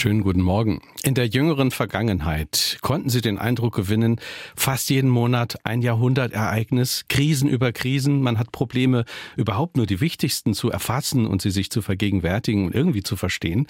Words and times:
Schönen 0.00 0.22
guten 0.22 0.40
Morgen. 0.40 0.80
In 1.02 1.14
der 1.14 1.26
jüngeren 1.26 1.70
Vergangenheit 1.70 2.78
konnten 2.80 3.10
Sie 3.10 3.20
den 3.20 3.36
Eindruck 3.36 3.74
gewinnen, 3.74 4.18
fast 4.56 4.88
jeden 4.88 5.10
Monat 5.10 5.58
ein 5.64 5.82
Jahrhundertereignis, 5.82 7.04
Krisen 7.10 7.50
über 7.50 7.70
Krisen, 7.72 8.22
man 8.22 8.38
hat 8.38 8.50
Probleme, 8.50 9.04
überhaupt 9.36 9.76
nur 9.76 9.84
die 9.84 10.00
wichtigsten 10.00 10.54
zu 10.54 10.70
erfassen 10.70 11.26
und 11.26 11.42
sie 11.42 11.50
sich 11.50 11.70
zu 11.70 11.82
vergegenwärtigen 11.82 12.64
und 12.64 12.74
irgendwie 12.74 13.02
zu 13.02 13.14
verstehen. 13.14 13.66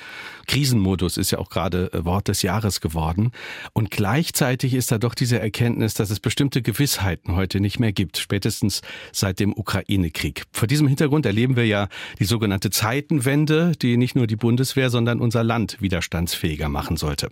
Krisenmodus 0.47 1.17
ist 1.17 1.33
ja 1.33 1.39
auch 1.39 1.51
gerade 1.51 1.93
äh, 1.93 2.05
Wort 2.05 2.29
des 2.29 2.43
Jahres 2.43 2.81
geworden. 2.81 3.33
Und 3.73 3.91
gleichzeitig 3.91 4.75
ist 4.75 4.93
da 4.93 4.99
doch 4.99 5.17
diese 5.17 5.41
Erkenntnis, 5.41 5.95
dass 5.95 6.11
es 6.11 6.21
bestimmte 6.21 6.63
Gewissheiten 6.63 7.35
heute 7.35 7.59
nicht 7.59 7.81
mehr 7.81 7.93
gibt, 7.93 8.19
spätestens 8.19 8.83
seit 9.11 9.41
dem 9.41 9.53
Ukraine-Krieg. 9.53 10.45
Vor 10.53 10.69
diesem 10.69 10.87
Hintergrund 10.87 11.27
erleben 11.27 11.57
wir 11.57 11.67
ja 11.67 11.89
die 12.21 12.25
sogenannte 12.25 12.71
Zeitenwende, 12.71 13.73
die 13.83 13.97
nicht 13.97 14.15
nur 14.15 14.29
die 14.29 14.37
Bundeswehr, 14.37 14.91
sondern 14.91 15.19
unser 15.19 15.43
Land 15.43 15.79
widerstandsfähiger 16.21 16.69
machen 16.69 16.97
sollte. 16.97 17.31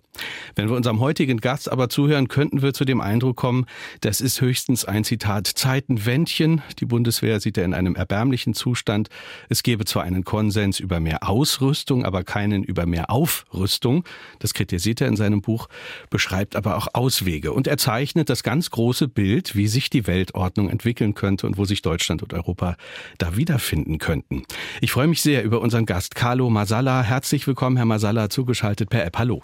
Wenn 0.54 0.68
wir 0.68 0.76
unserem 0.76 1.00
heutigen 1.00 1.38
Gast 1.38 1.70
aber 1.70 1.88
zuhören, 1.88 2.28
könnten 2.28 2.62
wir 2.62 2.72
zu 2.72 2.84
dem 2.84 3.00
Eindruck 3.00 3.36
kommen, 3.36 3.66
das 4.00 4.20
ist 4.20 4.40
höchstens 4.40 4.84
ein 4.84 5.04
Zitat 5.04 5.46
Zeitenwändchen. 5.46 6.62
Die 6.80 6.86
Bundeswehr 6.86 7.40
sieht 7.40 7.58
er 7.58 7.64
in 7.64 7.74
einem 7.74 7.94
erbärmlichen 7.94 8.54
Zustand. 8.54 9.08
Es 9.48 9.62
gäbe 9.62 9.84
zwar 9.84 10.04
einen 10.04 10.24
Konsens 10.24 10.80
über 10.80 11.00
mehr 11.00 11.28
Ausrüstung, 11.28 12.04
aber 12.04 12.24
keinen 12.24 12.62
über 12.64 12.86
mehr 12.86 13.10
Aufrüstung. 13.10 14.04
Das 14.38 14.54
kritisiert 14.54 15.00
er 15.00 15.08
in 15.08 15.16
seinem 15.16 15.42
Buch, 15.42 15.68
beschreibt 16.10 16.56
aber 16.56 16.76
auch 16.76 16.88
Auswege. 16.94 17.52
Und 17.52 17.66
er 17.66 17.76
zeichnet 17.76 18.30
das 18.30 18.42
ganz 18.42 18.70
große 18.70 19.08
Bild, 19.08 19.54
wie 19.54 19.68
sich 19.68 19.90
die 19.90 20.06
Weltordnung 20.06 20.70
entwickeln 20.70 21.14
könnte 21.14 21.46
und 21.46 21.58
wo 21.58 21.64
sich 21.64 21.82
Deutschland 21.82 22.22
und 22.22 22.32
Europa 22.32 22.76
da 23.18 23.36
wiederfinden 23.36 23.98
könnten. 23.98 24.44
Ich 24.80 24.92
freue 24.92 25.06
mich 25.06 25.22
sehr 25.22 25.44
über 25.44 25.60
unseren 25.60 25.86
Gast 25.86 26.14
Carlo 26.14 26.50
Masala. 26.50 27.02
Herzlich 27.02 27.46
willkommen, 27.46 27.76
Herr 27.76 27.86
Masala, 27.86 28.30
zugeschaltet 28.30 28.77
per 28.86 29.06
App. 29.06 29.16
Hallo. 29.16 29.40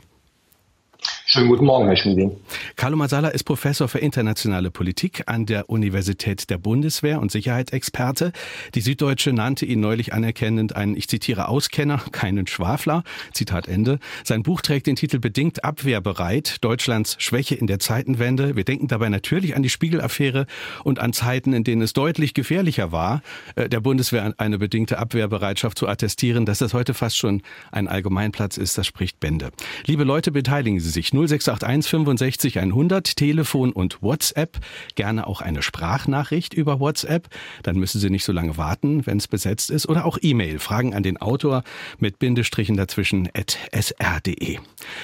Schönen 1.27 1.48
guten 1.48 1.64
Morgen, 1.64 1.86
Herr 1.86 1.97
Schmieding. 1.97 2.36
Carlo 2.77 2.97
Masala 2.97 3.28
ist 3.28 3.44
Professor 3.44 3.88
für 3.88 3.98
internationale 3.98 4.70
Politik 4.70 5.24
an 5.27 5.46
der 5.46 5.69
Universität 5.69 6.48
der 6.50 6.58
Bundeswehr 6.58 7.20
und 7.20 7.33
Sicherheitsexperte. 7.33 8.33
Die 8.74 8.80
Süddeutsche 8.80 9.33
nannte 9.33 9.66
ihn 9.66 9.80
neulich 9.80 10.12
anerkennend 10.12 10.77
einen, 10.77 10.96
ich 10.96 11.08
zitiere, 11.08 11.48
Auskenner, 11.48 11.98
keinen 12.12 12.46
Schwafler. 12.46 13.05
Zitat 13.33 13.69
Ende. 13.69 13.98
Sein 14.22 14.42
Buch 14.42 14.61
trägt 14.61 14.86
den 14.86 14.96
Titel 14.96 15.19
Bedingt 15.19 15.64
abwehrbereit, 15.64 16.62
Deutschlands 16.62 17.16
Schwäche 17.18 17.55
in 17.55 17.66
der 17.66 17.78
Zeitenwende. 17.78 18.55
Wir 18.55 18.64
denken 18.64 18.86
dabei 18.86 19.08
natürlich 19.08 19.56
an 19.56 19.62
die 19.62 19.70
Spiegelaffäre 19.70 20.46
und 20.84 21.00
an 21.00 21.12
Zeiten, 21.12 21.52
in 21.52 21.64
denen 21.64 21.83
es 21.83 21.94
deutlich 21.94 22.34
gefährlicher 22.34 22.92
war, 22.92 23.22
äh, 23.56 23.68
der 23.68 23.80
Bundeswehr 23.80 24.34
eine 24.39 24.58
bedingte 24.58 24.98
Abwehrbereitschaft 24.98 25.78
zu 25.78 25.89
attestieren. 25.89 26.46
Dass 26.46 26.58
das 26.58 26.74
heute 26.74 26.94
fast 26.94 27.16
schon 27.16 27.42
ein 27.72 27.89
Allgemeinplatz 27.89 28.56
ist, 28.56 28.78
das 28.78 28.86
spricht 28.86 29.20
Bände. 29.20 29.50
Liebe 29.86 30.05
Leute, 30.05 30.30
beteiligen 30.30 30.78
Sie 30.80 30.91
sich 30.94 31.10
0681 31.10 31.90
65 31.90 32.58
100, 32.58 33.16
Telefon 33.16 33.72
und 33.72 34.02
WhatsApp. 34.02 34.58
Gerne 34.94 35.26
auch 35.26 35.42
eine 35.42 35.62
Sprachnachricht 35.62 36.54
über 36.54 36.80
WhatsApp. 36.80 37.28
Dann 37.62 37.76
müssen 37.76 38.00
Sie 38.00 38.08
nicht 38.08 38.24
so 38.24 38.32
lange 38.32 38.56
warten, 38.56 39.04
wenn 39.06 39.18
es 39.18 39.28
besetzt 39.28 39.70
ist. 39.70 39.86
Oder 39.86 40.06
auch 40.06 40.18
E-Mail. 40.22 40.58
Fragen 40.58 40.94
an 40.94 41.02
den 41.02 41.18
Autor 41.18 41.62
mit 41.98 42.18
Bindestrichen 42.18 42.76
dazwischen 42.76 43.28
at 43.34 43.58
sr.de. 43.72 44.58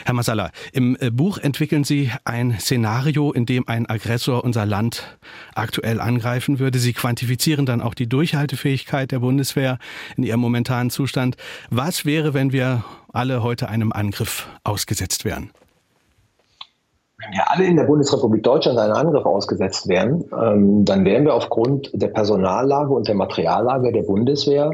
Herr 0.04 0.14
Masala, 0.14 0.50
im 0.72 0.96
äh, 1.00 1.10
Buch 1.10 1.38
entwickeln 1.38 1.84
Sie 1.84 2.10
ein 2.24 2.58
Szenario, 2.58 3.32
in 3.32 3.44
dem 3.44 3.68
ein 3.68 3.86
Aggressor 3.86 4.44
unser 4.44 4.64
Land 4.64 5.18
aktuell 5.54 6.00
angreifen 6.00 6.58
würde. 6.58 6.78
Sie 6.78 6.92
quantifizieren 6.92 7.66
dann 7.66 7.80
auch 7.80 7.94
die 7.94 8.08
Durchhaltefähigkeit 8.08 9.10
der 9.10 9.18
Bundeswehr 9.18 9.78
in 10.16 10.24
ihrem 10.24 10.40
momentanen 10.40 10.90
Zustand. 10.90 11.36
Was 11.70 12.04
wäre, 12.04 12.34
wenn 12.34 12.52
wir 12.52 12.84
alle 13.12 13.42
heute 13.42 13.68
einem 13.68 13.92
Angriff 13.92 14.48
ausgesetzt 14.64 15.24
wären? 15.24 15.50
Wenn 17.20 17.32
wir 17.32 17.50
alle 17.50 17.64
in 17.64 17.76
der 17.76 17.84
Bundesrepublik 17.84 18.42
Deutschland 18.42 18.78
einem 18.78 18.94
Angriff 18.94 19.26
ausgesetzt 19.26 19.88
wären, 19.88 20.24
ähm, 20.32 20.84
dann 20.84 21.04
wären 21.04 21.24
wir 21.24 21.34
aufgrund 21.34 21.90
der 21.92 22.08
Personallage 22.08 22.92
und 22.92 23.08
der 23.08 23.14
Materiallage 23.14 23.92
der 23.92 24.02
Bundeswehr 24.02 24.70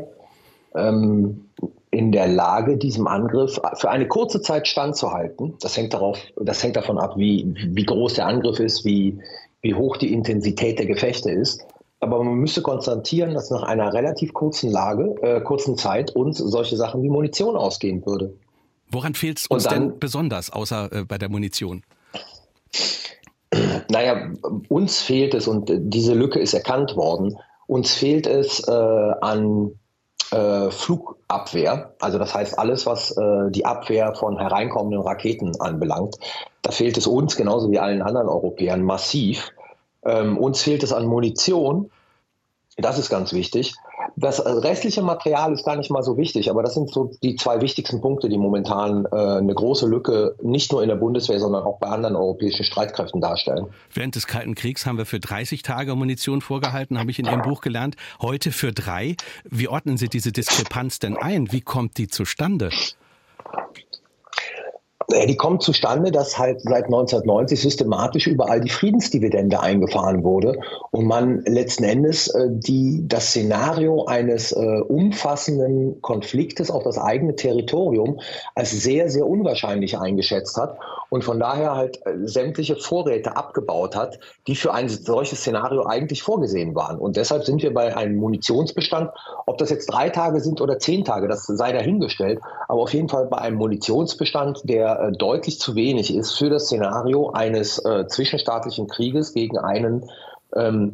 ähm, 0.75 1.47
in 1.91 2.12
der 2.12 2.29
Lage, 2.29 2.77
diesem 2.77 3.06
Angriff 3.06 3.61
für 3.75 3.91
eine 3.91 4.06
kurze 4.06 4.41
Zeit 4.43 4.69
standzuhalten. 4.69 5.55
Das 5.61 5.77
hängt, 5.77 5.95
darauf, 5.95 6.19
das 6.37 6.62
hängt 6.62 6.77
davon 6.77 6.99
ab, 6.99 7.15
wie, 7.17 7.55
wie 7.69 7.85
groß 7.85 8.15
der 8.15 8.27
Angriff 8.27 8.61
ist, 8.61 8.85
wie, 8.85 9.19
wie 9.62 9.75
hoch 9.75 9.97
die 9.97 10.12
Intensität 10.12 10.79
der 10.79 10.87
Gefechte 10.87 11.31
ist. 11.31 11.67
Aber 12.01 12.23
man 12.23 12.35
müsste 12.35 12.61
konstatieren, 12.61 13.33
dass 13.33 13.51
nach 13.51 13.62
einer 13.62 13.95
relativ 13.95 14.35
kurzen 14.35 14.71
Lage, 14.71 15.15
äh, 15.23 15.41
kurzen 15.41 15.79
Zeit 15.79 16.15
uns 16.15 16.39
solche 16.39 16.77
Sachen 16.77 17.03
wie 17.03 17.09
Munition 17.09 17.56
ausgehen 17.56 18.05
würde. 18.05 18.35
Woran 18.91 19.15
fehlt 19.15 19.39
es 19.39 19.47
uns 19.47 19.65
dann, 19.65 19.91
denn 19.91 19.99
besonders, 19.99 20.51
außer 20.53 20.93
äh, 20.93 21.05
bei 21.05 21.19
der 21.19 21.31
Munition? 21.31 21.83
Naja, 23.88 24.32
uns 24.69 25.00
fehlt 25.00 25.34
es, 25.34 25.47
und 25.48 25.70
diese 25.72 26.14
Lücke 26.14 26.38
ist 26.38 26.54
erkannt 26.54 26.97
worden, 26.97 27.38
uns 27.66 27.94
fehlt 27.94 28.26
es 28.26 28.66
äh, 28.66 28.72
an 28.72 29.78
äh, 30.32 30.70
Flugabwehr, 30.70 31.94
also 32.00 32.19
das 32.19 32.34
heißt 32.34 32.59
alles, 32.59 32.87
was 32.87 33.16
äh, 33.16 33.50
die 33.50 33.64
Abwehr 33.64 34.14
von 34.14 34.38
hereinkommenden 34.38 35.00
Raketen 35.00 35.53
anbelangt. 35.60 36.16
Da 36.62 36.72
fehlt 36.72 36.97
es 36.97 37.06
uns, 37.06 37.37
genauso 37.37 37.70
wie 37.70 37.78
allen 37.78 38.03
anderen 38.03 38.28
Europäern, 38.28 38.82
massiv. 38.82 39.53
Ähm, 40.04 40.37
uns 40.37 40.62
fehlt 40.62 40.82
es 40.82 40.93
an 40.93 41.06
Munition, 41.06 41.91
das 42.76 42.98
ist 42.98 43.08
ganz 43.08 43.32
wichtig. 43.32 43.75
Das 44.19 44.44
restliche 44.44 45.03
Material 45.03 45.53
ist 45.53 45.66
gar 45.66 45.77
nicht 45.77 45.91
mal 45.91 46.03
so 46.03 46.16
wichtig, 46.16 46.50
aber 46.50 46.62
das 46.62 46.72
sind 46.72 46.91
so 46.91 47.12
die 47.22 47.37
zwei 47.37 47.60
wichtigsten 47.60 48.00
Punkte, 48.00 48.31
die 48.31 48.38
momentan 48.38 49.04
äh, 49.04 49.15
eine 49.15 49.54
große 49.54 49.87
Lücke 49.87 50.34
nicht 50.43 50.72
nur 50.72 50.82
in 50.82 50.88
der 50.88 50.97
Bundeswehr, 50.97 51.38
sondern 51.38 51.65
auch 51.65 51.78
bei 51.78 51.88
anderen 51.88 52.16
europäischen 52.16 52.65
Streitkräften 52.65 53.21
darstellen. 53.21 53.66
Während 53.93 54.16
des 54.16 54.26
Kalten 54.26 54.55
Kriegs 54.55 54.87
haben 54.87 54.97
wir 54.97 55.05
für 55.05 55.21
30 55.21 55.62
Tage 55.62 55.94
Munition 55.94 56.41
vorgehalten, 56.41 56.99
habe 56.99 57.10
ich 57.10 57.19
in 57.19 57.26
Ihrem 57.26 57.43
Buch 57.43 57.60
gelernt. 57.60 57.97
Heute 58.22 58.53
für 58.53 58.72
drei. 58.72 59.16
Wie 59.44 59.69
ordnen 59.69 59.99
Sie 59.99 60.09
diese 60.09 60.32
Diskrepanz 60.32 60.99
denn 60.99 61.19
ein? 61.19 61.53
Wie 61.53 61.60
kommt 61.60 61.99
die 61.99 62.09
zustande? 62.09 62.71
Äh, 65.12 65.27
die 65.27 65.37
kommt 65.37 65.62
zustande, 65.62 66.11
dass 66.11 66.39
halt 66.39 66.61
seit 66.62 66.87
1990 66.87 67.61
systematisch 67.61 68.27
überall 68.27 68.61
die 68.61 68.71
Friedensdividende 68.71 69.61
eingefahren 69.61 70.25
wurde 70.25 70.59
und 70.91 71.06
man 71.06 71.43
letzten 71.43 71.84
Endes 71.84 72.28
äh, 72.28 72.49
die, 72.50 73.03
das 73.06 73.28
Szenario 73.28 74.05
eines 74.06 74.53
äh, 74.53 74.81
umfassenden 74.89 76.00
Konfliktes 76.03 76.71
auf 76.71 76.83
das 76.83 76.99
eigene 76.99 77.37
Territorium 77.37 78.21
als 78.55 78.71
sehr, 78.71 79.09
sehr 79.11 79.27
unwahrscheinlich 79.27 79.99
eingeschätzt 79.99 80.56
hat 80.56 80.78
und 81.11 81.25
von 81.25 81.39
daher 81.39 81.75
halt 81.75 81.99
äh, 82.06 82.27
sämtliche 82.27 82.77
Vorräte 82.77 83.37
abgebaut 83.37 83.97
hat, 83.97 84.19
die 84.47 84.56
für 84.56 84.72
ein 84.72 84.89
solches 84.89 85.41
Szenario 85.41 85.87
eigentlich 85.87 86.22
vorgesehen 86.22 86.75
waren. 86.75 86.99
Und 86.99 87.17
deshalb 87.17 87.44
sind 87.44 87.62
wir 87.62 87.72
bei 87.72 87.97
einem 87.97 88.17
Munitionsbestand, 88.17 89.11
ob 89.47 89.59
das 89.59 89.71
jetzt 89.71 89.87
drei 89.87 90.11
Tage 90.11 90.41
sind 90.41 90.61
oder 90.61 90.78
zehn 90.78 91.05
Tage, 91.05 91.28
das 91.28 91.44
sei 91.44 91.72
dahingestellt, 91.72 92.41
aber 92.69 92.83
auf 92.83 92.93
jeden 92.93 93.09
Fall 93.09 93.27
bei 93.27 93.39
einem 93.39 93.59
Munitionsbestand, 93.59 94.62
der 94.65 95.00
äh, 95.00 95.12
deutlich 95.12 95.61
zu 95.61 95.75
wenig 95.75 96.15
ist 96.15 96.33
für 96.33 96.50
das 96.50 96.65
Szenario 96.65 97.31
eines 97.31 97.78
äh, 97.84 98.06
zwischenstaatlichen 98.06 98.88
Krieges 98.88 99.33
gegen 99.33 99.59
einen 99.59 100.09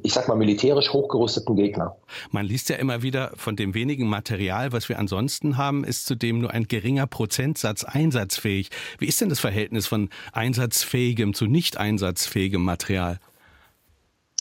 ich 0.02 0.12
sag 0.12 0.28
mal, 0.28 0.36
militärisch 0.36 0.92
hochgerüsteten 0.92 1.54
Gegner. 1.54 1.96
Man 2.30 2.46
liest 2.46 2.68
ja 2.68 2.76
immer 2.76 3.02
wieder, 3.02 3.32
von 3.36 3.54
dem 3.54 3.74
wenigen 3.74 4.08
Material, 4.08 4.72
was 4.72 4.88
wir 4.88 4.98
ansonsten 4.98 5.56
haben, 5.56 5.84
ist 5.84 6.06
zudem 6.06 6.40
nur 6.40 6.50
ein 6.50 6.66
geringer 6.66 7.06
Prozentsatz 7.06 7.84
einsatzfähig. 7.84 8.70
Wie 8.98 9.06
ist 9.06 9.20
denn 9.20 9.28
das 9.28 9.40
Verhältnis 9.40 9.86
von 9.86 10.08
einsatzfähigem 10.32 11.34
zu 11.34 11.46
nicht 11.46 11.76
einsatzfähigem 11.76 12.62
Material? 12.62 13.20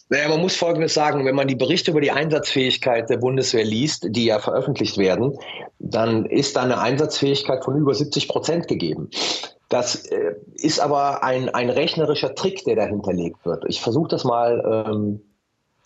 Naja, 0.09 0.27
man 0.27 0.41
muss 0.41 0.57
Folgendes 0.57 0.93
sagen, 0.93 1.23
wenn 1.23 1.35
man 1.35 1.47
die 1.47 1.55
Berichte 1.55 1.91
über 1.91 2.01
die 2.01 2.11
Einsatzfähigkeit 2.11 3.09
der 3.09 3.15
Bundeswehr 3.17 3.63
liest, 3.63 4.07
die 4.09 4.25
ja 4.25 4.39
veröffentlicht 4.39 4.97
werden, 4.97 5.37
dann 5.79 6.25
ist 6.25 6.57
da 6.57 6.63
eine 6.63 6.81
Einsatzfähigkeit 6.81 7.63
von 7.63 7.77
über 7.77 7.93
70 7.93 8.27
Prozent 8.27 8.67
gegeben. 8.67 9.09
Das 9.71 9.95
äh, 10.07 10.35
ist 10.55 10.81
aber 10.81 11.23
ein, 11.23 11.47
ein 11.47 11.69
rechnerischer 11.69 12.35
Trick, 12.35 12.65
der 12.65 12.75
dahinterlegt 12.75 13.45
wird. 13.45 13.63
Ich 13.69 13.79
versuche 13.79 14.09
das 14.09 14.25
mal 14.25 14.85
ähm, 14.85 15.21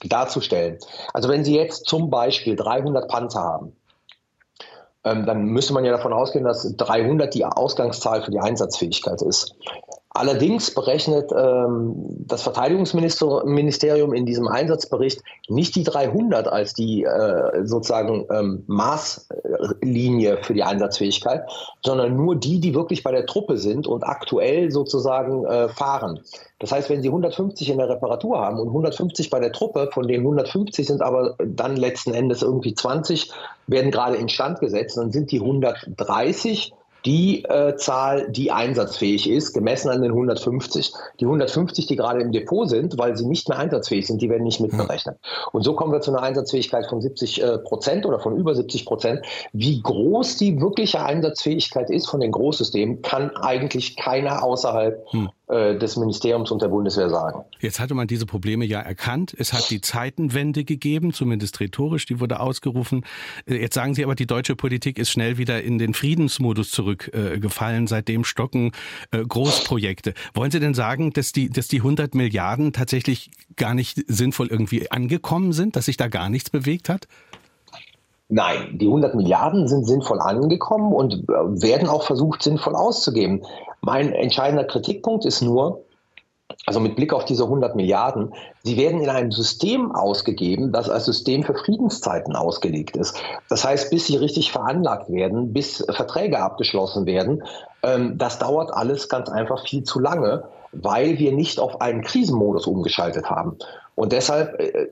darzustellen. 0.03 0.79
Also 1.13 1.29
wenn 1.29 1.45
Sie 1.45 1.55
jetzt 1.55 1.85
zum 1.85 2.09
Beispiel 2.09 2.55
300 2.55 3.07
Panzer 3.07 3.41
haben, 3.41 3.75
ähm, 5.03 5.27
dann 5.27 5.45
müsste 5.45 5.73
man 5.73 5.85
ja 5.85 5.91
davon 5.91 6.13
ausgehen, 6.13 6.45
dass 6.45 6.75
300 6.75 7.31
die 7.31 7.45
Ausgangszahl 7.45 8.23
für 8.23 8.31
die 8.31 8.39
Einsatzfähigkeit 8.39 9.21
ist. 9.21 9.55
Allerdings 10.17 10.73
berechnet 10.73 11.29
ähm, 11.37 11.93
das 12.25 12.41
Verteidigungsministerium 12.43 14.13
in 14.13 14.25
diesem 14.25 14.47
Einsatzbericht 14.47 15.21
nicht 15.49 15.75
die 15.75 15.83
300 15.83 16.47
als 16.47 16.73
die 16.73 17.03
äh, 17.03 17.65
sozusagen 17.65 18.25
ähm, 18.31 18.63
Maßlinie 18.65 20.37
für 20.41 20.53
die 20.53 20.63
Einsatzfähigkeit, 20.63 21.43
sondern 21.83 22.15
nur 22.15 22.37
die, 22.37 22.61
die 22.61 22.73
wirklich 22.73 23.03
bei 23.03 23.11
der 23.11 23.25
Truppe 23.25 23.57
sind 23.57 23.87
und 23.87 24.03
aktuell 24.03 24.71
sozusagen 24.71 25.45
äh, 25.47 25.67
fahren. 25.67 26.21
Das 26.59 26.71
heißt, 26.71 26.89
wenn 26.89 27.01
Sie 27.01 27.09
150 27.09 27.69
in 27.69 27.77
der 27.77 27.89
Reparatur 27.89 28.39
haben 28.39 28.57
und 28.57 28.69
150 28.69 29.29
bei 29.29 29.41
der 29.41 29.51
Truppe, 29.51 29.89
von 29.91 30.07
denen 30.07 30.23
150 30.23 30.87
sind 30.87 31.01
aber 31.01 31.35
dann 31.45 31.75
letzten 31.75 32.13
Endes 32.13 32.41
irgendwie 32.41 32.73
20, 32.73 33.33
werden 33.67 33.91
gerade 33.91 34.15
instand 34.15 34.61
gesetzt, 34.61 34.95
dann 34.95 35.11
sind 35.11 35.33
die 35.33 35.41
130 35.41 36.73
die 37.05 37.43
äh, 37.45 37.75
Zahl, 37.75 38.29
die 38.29 38.51
einsatzfähig 38.51 39.29
ist, 39.29 39.53
gemessen 39.53 39.89
an 39.89 40.01
den 40.01 40.11
150. 40.11 40.91
Die 41.19 41.25
150, 41.25 41.85
die 41.85 41.95
gerade 41.95 42.21
im 42.21 42.31
Depot 42.31 42.69
sind, 42.69 42.97
weil 42.97 43.15
sie 43.15 43.25
nicht 43.25 43.47
mehr 43.47 43.59
einsatzfähig 43.59 44.07
sind, 44.07 44.21
die 44.21 44.29
werden 44.29 44.43
nicht 44.43 44.59
mitberechnet. 44.59 45.17
Und 45.51 45.63
so 45.63 45.75
kommen 45.75 45.93
wir 45.93 46.01
zu 46.01 46.11
einer 46.11 46.23
Einsatzfähigkeit 46.23 46.87
von 46.87 47.01
70 47.01 47.41
äh, 47.41 47.57
Prozent 47.59 48.05
oder 48.05 48.19
von 48.19 48.35
über 48.35 48.55
70 48.55 48.85
Prozent. 48.85 49.21
Wie 49.53 49.81
groß 49.81 50.37
die 50.37 50.59
wirkliche 50.59 51.03
Einsatzfähigkeit 51.03 51.89
ist 51.89 52.07
von 52.07 52.19
den 52.19 52.31
Großsystemen, 52.31 53.01
kann 53.01 53.35
eigentlich 53.37 53.95
keiner 53.97 54.43
außerhalb 54.43 55.05
hm. 55.11 55.29
Äh, 55.47 55.77
des 55.77 55.95
Ministeriums 55.95 56.49
und 56.49 56.63
der 56.63 56.69
Bundeswehr 56.69 57.07
sagen. 57.07 57.43
Jetzt 57.59 57.79
hatte 57.79 57.93
man 57.93 58.07
diese 58.07 58.25
Probleme 58.25 58.65
ja 58.65 58.79
erkannt. 58.79 59.35
Es 59.37 59.53
hat 59.53 59.69
die 59.69 59.79
Zeitenwende 59.79 60.63
gegeben, 60.63 61.13
zumindest 61.13 61.59
rhetorisch, 61.59 62.07
die 62.07 62.19
wurde 62.19 62.39
ausgerufen. 62.39 63.05
Äh, 63.45 63.57
jetzt 63.57 63.75
sagen 63.75 63.93
Sie 63.93 64.03
aber, 64.03 64.15
die 64.15 64.25
deutsche 64.25 64.55
Politik 64.55 64.97
ist 64.97 65.11
schnell 65.11 65.37
wieder 65.37 65.61
in 65.61 65.77
den 65.77 65.93
Friedensmodus 65.93 66.71
zurückgefallen. 66.71 67.85
Seitdem 67.85 68.23
stocken 68.23 68.71
äh, 69.11 69.19
Großprojekte. 69.23 70.15
Wollen 70.33 70.49
Sie 70.49 70.59
denn 70.59 70.73
sagen, 70.73 71.13
dass 71.13 71.31
die, 71.31 71.51
dass 71.51 71.67
die 71.67 71.77
100 71.77 72.15
Milliarden 72.15 72.73
tatsächlich 72.73 73.29
gar 73.55 73.75
nicht 73.75 74.03
sinnvoll 74.07 74.47
irgendwie 74.47 74.89
angekommen 74.89 75.53
sind, 75.53 75.75
dass 75.75 75.85
sich 75.85 75.97
da 75.97 76.07
gar 76.07 76.29
nichts 76.29 76.49
bewegt 76.49 76.89
hat? 76.89 77.07
Nein, 78.27 78.79
die 78.79 78.87
100 78.87 79.13
Milliarden 79.13 79.67
sind 79.67 79.85
sinnvoll 79.85 80.19
angekommen 80.19 80.93
und 80.93 81.27
werden 81.27 81.87
auch 81.87 82.03
versucht, 82.03 82.41
sinnvoll 82.41 82.75
auszugeben. 82.75 83.43
Mein 83.81 84.13
entscheidender 84.13 84.63
Kritikpunkt 84.63 85.25
ist 85.25 85.41
nur, 85.41 85.83
also 86.65 86.79
mit 86.79 86.95
Blick 86.95 87.13
auf 87.13 87.25
diese 87.25 87.43
100 87.43 87.75
Milliarden, 87.75 88.33
sie 88.63 88.77
werden 88.77 89.01
in 89.01 89.09
einem 89.09 89.31
System 89.31 89.91
ausgegeben, 89.91 90.71
das 90.71 90.89
als 90.89 91.05
System 91.05 91.43
für 91.43 91.53
Friedenszeiten 91.53 92.35
ausgelegt 92.35 92.97
ist. 92.97 93.15
Das 93.49 93.63
heißt, 93.63 93.91
bis 93.91 94.07
sie 94.07 94.17
richtig 94.17 94.51
veranlagt 94.51 95.11
werden, 95.11 95.53
bis 95.53 95.85
Verträge 95.91 96.39
abgeschlossen 96.39 97.05
werden, 97.05 97.43
ähm, 97.83 98.17
das 98.17 98.39
dauert 98.39 98.73
alles 98.73 99.07
ganz 99.07 99.29
einfach 99.29 99.67
viel 99.67 99.83
zu 99.83 99.99
lange, 99.99 100.45
weil 100.71 101.19
wir 101.19 101.31
nicht 101.31 101.59
auf 101.59 101.79
einen 101.79 102.01
Krisenmodus 102.01 102.65
umgeschaltet 102.65 103.29
haben. 103.29 103.57
Und 103.93 104.11
deshalb 104.11 104.59
äh, 104.59 104.89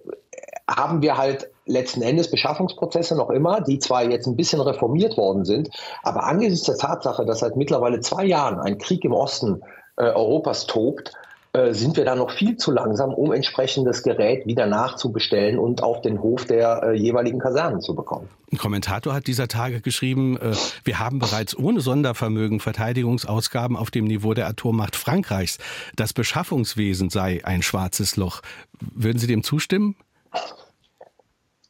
haben 0.69 1.01
wir 1.01 1.17
halt 1.17 1.49
letzten 1.65 2.01
Endes 2.01 2.29
Beschaffungsprozesse 2.29 3.15
noch 3.15 3.29
immer, 3.29 3.61
die 3.61 3.79
zwar 3.79 4.03
jetzt 4.03 4.27
ein 4.27 4.35
bisschen 4.35 4.61
reformiert 4.61 5.17
worden 5.17 5.45
sind, 5.45 5.69
aber 6.03 6.23
angesichts 6.25 6.65
der 6.65 6.77
Tatsache, 6.77 7.25
dass 7.25 7.39
seit 7.39 7.55
mittlerweile 7.55 8.01
zwei 8.01 8.25
Jahren 8.25 8.59
ein 8.59 8.77
Krieg 8.77 9.03
im 9.05 9.13
Osten 9.13 9.61
äh, 9.97 10.03
Europas 10.03 10.67
tobt, 10.67 11.13
äh, 11.55 11.75
sind 11.75 11.97
wir 11.97 12.03
da 12.03 12.15
noch 12.15 12.31
viel 12.31 12.57
zu 12.57 12.71
langsam, 12.71 13.13
um 13.13 13.31
entsprechendes 13.31 14.01
Gerät 14.01 14.47
wieder 14.47 14.65
nachzubestellen 14.65 15.59
und 15.59 15.83
auf 15.83 16.01
den 16.01 16.19
Hof 16.19 16.45
der 16.45 16.81
äh, 16.81 16.93
jeweiligen 16.97 17.37
Kasernen 17.37 17.79
zu 17.79 17.93
bekommen. 17.93 18.27
Ein 18.51 18.57
Kommentator 18.57 19.13
hat 19.13 19.27
dieser 19.27 19.47
Tage 19.47 19.79
geschrieben, 19.79 20.37
äh, 20.37 20.55
wir 20.83 20.97
haben 20.97 21.19
bereits 21.19 21.55
ohne 21.55 21.79
Sondervermögen 21.79 22.59
Verteidigungsausgaben 22.59 23.77
auf 23.77 23.91
dem 23.91 24.05
Niveau 24.05 24.33
der 24.33 24.47
Atommacht 24.47 24.95
Frankreichs. 24.95 25.59
Das 25.95 26.11
Beschaffungswesen 26.13 27.11
sei 27.11 27.41
ein 27.43 27.61
schwarzes 27.61 28.15
Loch. 28.15 28.41
Würden 28.79 29.19
Sie 29.19 29.27
dem 29.27 29.43
zustimmen? 29.43 29.95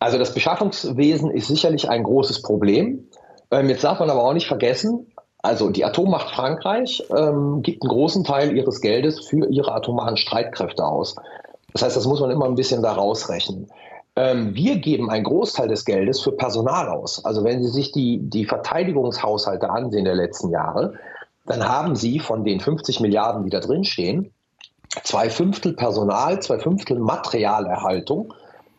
Also 0.03 0.17
das 0.17 0.33
Beschaffungswesen 0.33 1.31
ist 1.31 1.47
sicherlich 1.47 1.89
ein 1.89 2.03
großes 2.03 2.41
Problem. 2.41 3.07
Ähm, 3.51 3.69
jetzt 3.69 3.85
darf 3.85 4.01
man 4.01 4.09
aber 4.09 4.21
auch 4.25 4.33
nicht 4.33 4.47
vergessen, 4.47 5.07
also 5.41 5.69
die 5.69 5.85
Atommacht 5.85 6.35
Frankreich 6.35 7.05
ähm, 7.15 7.61
gibt 7.61 7.83
einen 7.83 7.89
großen 7.89 8.25
Teil 8.25 8.53
ihres 8.53 8.81
Geldes 8.81 9.25
für 9.25 9.47
ihre 9.49 9.71
atomaren 9.73 10.17
Streitkräfte 10.17 10.83
aus. 10.83 11.15
Das 11.71 11.83
heißt, 11.83 11.95
das 11.95 12.05
muss 12.05 12.19
man 12.19 12.31
immer 12.31 12.47
ein 12.47 12.55
bisschen 12.55 12.81
da 12.81 12.91
rausrechnen. 12.91 13.69
Ähm, 14.17 14.53
wir 14.53 14.75
geben 14.75 15.09
einen 15.09 15.23
Großteil 15.23 15.69
des 15.69 15.85
Geldes 15.85 16.19
für 16.19 16.33
Personal 16.33 16.89
aus. 16.89 17.23
Also 17.23 17.45
wenn 17.45 17.63
Sie 17.63 17.69
sich 17.69 17.93
die, 17.93 18.19
die 18.19 18.43
Verteidigungshaushalte 18.43 19.69
ansehen 19.69 20.03
der 20.03 20.15
letzten 20.15 20.49
Jahre, 20.49 20.95
dann 21.45 21.65
haben 21.65 21.95
Sie 21.95 22.19
von 22.19 22.43
den 22.43 22.59
50 22.59 22.99
Milliarden, 22.99 23.45
die 23.45 23.49
da 23.49 23.61
drin 23.61 23.85
stehen, 23.85 24.33
zwei 25.05 25.29
Fünftel 25.29 25.71
Personal, 25.71 26.41
zwei 26.41 26.59
Fünftel 26.59 26.99
Materialerhaltung 26.99 28.33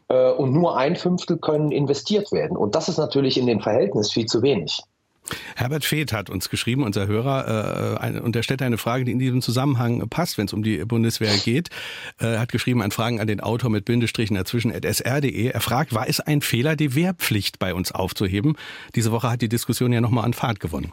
äh, 0.09 0.31
und 0.31 0.53
nur 0.53 0.77
ein 0.77 0.97
Fünftel 0.97 1.39
können 1.39 1.73
investiert 1.73 2.33
werden. 2.33 2.56
Und 2.56 2.75
das 2.75 2.89
ist 2.89 2.99
natürlich 2.99 3.39
in 3.39 3.47
dem 3.47 3.61
Verhältnis 3.61 4.12
viel 4.12 4.27
zu 4.27 4.43
wenig. 4.43 4.83
Herbert 5.56 5.85
Feeth 5.85 6.12
hat 6.12 6.29
uns 6.29 6.51
geschrieben, 6.51 6.83
unser 6.83 7.06
Hörer, 7.06 7.99
äh, 8.03 8.21
und 8.21 8.37
er 8.37 8.43
stellt 8.43 8.61
eine 8.61 8.77
Frage, 8.77 9.05
die 9.05 9.12
in 9.12 9.19
diesem 9.19 9.41
Zusammenhang 9.41 10.06
passt, 10.11 10.37
wenn 10.37 10.47
es 10.47 10.53
um 10.53 10.62
die 10.62 10.85
Bundeswehr 10.85 11.35
geht. 11.39 11.71
Er 12.19 12.41
hat 12.41 12.53
geschrieben, 12.53 12.83
ein 12.83 12.91
Fragen 12.91 13.21
an 13.21 13.27
den 13.27 13.41
Autor 13.41 13.71
mit 13.71 13.87
Bindestrichen 13.87 14.37
dazwischen 14.37 14.75
at 14.75 14.85
sr.de. 14.85 15.47
Er 15.47 15.61
fragt, 15.61 15.95
war 15.95 16.09
es 16.09 16.21
ein 16.21 16.43
Fehler, 16.43 16.77
die 16.77 16.95
Wehrpflicht 16.95 17.59
bei 17.59 17.73
uns 17.73 17.93
aufzuheben? 17.93 18.56
Diese 18.95 19.12
Woche 19.12 19.31
hat 19.31 19.41
die 19.41 19.49
Diskussion 19.49 19.93
ja 19.93 20.01
nochmal 20.01 20.25
an 20.25 20.35
Fahrt 20.35 20.61
gewonnen. 20.61 20.93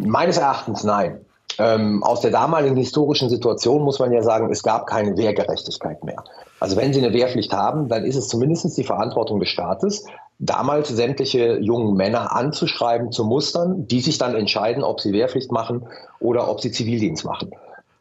Meines 0.00 0.38
Erachtens 0.38 0.82
nein. 0.82 1.20
Ähm, 1.58 2.02
aus 2.02 2.20
der 2.20 2.30
damaligen 2.30 2.76
historischen 2.76 3.28
Situation 3.28 3.82
muss 3.82 3.98
man 3.98 4.12
ja 4.12 4.22
sagen, 4.22 4.50
es 4.50 4.62
gab 4.62 4.86
keine 4.86 5.16
Wehrgerechtigkeit 5.16 6.02
mehr. 6.02 6.24
Also 6.60 6.76
wenn 6.76 6.92
Sie 6.92 7.04
eine 7.04 7.12
Wehrpflicht 7.12 7.52
haben, 7.52 7.88
dann 7.88 8.04
ist 8.04 8.16
es 8.16 8.28
zumindest 8.28 8.76
die 8.76 8.84
Verantwortung 8.84 9.38
des 9.40 9.50
Staates, 9.50 10.04
damals 10.38 10.88
sämtliche 10.88 11.58
jungen 11.58 11.94
Männer 11.94 12.34
anzuschreiben, 12.34 13.12
zu 13.12 13.24
mustern, 13.24 13.86
die 13.86 14.00
sich 14.00 14.18
dann 14.18 14.34
entscheiden, 14.34 14.82
ob 14.82 15.00
sie 15.00 15.12
Wehrpflicht 15.12 15.52
machen 15.52 15.86
oder 16.20 16.48
ob 16.48 16.60
sie 16.60 16.70
Zivildienst 16.70 17.24
machen. 17.24 17.52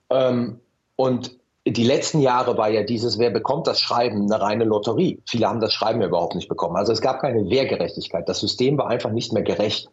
Ähm, 0.09 0.59
und 0.95 1.37
die 1.65 1.83
letzten 1.83 2.19
Jahre 2.19 2.57
war 2.57 2.69
ja 2.69 2.83
dieses, 2.83 3.19
wer 3.19 3.29
bekommt 3.29 3.67
das 3.67 3.79
Schreiben, 3.79 4.23
eine 4.23 4.41
reine 4.41 4.65
Lotterie. 4.65 5.21
Viele 5.25 5.47
haben 5.47 5.61
das 5.61 5.73
Schreiben 5.73 6.01
ja 6.01 6.07
überhaupt 6.07 6.35
nicht 6.35 6.49
bekommen. 6.49 6.75
Also 6.75 6.91
es 6.91 7.01
gab 7.01 7.21
keine 7.21 7.49
Wehrgerechtigkeit. 7.49 8.27
Das 8.27 8.39
System 8.39 8.77
war 8.77 8.87
einfach 8.87 9.11
nicht 9.11 9.31
mehr 9.31 9.43
gerecht. 9.43 9.89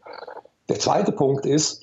Der 0.69 0.79
zweite 0.79 1.13
Punkt 1.13 1.47
ist, 1.47 1.80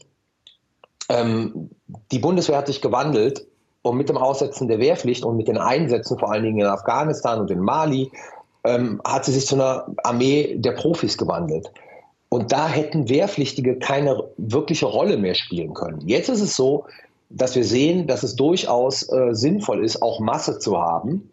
ähm, 1.09 1.69
die 2.11 2.19
Bundeswehr 2.19 2.57
hat 2.57 2.67
sich 2.67 2.81
gewandelt 2.81 3.45
und 3.81 3.97
mit 3.97 4.09
dem 4.09 4.17
Aussetzen 4.17 4.67
der 4.67 4.79
Wehrpflicht 4.79 5.23
und 5.23 5.37
mit 5.37 5.47
den 5.47 5.57
Einsätzen, 5.57 6.19
vor 6.19 6.31
allen 6.31 6.43
Dingen 6.43 6.59
in 6.59 6.65
Afghanistan 6.65 7.39
und 7.39 7.51
in 7.51 7.59
Mali, 7.59 8.11
ähm, 8.63 9.01
hat 9.05 9.25
sie 9.25 9.31
sich 9.31 9.45
zu 9.45 9.55
einer 9.55 9.87
Armee 10.03 10.55
der 10.57 10.73
Profis 10.73 11.17
gewandelt. 11.17 11.71
Und 12.29 12.51
da 12.51 12.67
hätten 12.67 13.07
Wehrpflichtige 13.07 13.79
keine 13.79 14.21
wirkliche 14.37 14.85
Rolle 14.85 15.17
mehr 15.17 15.35
spielen 15.35 15.73
können. 15.73 16.01
Jetzt 16.07 16.27
ist 16.29 16.41
es 16.41 16.55
so, 16.55 16.85
dass 17.29 17.55
wir 17.55 17.63
sehen, 17.63 18.07
dass 18.07 18.23
es 18.23 18.35
durchaus 18.35 19.09
äh, 19.09 19.33
sinnvoll 19.33 19.83
ist, 19.83 20.01
auch 20.01 20.19
Masse 20.19 20.59
zu 20.59 20.77
haben. 20.77 21.29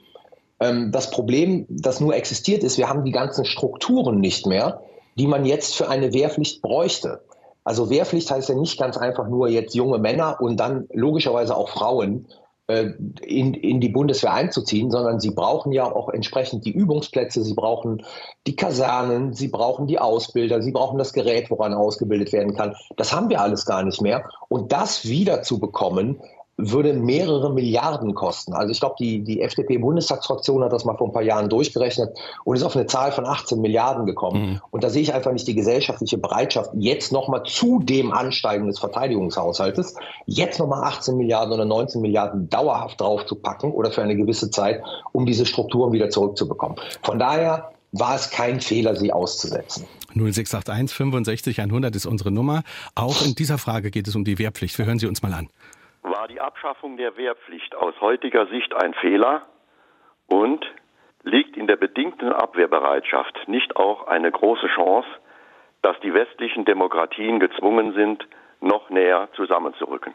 Ähm, 0.60 0.92
das 0.92 1.10
Problem, 1.10 1.66
das 1.68 2.00
nur 2.00 2.14
existiert, 2.14 2.62
ist, 2.62 2.78
wir 2.78 2.88
haben 2.88 3.04
die 3.04 3.12
ganzen 3.12 3.44
Strukturen 3.44 4.20
nicht 4.20 4.46
mehr, 4.46 4.80
die 5.16 5.26
man 5.26 5.44
jetzt 5.44 5.74
für 5.74 5.88
eine 5.88 6.12
Wehrpflicht 6.12 6.62
bräuchte. 6.62 7.20
Also 7.64 7.90
Wehrpflicht 7.90 8.30
heißt 8.30 8.50
ja 8.50 8.54
nicht 8.54 8.78
ganz 8.78 8.96
einfach 8.96 9.26
nur 9.28 9.48
jetzt 9.48 9.74
junge 9.74 9.98
Männer 9.98 10.36
und 10.40 10.58
dann 10.60 10.86
logischerweise 10.92 11.56
auch 11.56 11.70
Frauen 11.70 12.28
äh, 12.66 12.92
in, 13.22 13.54
in 13.54 13.80
die 13.80 13.88
Bundeswehr 13.88 14.32
einzuziehen, 14.32 14.90
sondern 14.90 15.20
sie 15.20 15.30
brauchen 15.30 15.72
ja 15.72 15.84
auch 15.84 16.08
entsprechend 16.08 16.64
die 16.64 16.72
Übungsplätze, 16.72 17.42
sie 17.42 17.54
brauchen 17.54 18.02
die 18.46 18.56
Kasernen, 18.56 19.34
sie 19.34 19.48
brauchen 19.48 19.86
die 19.86 19.98
Ausbilder, 19.98 20.62
sie 20.62 20.72
brauchen 20.72 20.98
das 20.98 21.12
Gerät, 21.12 21.50
woran 21.50 21.74
ausgebildet 21.74 22.32
werden 22.32 22.54
kann. 22.54 22.74
Das 22.96 23.14
haben 23.14 23.28
wir 23.28 23.40
alles 23.40 23.66
gar 23.66 23.82
nicht 23.82 24.00
mehr. 24.00 24.28
Und 24.48 24.72
das 24.72 25.06
wieder 25.06 25.42
zu 25.42 25.58
bekommen, 25.58 26.22
würde 26.56 26.92
mehrere 26.92 27.52
Milliarden 27.52 28.14
kosten. 28.14 28.52
Also 28.52 28.70
ich 28.70 28.78
glaube, 28.78 28.94
die, 28.98 29.22
die 29.22 29.40
FDP-Bundestagsfraktion 29.40 30.62
hat 30.62 30.72
das 30.72 30.84
mal 30.84 30.96
vor 30.96 31.08
ein 31.08 31.12
paar 31.12 31.22
Jahren 31.22 31.48
durchgerechnet 31.48 32.16
und 32.44 32.56
ist 32.56 32.62
auf 32.62 32.76
eine 32.76 32.86
Zahl 32.86 33.10
von 33.12 33.26
18 33.26 33.60
Milliarden 33.60 34.06
gekommen. 34.06 34.50
Mhm. 34.50 34.60
Und 34.70 34.84
da 34.84 34.90
sehe 34.90 35.02
ich 35.02 35.12
einfach 35.12 35.32
nicht 35.32 35.48
die 35.48 35.54
gesellschaftliche 35.54 36.18
Bereitschaft, 36.18 36.70
jetzt 36.74 37.12
nochmal 37.12 37.42
zu 37.44 37.80
dem 37.80 38.12
Ansteigen 38.12 38.68
des 38.68 38.78
Verteidigungshaushaltes, 38.78 39.96
jetzt 40.26 40.60
nochmal 40.60 40.84
18 40.84 41.16
Milliarden 41.16 41.52
oder 41.52 41.64
19 41.64 42.00
Milliarden 42.00 42.48
dauerhaft 42.48 43.00
draufzupacken 43.00 43.72
oder 43.72 43.90
für 43.90 44.02
eine 44.02 44.16
gewisse 44.16 44.50
Zeit, 44.50 44.82
um 45.12 45.26
diese 45.26 45.46
Strukturen 45.46 45.92
wieder 45.92 46.10
zurückzubekommen. 46.10 46.78
Von 47.02 47.18
daher 47.18 47.72
war 47.90 48.14
es 48.14 48.30
kein 48.30 48.60
Fehler, 48.60 48.96
sie 48.96 49.12
auszusetzen. 49.12 49.86
0681 50.14 50.96
65 50.96 51.60
100 51.60 51.94
ist 51.96 52.06
unsere 52.06 52.30
Nummer. 52.30 52.62
Auch 52.94 53.24
in 53.24 53.34
dieser 53.34 53.58
Frage 53.58 53.90
geht 53.90 54.06
es 54.06 54.14
um 54.14 54.24
die 54.24 54.38
Wehrpflicht. 54.38 54.78
Wir 54.78 54.86
hören 54.86 54.98
Sie 54.98 55.06
uns 55.06 55.22
mal 55.22 55.32
an 55.32 55.48
war 56.04 56.28
die 56.28 56.40
Abschaffung 56.40 56.96
der 56.96 57.16
Wehrpflicht 57.16 57.74
aus 57.74 57.94
heutiger 58.00 58.46
Sicht 58.46 58.74
ein 58.74 58.94
Fehler 58.94 59.42
und 60.26 60.64
liegt 61.22 61.56
in 61.56 61.66
der 61.66 61.76
bedingten 61.76 62.32
Abwehrbereitschaft 62.32 63.48
nicht 63.48 63.76
auch 63.76 64.06
eine 64.06 64.30
große 64.30 64.66
Chance, 64.76 65.08
dass 65.82 65.96
die 66.00 66.12
westlichen 66.12 66.64
Demokratien 66.66 67.40
gezwungen 67.40 67.94
sind, 67.94 68.26
noch 68.60 68.90
näher 68.90 69.28
zusammenzurücken. 69.34 70.12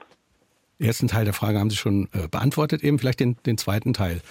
Den 0.80 0.88
ersten 0.88 1.08
Teil 1.08 1.26
der 1.26 1.34
Frage 1.34 1.60
haben 1.60 1.70
Sie 1.70 1.76
schon 1.76 2.08
äh, 2.14 2.28
beantwortet, 2.28 2.84
eben 2.84 3.00
vielleicht 3.00 3.20
den, 3.20 3.38
den 3.46 3.58
zweiten 3.58 3.94
Teil. 3.94 4.22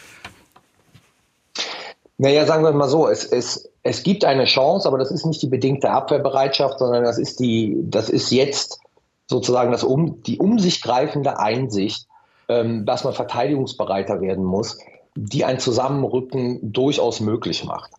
Naja, 2.17 2.47
sagen 2.47 2.65
wir 2.65 2.73
mal 2.73 2.89
so, 2.89 3.09
es, 3.09 3.25
es, 3.25 3.71
es 3.83 4.03
gibt 4.03 4.25
eine 4.25 4.45
Chance, 4.47 4.89
aber 4.89 4.99
das 4.99 5.11
ist 5.11 5.27
nicht 5.27 5.43
die 5.43 5.49
bedingte 5.49 5.91
Abwehrbereitschaft, 5.91 6.79
sondern 6.79 7.05
das 7.05 7.19
ist 7.19 7.39
die, 7.39 7.77
das 7.85 8.09
ist 8.09 8.31
jetzt 8.31 8.81
sozusagen 9.29 9.71
das 9.71 9.85
um, 9.85 10.23
die 10.23 10.39
um 10.39 10.59
sich 10.59 10.83
greifende 10.83 11.39
Einsicht, 11.39 12.07
ähm, 12.49 12.87
dass 12.87 13.05
man 13.05 13.13
verteidigungsbereiter 13.13 14.21
werden 14.21 14.45
muss, 14.45 14.79
die 15.15 15.45
ein 15.45 15.61
Zusammenrücken 15.61 16.73
durchaus 16.73 17.21
möglich 17.21 17.65
macht. 17.65 17.93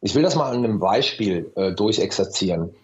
Ich 0.00 0.14
will 0.14 0.22
das 0.22 0.36
mal 0.36 0.50
an 0.50 0.64
einem 0.64 0.78
Beispiel 0.78 1.50
äh, 1.56 1.72
durchexerzieren. 1.72 2.74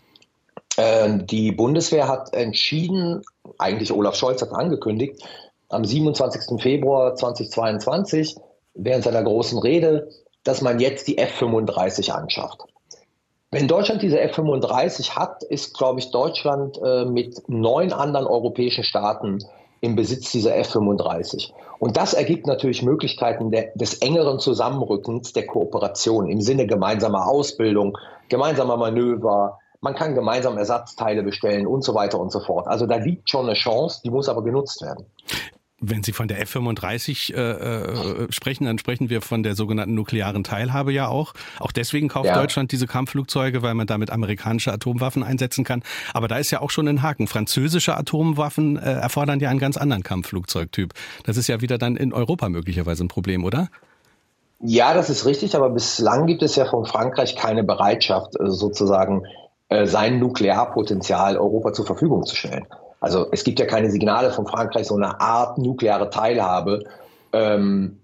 Äh, 0.76 1.18
die 1.24 1.52
Bundeswehr 1.52 2.08
hat 2.08 2.34
entschieden, 2.34 3.22
eigentlich 3.58 3.92
Olaf 3.92 4.16
Scholz 4.16 4.42
hat 4.42 4.52
angekündigt, 4.52 5.22
am 5.68 5.84
27. 5.84 6.60
Februar 6.60 7.14
2022 7.14 8.36
während 8.74 9.04
seiner 9.04 9.22
großen 9.22 9.58
Rede, 9.58 10.08
dass 10.44 10.60
man 10.60 10.80
jetzt 10.80 11.06
die 11.06 11.18
F-35 11.18 12.10
anschafft. 12.10 12.64
Wenn 13.54 13.68
Deutschland 13.68 14.00
diese 14.00 14.18
F-35 14.18 15.14
hat, 15.14 15.42
ist, 15.42 15.76
glaube 15.76 16.00
ich, 16.00 16.10
Deutschland 16.10 16.80
äh, 16.82 17.04
mit 17.04 17.50
neun 17.50 17.92
anderen 17.92 18.26
europäischen 18.26 18.82
Staaten 18.82 19.44
im 19.82 19.94
Besitz 19.94 20.32
dieser 20.32 20.56
F-35. 20.56 21.52
Und 21.78 21.98
das 21.98 22.14
ergibt 22.14 22.46
natürlich 22.46 22.82
Möglichkeiten 22.82 23.50
der, 23.50 23.72
des 23.74 23.98
engeren 23.98 24.38
Zusammenrückens 24.38 25.34
der 25.34 25.46
Kooperation 25.46 26.30
im 26.30 26.40
Sinne 26.40 26.66
gemeinsamer 26.66 27.26
Ausbildung, 27.26 27.98
gemeinsamer 28.30 28.78
Manöver. 28.78 29.58
Man 29.82 29.94
kann 29.96 30.14
gemeinsam 30.14 30.56
Ersatzteile 30.56 31.22
bestellen 31.22 31.66
und 31.66 31.84
so 31.84 31.94
weiter 31.94 32.18
und 32.20 32.32
so 32.32 32.40
fort. 32.40 32.66
Also 32.68 32.86
da 32.86 32.96
liegt 32.96 33.28
schon 33.28 33.44
eine 33.44 33.54
Chance, 33.54 34.00
die 34.02 34.10
muss 34.10 34.30
aber 34.30 34.42
genutzt 34.42 34.80
werden. 34.80 35.04
Wenn 35.84 36.04
Sie 36.04 36.12
von 36.12 36.28
der 36.28 36.40
F-35 36.40 37.34
äh, 37.34 37.40
äh, 37.40 38.32
sprechen, 38.32 38.66
dann 38.66 38.78
sprechen 38.78 39.10
wir 39.10 39.20
von 39.20 39.42
der 39.42 39.56
sogenannten 39.56 39.94
nuklearen 39.94 40.44
Teilhabe 40.44 40.92
ja 40.92 41.08
auch. 41.08 41.34
Auch 41.58 41.72
deswegen 41.72 42.06
kauft 42.08 42.26
ja. 42.26 42.34
Deutschland 42.34 42.70
diese 42.70 42.86
Kampfflugzeuge, 42.86 43.62
weil 43.62 43.74
man 43.74 43.88
damit 43.88 44.10
amerikanische 44.10 44.72
Atomwaffen 44.72 45.24
einsetzen 45.24 45.64
kann. 45.64 45.82
Aber 46.14 46.28
da 46.28 46.36
ist 46.38 46.52
ja 46.52 46.60
auch 46.60 46.70
schon 46.70 46.86
ein 46.86 47.02
Haken. 47.02 47.26
Französische 47.26 47.96
Atomwaffen 47.96 48.76
äh, 48.76 48.92
erfordern 48.92 49.40
ja 49.40 49.50
einen 49.50 49.58
ganz 49.58 49.76
anderen 49.76 50.04
Kampfflugzeugtyp. 50.04 50.94
Das 51.24 51.36
ist 51.36 51.48
ja 51.48 51.60
wieder 51.60 51.78
dann 51.78 51.96
in 51.96 52.12
Europa 52.12 52.48
möglicherweise 52.48 53.02
ein 53.02 53.08
Problem, 53.08 53.44
oder? 53.44 53.68
Ja, 54.60 54.94
das 54.94 55.10
ist 55.10 55.26
richtig, 55.26 55.56
aber 55.56 55.70
bislang 55.70 56.26
gibt 56.26 56.42
es 56.42 56.54
ja 56.54 56.64
von 56.66 56.84
Frankreich 56.84 57.34
keine 57.34 57.64
Bereitschaft, 57.64 58.38
äh, 58.38 58.48
sozusagen 58.48 59.24
äh, 59.68 59.86
sein 59.86 60.20
Nuklearpotenzial 60.20 61.36
Europa 61.36 61.72
zur 61.72 61.86
Verfügung 61.86 62.24
zu 62.24 62.36
stellen. 62.36 62.66
Also 63.02 63.26
es 63.32 63.42
gibt 63.42 63.58
ja 63.58 63.66
keine 63.66 63.90
Signale 63.90 64.30
von 64.30 64.46
Frankreich, 64.46 64.86
so 64.86 64.94
eine 64.94 65.20
Art 65.20 65.58
nukleare 65.58 66.08
Teilhabe 66.08 66.84
ähm, 67.32 67.98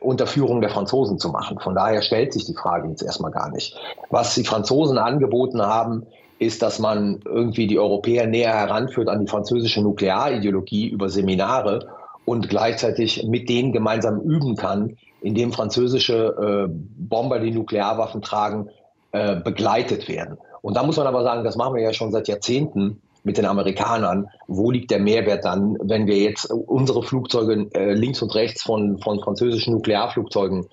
unter 0.00 0.28
Führung 0.28 0.60
der 0.60 0.70
Franzosen 0.70 1.18
zu 1.18 1.30
machen. 1.30 1.58
Von 1.58 1.74
daher 1.74 2.02
stellt 2.02 2.32
sich 2.32 2.44
die 2.44 2.54
Frage 2.54 2.88
jetzt 2.88 3.02
erstmal 3.02 3.32
gar 3.32 3.50
nicht. 3.50 3.76
Was 4.10 4.34
die 4.36 4.44
Franzosen 4.44 4.96
angeboten 4.96 5.60
haben, 5.60 6.06
ist, 6.38 6.62
dass 6.62 6.78
man 6.78 7.20
irgendwie 7.24 7.66
die 7.66 7.80
Europäer 7.80 8.28
näher 8.28 8.54
heranführt 8.54 9.08
an 9.08 9.20
die 9.20 9.26
französische 9.26 9.82
Nuklearideologie 9.82 10.88
über 10.88 11.08
Seminare 11.08 11.88
und 12.24 12.48
gleichzeitig 12.48 13.26
mit 13.26 13.48
denen 13.48 13.72
gemeinsam 13.72 14.20
üben 14.20 14.54
kann, 14.54 14.96
indem 15.20 15.52
französische 15.52 16.68
äh, 16.68 16.72
Bomber, 16.72 17.40
die 17.40 17.50
Nuklearwaffen 17.50 18.22
tragen, 18.22 18.68
äh, 19.10 19.34
begleitet 19.34 20.08
werden. 20.08 20.38
Und 20.62 20.76
da 20.76 20.84
muss 20.84 20.96
man 20.96 21.08
aber 21.08 21.24
sagen, 21.24 21.42
das 21.42 21.56
machen 21.56 21.74
wir 21.74 21.82
ja 21.82 21.92
schon 21.92 22.12
seit 22.12 22.28
Jahrzehnten 22.28 23.02
mit 23.24 23.38
den 23.38 23.46
Amerikanern. 23.46 24.28
Wo 24.46 24.70
liegt 24.70 24.90
der 24.90 25.00
Mehrwert 25.00 25.44
dann, 25.44 25.76
wenn 25.82 26.06
wir 26.06 26.18
jetzt 26.18 26.50
unsere 26.50 27.02
Flugzeuge 27.02 27.68
äh, 27.74 27.92
links 27.94 28.22
und 28.22 28.34
rechts 28.34 28.62
von, 28.62 28.98
von 28.98 29.20
französischen 29.20 29.74
Nuklearflugzeugen 29.74 30.66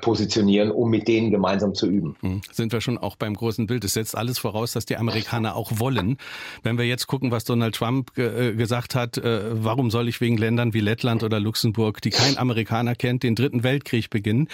positionieren, 0.00 0.72
um 0.72 0.90
mit 0.90 1.06
denen 1.06 1.30
gemeinsam 1.30 1.74
zu 1.74 1.86
üben. 1.86 2.16
Hm. 2.20 2.40
Sind 2.50 2.72
wir 2.72 2.80
schon 2.80 2.98
auch 2.98 3.14
beim 3.14 3.34
großen 3.34 3.66
Bild. 3.66 3.84
Es 3.84 3.94
setzt 3.94 4.16
alles 4.16 4.38
voraus, 4.38 4.72
dass 4.72 4.86
die 4.86 4.96
Amerikaner 4.96 5.54
auch 5.54 5.72
wollen. 5.76 6.18
Wenn 6.64 6.78
wir 6.78 6.84
jetzt 6.84 7.06
gucken, 7.06 7.30
was 7.30 7.44
Donald 7.44 7.76
Trump 7.76 8.14
ge 8.14 8.50
äh, 8.50 8.54
gesagt 8.54 8.96
hat, 8.96 9.18
äh, 9.18 9.64
warum 9.64 9.90
soll 9.90 10.08
ich 10.08 10.20
wegen 10.20 10.36
Ländern 10.36 10.74
wie 10.74 10.80
Lettland 10.80 11.22
oder 11.22 11.38
Luxemburg, 11.38 12.02
die 12.02 12.10
kein 12.10 12.36
Amerikaner 12.38 12.96
kennt, 12.96 13.22
den 13.22 13.36
dritten 13.36 13.62
Weltkrieg 13.62 14.10
beginnen, 14.10 14.48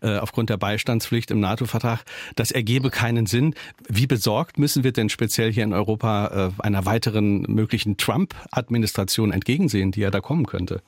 äh, 0.00 0.16
aufgrund 0.16 0.48
der 0.48 0.56
Beistandspflicht 0.56 1.30
im 1.30 1.40
NATO-Vertrag, 1.40 2.04
das 2.36 2.50
ergebe 2.50 2.90
keinen 2.90 3.26
Sinn. 3.26 3.54
Wie 3.88 4.06
besorgt 4.06 4.58
müssen 4.58 4.82
wir 4.82 4.92
denn 4.92 5.10
speziell 5.10 5.52
hier 5.52 5.64
in 5.64 5.74
Europa 5.74 6.52
äh, 6.58 6.62
einer 6.62 6.86
weiteren 6.86 7.42
möglichen 7.42 7.98
Trump-Administration 7.98 9.32
entgegensehen, 9.32 9.92
die 9.92 10.00
ja 10.00 10.10
da 10.10 10.20
kommen 10.20 10.46
könnte? 10.46 10.80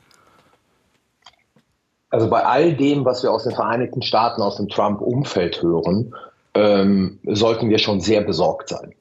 Also 2.13 2.29
bei 2.29 2.45
all 2.45 2.75
dem, 2.75 3.07
was 3.07 3.23
wir 3.23 3.33
aus 3.33 3.45
den 3.45 3.55
Vereinigten 3.55 4.03
Staaten, 4.03 4.43
aus 4.43 4.57
dem 4.57 4.69
Trump-Umfeld 4.69 5.63
hören, 5.63 6.15
ähm, 6.55 7.19
sollten 7.25 7.71
wir 7.71 7.79
schon 7.79 8.01
sehr 8.01 8.21
besorgt 8.21 8.69
sein. 8.69 8.93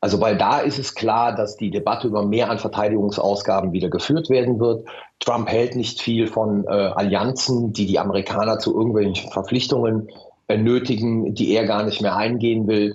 Also 0.00 0.18
weil 0.20 0.36
da 0.36 0.60
ist 0.60 0.78
es 0.78 0.94
klar, 0.94 1.34
dass 1.34 1.56
die 1.56 1.70
Debatte 1.70 2.08
über 2.08 2.24
mehr 2.24 2.50
an 2.50 2.58
Verteidigungsausgaben 2.58 3.72
wieder 3.72 3.90
geführt 3.90 4.30
werden 4.30 4.60
wird. 4.60 4.86
Trump 5.20 5.48
hält 5.48 5.76
nicht 5.76 6.00
viel 6.00 6.26
von 6.26 6.64
äh, 6.64 6.70
Allianzen, 6.70 7.74
die 7.74 7.84
die 7.84 7.98
Amerikaner 7.98 8.58
zu 8.58 8.74
irgendwelchen 8.74 9.30
Verpflichtungen 9.30 10.08
äh, 10.48 10.56
nötigen, 10.56 11.34
die 11.34 11.52
er 11.52 11.66
gar 11.66 11.82
nicht 11.84 12.00
mehr 12.00 12.16
eingehen 12.16 12.66
will. 12.66 12.94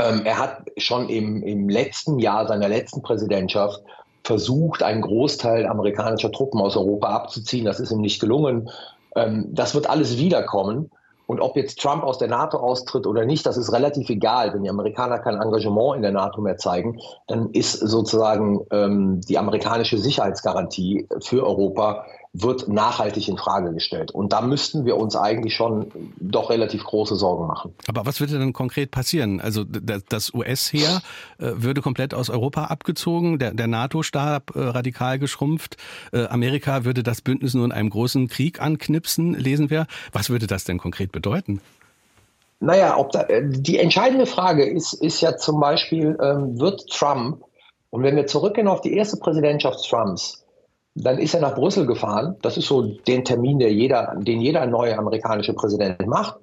Ähm, 0.00 0.22
er 0.24 0.38
hat 0.38 0.70
schon 0.78 1.08
im, 1.08 1.44
im 1.44 1.68
letzten 1.68 2.18
Jahr 2.18 2.48
seiner 2.48 2.68
letzten 2.68 3.02
Präsidentschaft 3.02 3.82
versucht, 4.24 4.82
einen 4.82 5.02
Großteil 5.02 5.66
amerikanischer 5.66 6.32
Truppen 6.32 6.60
aus 6.60 6.76
Europa 6.76 7.08
abzuziehen. 7.08 7.64
Das 7.64 7.78
ist 7.78 7.92
ihm 7.92 8.00
nicht 8.00 8.20
gelungen. 8.20 8.70
Ähm, 9.14 9.48
das 9.52 9.74
wird 9.74 9.88
alles 9.88 10.18
wiederkommen. 10.18 10.90
Und 11.26 11.40
ob 11.40 11.56
jetzt 11.56 11.80
Trump 11.80 12.02
aus 12.02 12.18
der 12.18 12.28
NATO 12.28 12.58
austritt 12.58 13.06
oder 13.06 13.24
nicht, 13.24 13.46
das 13.46 13.56
ist 13.56 13.72
relativ 13.72 14.10
egal. 14.10 14.52
Wenn 14.52 14.62
die 14.62 14.70
Amerikaner 14.70 15.18
kein 15.18 15.40
Engagement 15.40 15.96
in 15.96 16.02
der 16.02 16.12
NATO 16.12 16.40
mehr 16.40 16.58
zeigen, 16.58 17.00
dann 17.28 17.50
ist 17.50 17.72
sozusagen 17.72 18.60
ähm, 18.70 19.20
die 19.22 19.38
amerikanische 19.38 19.96
Sicherheitsgarantie 19.96 21.08
für 21.20 21.46
Europa 21.46 22.04
wird 22.34 22.66
nachhaltig 22.66 23.28
in 23.28 23.38
Frage 23.38 23.72
gestellt. 23.72 24.10
Und 24.10 24.32
da 24.32 24.40
müssten 24.40 24.84
wir 24.84 24.96
uns 24.96 25.14
eigentlich 25.14 25.54
schon 25.54 25.86
doch 26.18 26.50
relativ 26.50 26.82
große 26.82 27.14
Sorgen 27.14 27.46
machen. 27.46 27.72
Aber 27.86 28.06
was 28.06 28.18
würde 28.18 28.40
denn 28.40 28.52
konkret 28.52 28.90
passieren? 28.90 29.40
Also 29.40 29.62
das 29.64 30.34
US-Heer 30.34 31.00
äh, 31.38 31.52
würde 31.54 31.80
komplett 31.80 32.12
aus 32.12 32.30
Europa 32.30 32.64
abgezogen, 32.64 33.38
der, 33.38 33.54
der 33.54 33.68
NATO-Stab 33.68 34.56
äh, 34.56 34.60
radikal 34.60 35.20
geschrumpft, 35.20 35.76
äh, 36.12 36.26
Amerika 36.26 36.84
würde 36.84 37.04
das 37.04 37.20
Bündnis 37.20 37.54
nur 37.54 37.64
in 37.66 37.72
einem 37.72 37.90
großen 37.90 38.26
Krieg 38.26 38.60
anknipsen, 38.60 39.34
lesen 39.34 39.70
wir. 39.70 39.86
Was 40.12 40.28
würde 40.28 40.48
das 40.48 40.64
denn 40.64 40.78
konkret 40.78 41.12
bedeuten? 41.12 41.60
Naja, 42.58 42.96
ob 42.96 43.12
da, 43.12 43.26
die 43.42 43.78
entscheidende 43.78 44.26
Frage 44.26 44.64
ist, 44.64 44.92
ist 44.94 45.20
ja 45.20 45.36
zum 45.36 45.60
Beispiel, 45.60 46.18
ähm, 46.20 46.58
wird 46.58 46.88
Trump, 46.90 47.44
und 47.90 48.02
wenn 48.02 48.16
wir 48.16 48.26
zurückgehen 48.26 48.66
auf 48.66 48.80
die 48.80 48.96
erste 48.96 49.18
Präsidentschaft 49.18 49.88
Trumps, 49.88 50.43
dann 50.94 51.18
ist 51.18 51.34
er 51.34 51.40
nach 51.40 51.54
Brüssel 51.54 51.86
gefahren. 51.86 52.36
Das 52.42 52.56
ist 52.56 52.68
so 52.68 52.82
den 52.82 53.24
Termin, 53.24 53.58
der 53.58 53.72
jeder, 53.72 54.14
den 54.16 54.40
jeder 54.40 54.64
neue 54.66 54.96
amerikanische 54.96 55.52
Präsident 55.52 56.06
macht. 56.06 56.36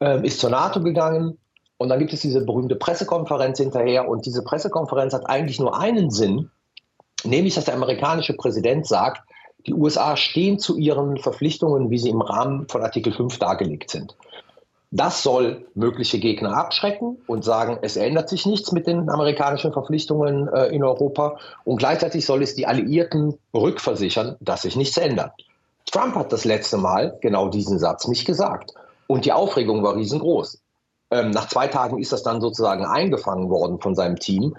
Ähm, 0.00 0.24
ist 0.24 0.40
zur 0.40 0.50
NATO 0.50 0.82
gegangen. 0.82 1.38
Und 1.78 1.88
dann 1.88 1.98
gibt 1.98 2.12
es 2.12 2.20
diese 2.20 2.44
berühmte 2.44 2.76
Pressekonferenz 2.76 3.58
hinterher. 3.58 4.08
Und 4.08 4.26
diese 4.26 4.42
Pressekonferenz 4.42 5.14
hat 5.14 5.28
eigentlich 5.28 5.60
nur 5.60 5.78
einen 5.78 6.10
Sinn, 6.10 6.50
nämlich 7.24 7.54
dass 7.54 7.64
der 7.64 7.74
amerikanische 7.74 8.34
Präsident 8.34 8.86
sagt, 8.86 9.22
die 9.66 9.74
USA 9.74 10.16
stehen 10.16 10.58
zu 10.58 10.76
ihren 10.76 11.16
Verpflichtungen, 11.18 11.90
wie 11.90 11.98
sie 11.98 12.10
im 12.10 12.20
Rahmen 12.20 12.68
von 12.68 12.82
Artikel 12.82 13.12
5 13.12 13.38
dargelegt 13.38 13.90
sind. 13.90 14.14
Das 14.90 15.22
soll 15.22 15.66
mögliche 15.74 16.18
Gegner 16.18 16.56
abschrecken 16.56 17.18
und 17.26 17.44
sagen, 17.44 17.78
es 17.82 17.96
ändert 17.96 18.28
sich 18.28 18.46
nichts 18.46 18.72
mit 18.72 18.86
den 18.86 19.10
amerikanischen 19.10 19.72
Verpflichtungen 19.72 20.48
äh, 20.48 20.66
in 20.68 20.84
Europa. 20.84 21.38
Und 21.64 21.78
gleichzeitig 21.78 22.24
soll 22.24 22.42
es 22.42 22.54
die 22.54 22.66
Alliierten 22.66 23.34
rückversichern, 23.52 24.36
dass 24.40 24.62
sich 24.62 24.76
nichts 24.76 24.96
ändert. 24.96 25.32
Trump 25.90 26.14
hat 26.14 26.32
das 26.32 26.44
letzte 26.44 26.76
Mal 26.76 27.18
genau 27.20 27.48
diesen 27.48 27.78
Satz 27.78 28.06
nicht 28.06 28.26
gesagt. 28.26 28.74
Und 29.06 29.24
die 29.24 29.32
Aufregung 29.32 29.82
war 29.82 29.96
riesengroß. 29.96 30.60
Ähm, 31.10 31.30
nach 31.30 31.48
zwei 31.48 31.68
Tagen 31.68 31.98
ist 31.98 32.12
das 32.12 32.22
dann 32.22 32.40
sozusagen 32.40 32.84
eingefangen 32.84 33.50
worden 33.50 33.80
von 33.80 33.94
seinem 33.94 34.16
Team. 34.16 34.56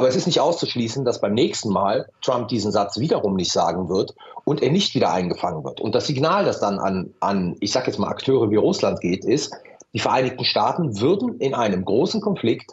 Aber 0.00 0.08
es 0.08 0.16
ist 0.16 0.26
nicht 0.26 0.40
auszuschließen, 0.40 1.04
dass 1.04 1.20
beim 1.20 1.34
nächsten 1.34 1.68
Mal 1.68 2.08
Trump 2.22 2.48
diesen 2.48 2.72
Satz 2.72 2.98
wiederum 2.98 3.36
nicht 3.36 3.52
sagen 3.52 3.90
wird 3.90 4.14
und 4.46 4.62
er 4.62 4.72
nicht 4.72 4.94
wieder 4.94 5.12
eingefangen 5.12 5.62
wird. 5.62 5.78
Und 5.78 5.94
das 5.94 6.06
Signal, 6.06 6.46
das 6.46 6.58
dann 6.58 6.78
an, 6.78 7.12
an 7.20 7.54
ich 7.60 7.70
sage 7.70 7.88
jetzt 7.88 7.98
mal, 7.98 8.08
Akteure 8.08 8.50
wie 8.50 8.56
Russland 8.56 9.02
geht, 9.02 9.26
ist, 9.26 9.54
die 9.92 9.98
Vereinigten 9.98 10.46
Staaten 10.46 11.02
würden 11.02 11.38
in 11.38 11.52
einem 11.52 11.84
großen 11.84 12.22
Konflikt 12.22 12.72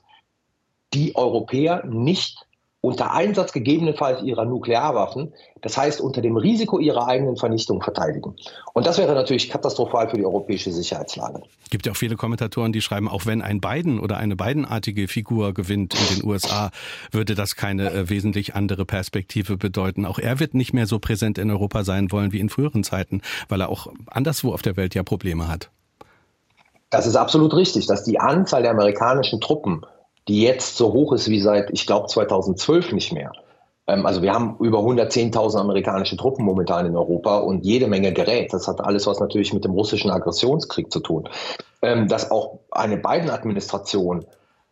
die 0.93 1.17
Europäer 1.17 1.85
nicht 1.85 2.46
unter 2.81 3.11
Einsatz 3.11 3.53
gegebenenfalls 3.53 4.21
ihrer 4.21 4.45
Nuklearwaffen, 4.45 5.33
das 5.61 5.77
heißt 5.77 5.99
unter 5.99 6.21
dem 6.21 6.37
Risiko 6.37 6.79
ihrer 6.79 7.07
eigenen 7.07 7.35
Vernichtung 7.35 7.81
verteidigen. 7.81 8.35
Und 8.73 8.85
das 8.85 8.97
wäre 8.97 9.13
natürlich 9.15 9.49
katastrophal 9.49 10.09
für 10.09 10.17
die 10.17 10.25
europäische 10.25 10.71
Sicherheitslage. 10.71 11.41
Es 11.63 11.69
gibt 11.71 11.85
ja 11.85 11.91
auch 11.91 11.97
viele 11.97 12.15
Kommentatoren, 12.15 12.71
die 12.71 12.81
schreiben, 12.81 13.09
auch 13.09 13.25
wenn 13.25 13.41
ein 13.41 13.59
Biden 13.59 13.99
oder 13.99 14.17
eine 14.17 14.35
Bidenartige 14.35 15.07
Figur 15.07 15.53
gewinnt 15.53 15.95
in 15.95 16.17
den 16.17 16.29
USA, 16.29 16.69
würde 17.11 17.33
das 17.33 17.55
keine 17.55 17.91
äh, 17.91 18.09
wesentlich 18.09 18.55
andere 18.55 18.85
Perspektive 18.85 19.57
bedeuten. 19.57 20.05
Auch 20.05 20.19
er 20.19 20.39
wird 20.39 20.53
nicht 20.53 20.73
mehr 20.73 20.85
so 20.85 20.99
präsent 20.99 21.39
in 21.39 21.49
Europa 21.49 21.83
sein 21.83 22.11
wollen 22.11 22.31
wie 22.31 22.39
in 22.39 22.49
früheren 22.49 22.83
Zeiten, 22.83 23.21
weil 23.49 23.61
er 23.61 23.69
auch 23.69 23.87
anderswo 24.07 24.53
auf 24.53 24.61
der 24.61 24.77
Welt 24.77 24.93
ja 24.93 25.03
Probleme 25.03 25.47
hat. 25.47 25.71
Das 26.89 27.05
ist 27.05 27.15
absolut 27.15 27.53
richtig, 27.53 27.87
dass 27.87 28.03
die 28.03 28.19
Anzahl 28.19 28.61
der 28.61 28.71
amerikanischen 28.71 29.41
Truppen 29.41 29.81
die 30.27 30.41
jetzt 30.41 30.77
so 30.77 30.93
hoch 30.93 31.13
ist 31.13 31.29
wie 31.29 31.39
seit, 31.39 31.69
ich 31.71 31.85
glaube, 31.85 32.07
2012 32.07 32.91
nicht 32.91 33.13
mehr. 33.13 33.31
Ähm, 33.87 34.05
also 34.05 34.21
wir 34.21 34.33
haben 34.33 34.57
über 34.59 34.79
110.000 34.79 35.57
amerikanische 35.57 36.17
Truppen 36.17 36.45
momentan 36.45 36.85
in 36.85 36.95
Europa 36.95 37.37
und 37.39 37.65
jede 37.65 37.87
Menge 37.87 38.13
Gerät. 38.13 38.53
Das 38.53 38.67
hat 38.67 38.81
alles 38.81 39.07
was 39.07 39.19
natürlich 39.19 39.53
mit 39.53 39.63
dem 39.63 39.71
russischen 39.71 40.11
Aggressionskrieg 40.11 40.91
zu 40.91 40.99
tun. 40.99 41.29
Ähm, 41.81 42.07
dass 42.07 42.31
auch 42.31 42.59
eine 42.71 42.97
Biden-Administration 42.97 44.25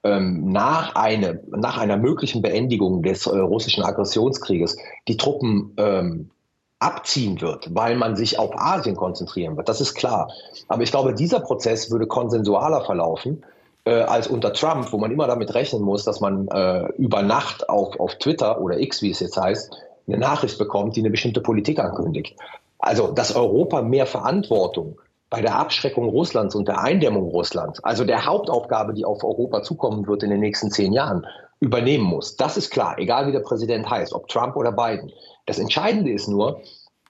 ähm, 0.03 0.51
nach, 0.51 0.95
eine, 0.95 1.41
nach 1.47 1.77
einer 1.77 1.97
möglichen 1.97 2.41
Beendigung 2.41 3.03
des 3.03 3.25
äh, 3.25 3.37
russischen 3.37 3.83
Aggressionskrieges 3.83 4.77
die 5.07 5.17
Truppen 5.17 6.31
abziehen 6.77 7.41
wird, 7.41 7.73
weil 7.73 7.95
man 7.95 8.15
sich 8.15 8.37
auf 8.37 8.51
Asien 8.53 8.95
konzentrieren 8.95 9.55
wird. 9.55 9.69
Das 9.69 9.81
ist 9.81 9.95
klar. 9.95 10.29
Aber 10.67 10.83
ich 10.83 10.91
glaube, 10.91 11.15
dieser 11.15 11.39
Prozess 11.39 11.89
würde 11.89 12.05
konsensualer 12.05 12.83
verlaufen 12.83 13.43
äh, 13.85 14.01
als 14.01 14.27
unter 14.27 14.51
Trump, 14.53 14.91
wo 14.91 14.97
man 14.97 15.11
immer 15.11 15.27
damit 15.27 15.53
rechnen 15.53 15.81
muss, 15.81 16.03
dass 16.03 16.19
man 16.19 16.47
äh, 16.47 16.87
über 16.97 17.21
Nacht 17.21 17.69
auf, 17.69 17.99
auf 17.99 18.15
Twitter 18.15 18.59
oder 18.59 18.79
X, 18.79 19.01
wie 19.01 19.11
es 19.11 19.19
jetzt 19.19 19.37
heißt, 19.37 19.71
eine 20.07 20.17
Nachricht 20.17 20.57
bekommt, 20.57 20.95
die 20.95 21.01
eine 21.01 21.09
bestimmte 21.09 21.41
Politik 21.41 21.79
ankündigt. 21.79 22.35
Also, 22.79 23.11
dass 23.11 23.35
Europa 23.35 23.81
mehr 23.81 24.05
Verantwortung 24.05 24.99
bei 25.29 25.41
der 25.41 25.55
Abschreckung 25.55 26.09
Russlands 26.09 26.55
und 26.55 26.67
der 26.67 26.81
Eindämmung 26.81 27.29
Russlands, 27.29 27.83
also 27.83 28.05
der 28.05 28.25
Hauptaufgabe, 28.25 28.93
die 28.93 29.05
auf 29.05 29.23
Europa 29.23 29.63
zukommen 29.63 30.07
wird 30.07 30.23
in 30.23 30.29
den 30.29 30.39
nächsten 30.39 30.71
zehn 30.71 30.93
Jahren, 30.93 31.25
übernehmen 31.59 32.03
muss. 32.03 32.35
Das 32.35 32.57
ist 32.57 32.69
klar, 32.69 32.97
egal 32.99 33.27
wie 33.27 33.31
der 33.31 33.39
Präsident 33.39 33.89
heißt, 33.89 34.13
ob 34.13 34.27
Trump 34.27 34.55
oder 34.55 34.71
Biden. 34.71 35.11
Das 35.45 35.57
Entscheidende 35.57 36.11
ist 36.11 36.27
nur, 36.27 36.61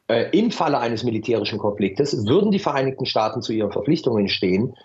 äh, 0.07 0.29
im 0.37 0.51
Falle 0.51 0.79
eines 0.79 1.03
militärischen 1.03 1.59
Konfliktes 1.59 2.25
würden 2.27 2.51
die 2.51 2.59
Vereinigten 2.59 3.05
Staaten 3.05 3.41
zu 3.41 3.53
ihren 3.53 3.71
Verpflichtungen 3.71 4.27
stehen, 4.27 4.75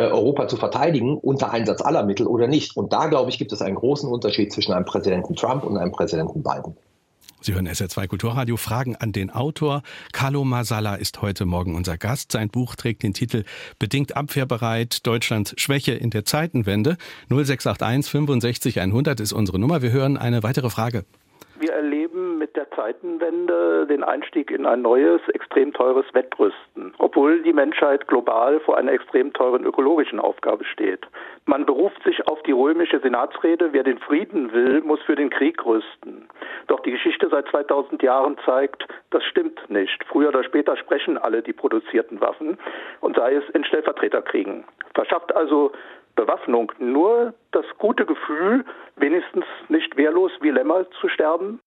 Europa 0.00 0.48
zu 0.48 0.56
verteidigen 0.56 1.18
unter 1.18 1.50
Einsatz 1.50 1.82
aller 1.82 2.04
Mittel 2.04 2.26
oder 2.26 2.46
nicht. 2.46 2.76
Und 2.76 2.92
da, 2.92 3.06
glaube 3.06 3.30
ich, 3.30 3.38
gibt 3.38 3.52
es 3.52 3.62
einen 3.62 3.76
großen 3.76 4.08
Unterschied 4.08 4.52
zwischen 4.52 4.72
einem 4.72 4.84
Präsidenten 4.84 5.34
Trump 5.36 5.64
und 5.64 5.76
einem 5.76 5.92
Präsidenten 5.92 6.42
Biden. 6.42 6.76
Sie 7.40 7.54
hören 7.54 7.68
SR2 7.68 8.08
Kulturradio. 8.08 8.56
Fragen 8.56 8.96
an 8.96 9.12
den 9.12 9.30
Autor. 9.30 9.82
Carlo 10.12 10.44
Masala 10.44 10.96
ist 10.96 11.22
heute 11.22 11.46
Morgen 11.46 11.76
unser 11.76 11.96
Gast. 11.96 12.32
Sein 12.32 12.48
Buch 12.48 12.74
trägt 12.74 13.04
den 13.04 13.14
Titel 13.14 13.44
Bedingt 13.78 14.16
abwehrbereit, 14.16 15.06
Deutschlands 15.06 15.54
Schwäche 15.56 15.92
in 15.92 16.10
der 16.10 16.24
Zeitenwende. 16.24 16.96
0681 17.28 18.10
65 18.10 18.80
100 18.80 19.20
ist 19.20 19.32
unsere 19.32 19.60
Nummer. 19.60 19.82
Wir 19.82 19.92
hören 19.92 20.16
eine 20.16 20.42
weitere 20.42 20.68
Frage. 20.68 21.04
Wir 21.60 21.72
erleben 21.72 22.07
Zeitenwende 22.78 23.88
den 23.88 24.04
Einstieg 24.04 24.52
in 24.52 24.64
ein 24.64 24.82
neues, 24.82 25.20
extrem 25.30 25.72
teures 25.72 26.06
Wettrüsten, 26.12 26.94
obwohl 26.98 27.42
die 27.42 27.52
Menschheit 27.52 28.06
global 28.06 28.60
vor 28.60 28.76
einer 28.76 28.92
extrem 28.92 29.32
teuren 29.32 29.64
ökologischen 29.64 30.20
Aufgabe 30.20 30.64
steht. 30.64 31.04
Man 31.44 31.66
beruft 31.66 32.00
sich 32.04 32.28
auf 32.28 32.40
die 32.44 32.52
römische 32.52 33.00
Senatsrede, 33.00 33.72
wer 33.72 33.82
den 33.82 33.98
Frieden 33.98 34.52
will, 34.52 34.80
muss 34.82 35.02
für 35.02 35.16
den 35.16 35.28
Krieg 35.28 35.66
rüsten. 35.66 36.28
Doch 36.68 36.78
die 36.80 36.92
Geschichte 36.92 37.28
seit 37.28 37.48
2000 37.48 38.00
Jahren 38.00 38.36
zeigt, 38.46 38.86
das 39.10 39.24
stimmt 39.24 39.68
nicht. 39.68 40.04
Früher 40.04 40.28
oder 40.28 40.44
später 40.44 40.76
sprechen 40.76 41.18
alle 41.18 41.42
die 41.42 41.52
produzierten 41.52 42.20
Waffen 42.20 42.58
und 43.00 43.16
sei 43.16 43.34
es 43.34 43.44
in 43.54 43.64
Stellvertreterkriegen. 43.64 44.64
Verschafft 44.94 45.34
also 45.34 45.72
Bewaffnung 46.14 46.70
nur 46.78 47.34
das 47.50 47.66
gute 47.78 48.06
Gefühl, 48.06 48.64
wenigstens 48.94 49.46
nicht 49.68 49.96
wehrlos 49.96 50.30
wie 50.40 50.50
Lämmer 50.50 50.88
zu 51.00 51.08
sterben? 51.08 51.58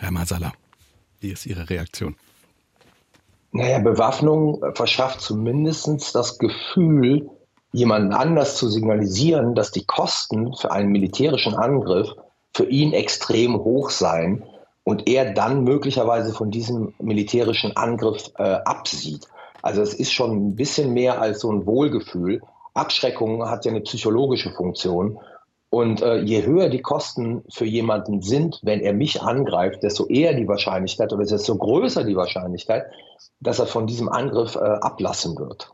Herr 0.00 0.10
Masala, 0.10 0.52
wie 1.20 1.30
ist 1.30 1.44
Ihre 1.44 1.68
Reaktion? 1.68 2.16
Naja, 3.52 3.80
Bewaffnung 3.80 4.62
verschafft 4.74 5.20
zumindest 5.20 6.14
das 6.14 6.38
Gefühl, 6.38 7.28
jemanden 7.72 8.14
anders 8.14 8.56
zu 8.56 8.68
signalisieren, 8.68 9.54
dass 9.54 9.72
die 9.72 9.84
Kosten 9.84 10.54
für 10.56 10.72
einen 10.72 10.90
militärischen 10.90 11.54
Angriff 11.54 12.14
für 12.54 12.64
ihn 12.64 12.94
extrem 12.94 13.56
hoch 13.56 13.90
seien 13.90 14.42
und 14.84 15.06
er 15.06 15.34
dann 15.34 15.64
möglicherweise 15.64 16.32
von 16.32 16.50
diesem 16.50 16.94
militärischen 16.98 17.76
Angriff 17.76 18.30
äh, 18.38 18.42
absieht. 18.42 19.28
Also 19.60 19.82
es 19.82 19.92
ist 19.92 20.12
schon 20.12 20.30
ein 20.30 20.56
bisschen 20.56 20.94
mehr 20.94 21.20
als 21.20 21.40
so 21.40 21.52
ein 21.52 21.66
Wohlgefühl, 21.66 22.40
Abschreckung 22.74 23.48
hat 23.48 23.64
ja 23.64 23.70
eine 23.70 23.80
psychologische 23.80 24.50
Funktion. 24.50 25.18
Und 25.70 26.02
äh, 26.02 26.16
je 26.16 26.44
höher 26.44 26.68
die 26.68 26.82
Kosten 26.82 27.44
für 27.48 27.64
jemanden 27.64 28.22
sind, 28.22 28.58
wenn 28.62 28.80
er 28.80 28.92
mich 28.92 29.22
angreift, 29.22 29.84
desto 29.84 30.06
eher 30.08 30.34
die 30.34 30.48
Wahrscheinlichkeit 30.48 31.12
oder 31.12 31.24
desto 31.24 31.56
größer 31.56 32.02
die 32.02 32.16
Wahrscheinlichkeit, 32.16 32.90
dass 33.38 33.60
er 33.60 33.66
von 33.66 33.86
diesem 33.86 34.08
Angriff 34.08 34.56
äh, 34.56 34.58
ablassen 34.58 35.38
wird. 35.38 35.72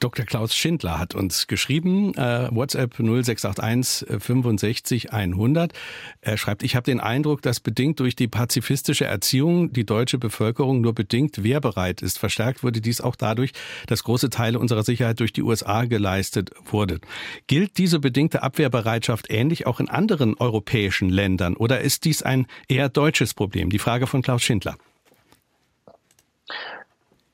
Dr. 0.00 0.24
Klaus 0.26 0.54
Schindler 0.54 0.98
hat 0.98 1.14
uns 1.14 1.46
geschrieben, 1.46 2.14
äh, 2.14 2.48
WhatsApp 2.50 2.98
0681 2.98 4.06
65 4.20 5.12
100. 5.12 5.72
Er 6.20 6.36
schreibt, 6.36 6.62
ich 6.62 6.76
habe 6.76 6.84
den 6.84 7.00
Eindruck, 7.00 7.42
dass 7.42 7.60
bedingt 7.60 8.00
durch 8.00 8.16
die 8.16 8.28
pazifistische 8.28 9.06
Erziehung 9.06 9.72
die 9.72 9.86
deutsche 9.86 10.18
Bevölkerung 10.18 10.80
nur 10.80 10.94
bedingt 10.94 11.42
wehrbereit 11.42 12.02
ist. 12.02 12.18
Verstärkt 12.18 12.62
wurde 12.62 12.80
dies 12.80 13.00
auch 13.00 13.16
dadurch, 13.16 13.52
dass 13.86 14.04
große 14.04 14.30
Teile 14.30 14.58
unserer 14.58 14.82
Sicherheit 14.82 15.20
durch 15.20 15.32
die 15.32 15.42
USA 15.42 15.84
geleistet 15.84 16.50
wurde. 16.64 17.00
Gilt 17.46 17.78
diese 17.78 17.98
bedingte 17.98 18.42
Abwehrbereitschaft 18.42 19.30
ähnlich 19.30 19.66
auch 19.66 19.80
in 19.80 19.88
anderen 19.88 20.34
europäischen 20.36 21.08
Ländern 21.08 21.56
oder 21.56 21.80
ist 21.80 22.04
dies 22.04 22.22
ein 22.22 22.46
eher 22.68 22.88
deutsches 22.88 23.34
Problem? 23.34 23.70
Die 23.70 23.78
Frage 23.78 24.06
von 24.06 24.22
Klaus 24.22 24.42
Schindler. 24.42 24.76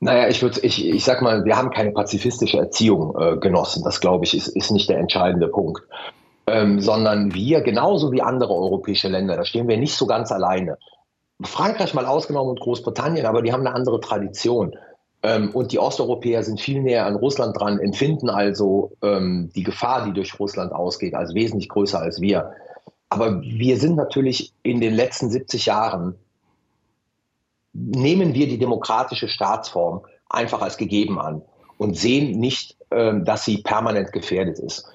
Naja, 0.00 0.28
ich 0.28 0.40
würde, 0.42 0.60
ich, 0.60 0.86
ich 0.86 1.04
sag 1.04 1.20
mal, 1.20 1.44
wir 1.44 1.56
haben 1.56 1.70
keine 1.70 1.92
pazifistische 1.92 2.58
Erziehung 2.58 3.14
äh, 3.20 3.36
genossen. 3.36 3.84
Das 3.84 4.00
glaube 4.00 4.24
ich, 4.24 4.34
ist, 4.34 4.48
ist 4.48 4.70
nicht 4.70 4.88
der 4.88 4.98
entscheidende 4.98 5.48
Punkt. 5.48 5.82
Ähm, 6.46 6.80
sondern 6.80 7.34
wir, 7.34 7.60
genauso 7.60 8.10
wie 8.10 8.22
andere 8.22 8.54
europäische 8.54 9.08
Länder, 9.08 9.36
da 9.36 9.44
stehen 9.44 9.68
wir 9.68 9.76
nicht 9.76 9.94
so 9.94 10.06
ganz 10.06 10.32
alleine. 10.32 10.78
Frankreich 11.42 11.94
mal 11.94 12.06
ausgenommen 12.06 12.50
und 12.50 12.60
Großbritannien, 12.60 13.26
aber 13.26 13.42
die 13.42 13.52
haben 13.52 13.66
eine 13.66 13.74
andere 13.74 14.00
Tradition. 14.00 14.74
Ähm, 15.22 15.50
und 15.50 15.70
die 15.72 15.78
Osteuropäer 15.78 16.42
sind 16.42 16.60
viel 16.60 16.80
näher 16.80 17.04
an 17.04 17.16
Russland 17.16 17.58
dran, 17.60 17.78
empfinden 17.78 18.30
also 18.30 18.92
ähm, 19.02 19.50
die 19.54 19.62
Gefahr, 19.62 20.06
die 20.06 20.12
durch 20.14 20.38
Russland 20.40 20.72
ausgeht, 20.72 21.14
als 21.14 21.34
wesentlich 21.34 21.68
größer 21.68 22.00
als 22.00 22.22
wir. 22.22 22.52
Aber 23.10 23.42
wir 23.42 23.76
sind 23.76 23.96
natürlich 23.96 24.54
in 24.62 24.80
den 24.80 24.94
letzten 24.94 25.30
70 25.30 25.66
Jahren 25.66 26.14
nehmen 27.72 28.34
wir 28.34 28.48
die 28.48 28.58
demokratische 28.58 29.28
Staatsform 29.28 30.02
einfach 30.28 30.62
als 30.62 30.76
gegeben 30.76 31.18
an 31.20 31.42
und 31.78 31.96
sehen 31.96 32.38
nicht, 32.38 32.76
ähm, 32.90 33.24
dass 33.24 33.44
sie 33.44 33.58
permanent 33.58 34.12
gefährdet 34.12 34.58
ist. 34.58 34.86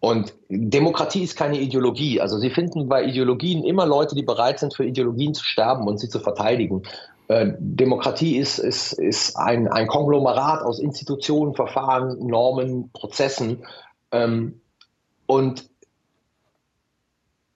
Und 0.00 0.34
Demokratie 0.48 1.22
ist 1.22 1.36
keine 1.36 1.60
Ideologie. 1.60 2.20
Also 2.20 2.38
Sie 2.38 2.50
finden 2.50 2.88
bei 2.88 3.04
Ideologien 3.04 3.62
immer 3.62 3.86
Leute, 3.86 4.16
die 4.16 4.24
bereit 4.24 4.58
sind, 4.58 4.74
für 4.74 4.84
Ideologien 4.84 5.32
zu 5.32 5.44
sterben 5.44 5.86
und 5.86 6.00
sie 6.00 6.08
zu 6.08 6.18
verteidigen. 6.18 6.82
Äh, 7.28 7.52
Demokratie 7.58 8.36
ist, 8.36 8.58
ist, 8.58 8.94
ist 8.94 9.36
ein, 9.36 9.68
ein 9.68 9.86
Konglomerat 9.86 10.62
aus 10.62 10.80
Institutionen, 10.80 11.54
Verfahren, 11.54 12.18
Normen, 12.18 12.90
Prozessen. 12.92 13.64
Ähm, 14.10 14.60
und 15.26 15.70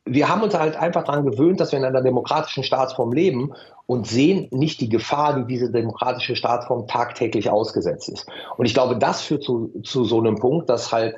wir 0.07 0.29
haben 0.29 0.42
uns 0.42 0.55
halt 0.55 0.77
einfach 0.77 1.05
daran 1.05 1.27
gewöhnt, 1.27 1.59
dass 1.59 1.73
wir 1.73 1.81
in 1.81 1.85
einer 1.85 2.01
demokratischen 2.01 2.62
Staatsform 2.62 3.12
leben 3.12 3.53
und 3.87 4.07
sehen 4.07 4.49
nicht 4.53 4.81
die 4.81 4.88
Gefahr, 4.88 5.37
die 5.37 5.47
diese 5.47 5.71
demokratische 5.71 6.37
Staatsform 6.37 6.87
tagtäglich 6.87 7.51
ausgesetzt 7.51 8.09
ist. 8.09 8.27
Und 8.57 8.66
ich 8.66 8.75
glaube, 8.75 8.97
das 8.97 9.21
führt 9.21 9.42
zu, 9.42 9.73
zu 9.83 10.05
so 10.05 10.19
einem 10.19 10.37
Punkt, 10.37 10.71
dass 10.71 10.92
halt 10.92 11.16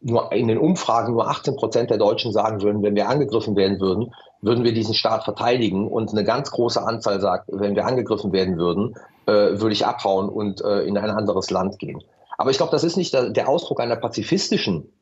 nur 0.00 0.32
in 0.32 0.46
den 0.46 0.58
Umfragen 0.58 1.14
nur 1.14 1.28
18 1.28 1.56
Prozent 1.56 1.90
der 1.90 1.98
Deutschen 1.98 2.32
sagen 2.32 2.62
würden, 2.62 2.82
wenn 2.84 2.94
wir 2.94 3.08
angegriffen 3.08 3.56
werden 3.56 3.80
würden, 3.80 4.14
würden 4.40 4.62
wir 4.62 4.72
diesen 4.72 4.94
Staat 4.94 5.24
verteidigen. 5.24 5.88
Und 5.88 6.12
eine 6.12 6.22
ganz 6.22 6.52
große 6.52 6.80
Anzahl 6.80 7.20
sagt, 7.20 7.48
wenn 7.52 7.74
wir 7.74 7.86
angegriffen 7.86 8.32
werden 8.32 8.56
würden, 8.56 8.94
äh, 9.26 9.60
würde 9.60 9.72
ich 9.72 9.84
abhauen 9.84 10.28
und 10.28 10.60
äh, 10.62 10.82
in 10.82 10.96
ein 10.96 11.10
anderes 11.10 11.50
Land 11.50 11.80
gehen. 11.80 12.04
Aber 12.36 12.50
ich 12.50 12.56
glaube, 12.56 12.70
das 12.70 12.84
ist 12.84 12.96
nicht 12.96 13.12
der, 13.12 13.30
der 13.30 13.48
Ausdruck 13.48 13.80
einer 13.80 13.96
pazifistischen 13.96 14.92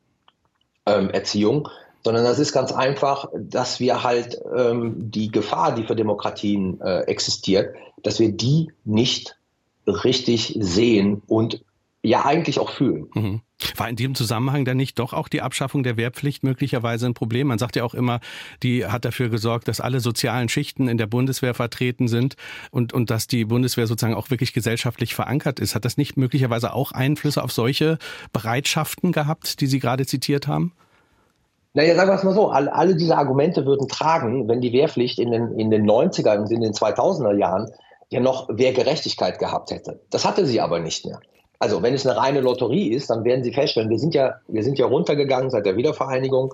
ähm, 0.87 1.11
Erziehung, 1.11 1.69
sondern 2.07 2.23
das 2.23 2.39
ist 2.39 2.53
ganz 2.53 2.71
einfach, 2.71 3.27
dass 3.37 3.81
wir 3.81 4.01
halt 4.01 4.39
ähm, 4.57 5.11
die 5.11 5.29
Gefahr, 5.29 5.75
die 5.75 5.83
für 5.83 5.93
Demokratien 5.93 6.79
äh, 6.79 7.01
existiert, 7.01 7.75
dass 8.01 8.21
wir 8.21 8.31
die 8.31 8.71
nicht 8.85 9.37
richtig 9.85 10.55
sehen 10.57 11.21
und 11.27 11.65
ja 12.03 12.23
eigentlich 12.23 12.59
auch 12.59 12.69
fühlen. 12.69 13.09
Mhm. 13.13 13.41
War 13.75 13.89
in 13.89 13.97
diesem 13.97 14.15
Zusammenhang 14.15 14.63
dann 14.63 14.77
nicht 14.77 14.97
doch 14.99 15.11
auch 15.11 15.27
die 15.27 15.41
Abschaffung 15.41 15.83
der 15.83 15.97
Wehrpflicht 15.97 16.45
möglicherweise 16.45 17.07
ein 17.07 17.13
Problem? 17.13 17.47
Man 17.47 17.59
sagt 17.59 17.75
ja 17.75 17.83
auch 17.83 17.93
immer, 17.93 18.21
die 18.63 18.85
hat 18.85 19.03
dafür 19.03 19.27
gesorgt, 19.27 19.67
dass 19.67 19.81
alle 19.81 19.99
sozialen 19.99 20.47
Schichten 20.47 20.87
in 20.87 20.97
der 20.97 21.07
Bundeswehr 21.07 21.55
vertreten 21.55 22.07
sind 22.07 22.37
und, 22.71 22.93
und 22.93 23.09
dass 23.09 23.27
die 23.27 23.43
Bundeswehr 23.43 23.85
sozusagen 23.85 24.15
auch 24.15 24.29
wirklich 24.29 24.53
gesellschaftlich 24.53 25.13
verankert 25.13 25.59
ist. 25.59 25.75
Hat 25.75 25.83
das 25.83 25.97
nicht 25.97 26.15
möglicherweise 26.15 26.71
auch 26.71 26.93
Einflüsse 26.93 27.43
auf 27.43 27.51
solche 27.51 27.97
Bereitschaften 28.31 29.11
gehabt, 29.11 29.59
die 29.59 29.67
Sie 29.67 29.79
gerade 29.79 30.05
zitiert 30.05 30.47
haben? 30.47 30.71
Naja, 31.77 31.93
sagen 31.93 32.09
wir 32.09 32.15
es 32.15 32.23
mal 32.23 32.33
so, 32.33 32.47
alle, 32.47 32.73
alle 32.73 32.95
diese 32.95 33.15
Argumente 33.15 33.67
würden 33.67 33.87
tragen, 33.87 34.47
wenn 34.47 34.61
die 34.61 34.73
Wehrpflicht 34.73 35.19
in 35.19 35.29
den, 35.29 35.59
in 35.59 35.69
den 35.69 35.87
90er 35.87 36.39
und 36.39 36.49
in 36.49 36.61
den 36.61 36.73
2000er 36.73 37.37
Jahren 37.37 37.71
ja 38.09 38.19
noch 38.19 38.49
Wehrgerechtigkeit 38.49 39.37
gehabt 39.37 39.69
hätte. 39.69 40.01
Das 40.09 40.25
hatte 40.25 40.47
sie 40.47 40.59
aber 40.59 40.79
nicht 40.79 41.05
mehr. 41.05 41.19
Also 41.59 41.81
wenn 41.81 41.95
es 41.95 42.05
eine 42.05 42.17
reine 42.17 42.41
Lotterie 42.41 42.89
ist, 42.89 43.09
dann 43.09 43.23
werden 43.23 43.43
Sie 43.43 43.51
feststellen, 43.51 43.89
wir 43.89 43.97
sind 43.97 44.13
ja, 44.13 44.35
wir 44.47 44.63
sind 44.63 44.77
ja 44.77 44.85
runtergegangen 44.85 45.49
seit 45.49 45.65
der 45.65 45.75
Wiedervereinigung. 45.75 46.53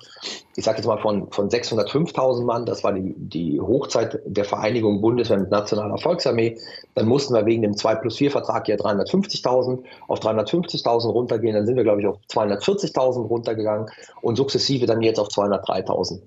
Ich 0.56 0.64
sage 0.64 0.78
jetzt 0.78 0.88
mal 0.88 0.98
von, 0.98 1.30
von 1.32 1.50
605.000 1.50 2.44
Mann, 2.46 2.66
das 2.66 2.86
war 2.86 2.94
die, 2.94 3.14
die 3.18 3.60
Hochzeit 3.60 4.22
der 4.26 4.46
Vereinigung 4.46 5.02
Bundeswehr 5.02 5.40
mit 5.40 5.52
Nationaler 5.52 5.98
Volksarmee. 5.98 6.58
Dann 6.96 7.08
mussten 7.08 7.34
wir 7.34 7.46
wegen 7.46 7.64
dem 7.64 7.76
2 7.76 7.96
plus 7.96 8.18
4 8.18 8.32
Vertrag 8.32 8.68
ja 8.70 8.76
350.000 8.76 9.84
auf 10.08 10.20
350.000 10.20 11.12
runtergehen. 11.12 11.56
Dann 11.56 11.66
sind 11.66 11.76
wir, 11.76 11.84
glaube 11.84 12.00
ich, 12.00 12.08
auf 12.08 12.18
240.000 12.32 13.28
runtergegangen 13.28 13.90
und 14.22 14.38
sukzessive 14.38 14.86
dann 14.86 15.02
jetzt 15.02 15.20
auf 15.20 15.28
203.000 15.28 16.22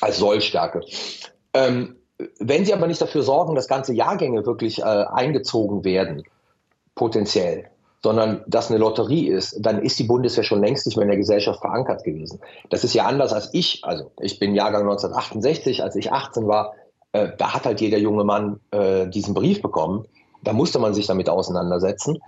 als 0.00 0.18
Sollstärke. 0.18 0.82
Ähm, 1.52 1.96
wenn 2.38 2.64
Sie 2.64 2.72
aber 2.72 2.86
nicht 2.86 3.00
dafür 3.00 3.22
sorgen, 3.22 3.56
dass 3.56 3.66
ganze 3.66 3.92
Jahrgänge 3.92 4.46
wirklich 4.46 4.80
äh, 4.80 4.82
eingezogen 4.84 5.84
werden, 5.84 6.22
potenziell, 6.94 7.70
sondern 8.02 8.44
das 8.46 8.70
eine 8.70 8.78
Lotterie 8.78 9.28
ist, 9.28 9.58
dann 9.60 9.82
ist 9.82 9.98
die 9.98 10.04
Bundeswehr 10.04 10.44
schon 10.44 10.62
längst 10.62 10.86
nicht 10.86 10.96
mehr 10.96 11.04
in 11.04 11.10
der 11.10 11.18
Gesellschaft 11.18 11.60
verankert 11.60 12.04
gewesen. 12.04 12.40
Das 12.70 12.84
ist 12.84 12.94
ja 12.94 13.06
anders 13.06 13.32
als 13.32 13.52
ich. 13.52 13.82
Also 13.84 14.12
ich 14.20 14.38
bin 14.38 14.54
Jahrgang 14.54 14.82
1968, 14.82 15.82
als 15.82 15.96
ich 15.96 16.12
18 16.12 16.46
war, 16.46 16.74
äh, 17.12 17.28
da 17.36 17.54
hat 17.54 17.66
halt 17.66 17.80
jeder 17.80 17.98
junge 17.98 18.24
Mann 18.24 18.60
äh, 18.70 19.08
diesen 19.08 19.34
Brief 19.34 19.62
bekommen. 19.62 20.06
Da 20.42 20.52
musste 20.52 20.78
man 20.78 20.94
sich 20.94 21.06
damit 21.06 21.28
auseinandersetzen. 21.28 22.18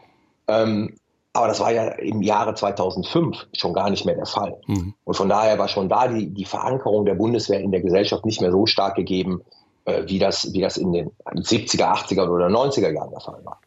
Ähm, 0.49 0.97
aber 1.33 1.47
das 1.47 1.61
war 1.61 1.71
ja 1.71 1.85
im 1.93 2.23
Jahre 2.23 2.55
2005 2.55 3.47
schon 3.53 3.73
gar 3.73 3.89
nicht 3.91 4.05
mehr 4.05 4.17
der 4.17 4.27
Fall. 4.27 4.57
Mhm. 4.67 4.95
Und 5.05 5.15
von 5.15 5.29
daher 5.29 5.59
war 5.61 5.69
schon 5.69 5.89
da 5.89 6.09
die, 6.09 6.31
die 6.31 6.45
Verankerung 6.45 7.05
der 7.05 7.15
Bundeswehr 7.15 7.61
in 7.61 7.71
der 7.71 7.83
Gesellschaft 7.83 8.25
nicht 8.25 8.41
mehr 8.41 8.51
so 8.51 8.67
stark 8.67 8.97
gegeben, 8.97 9.43
äh, 9.85 10.03
wie, 10.07 10.19
das, 10.19 10.53
wie 10.53 10.61
das 10.61 10.77
in 10.77 10.93
den 10.93 11.11
70er, 11.25 11.85
80er 11.85 12.29
oder 12.29 12.49
90er 12.49 12.93
Jahren 12.93 13.11
der 13.11 13.21
Fall 13.21 13.45
war. 13.45 13.61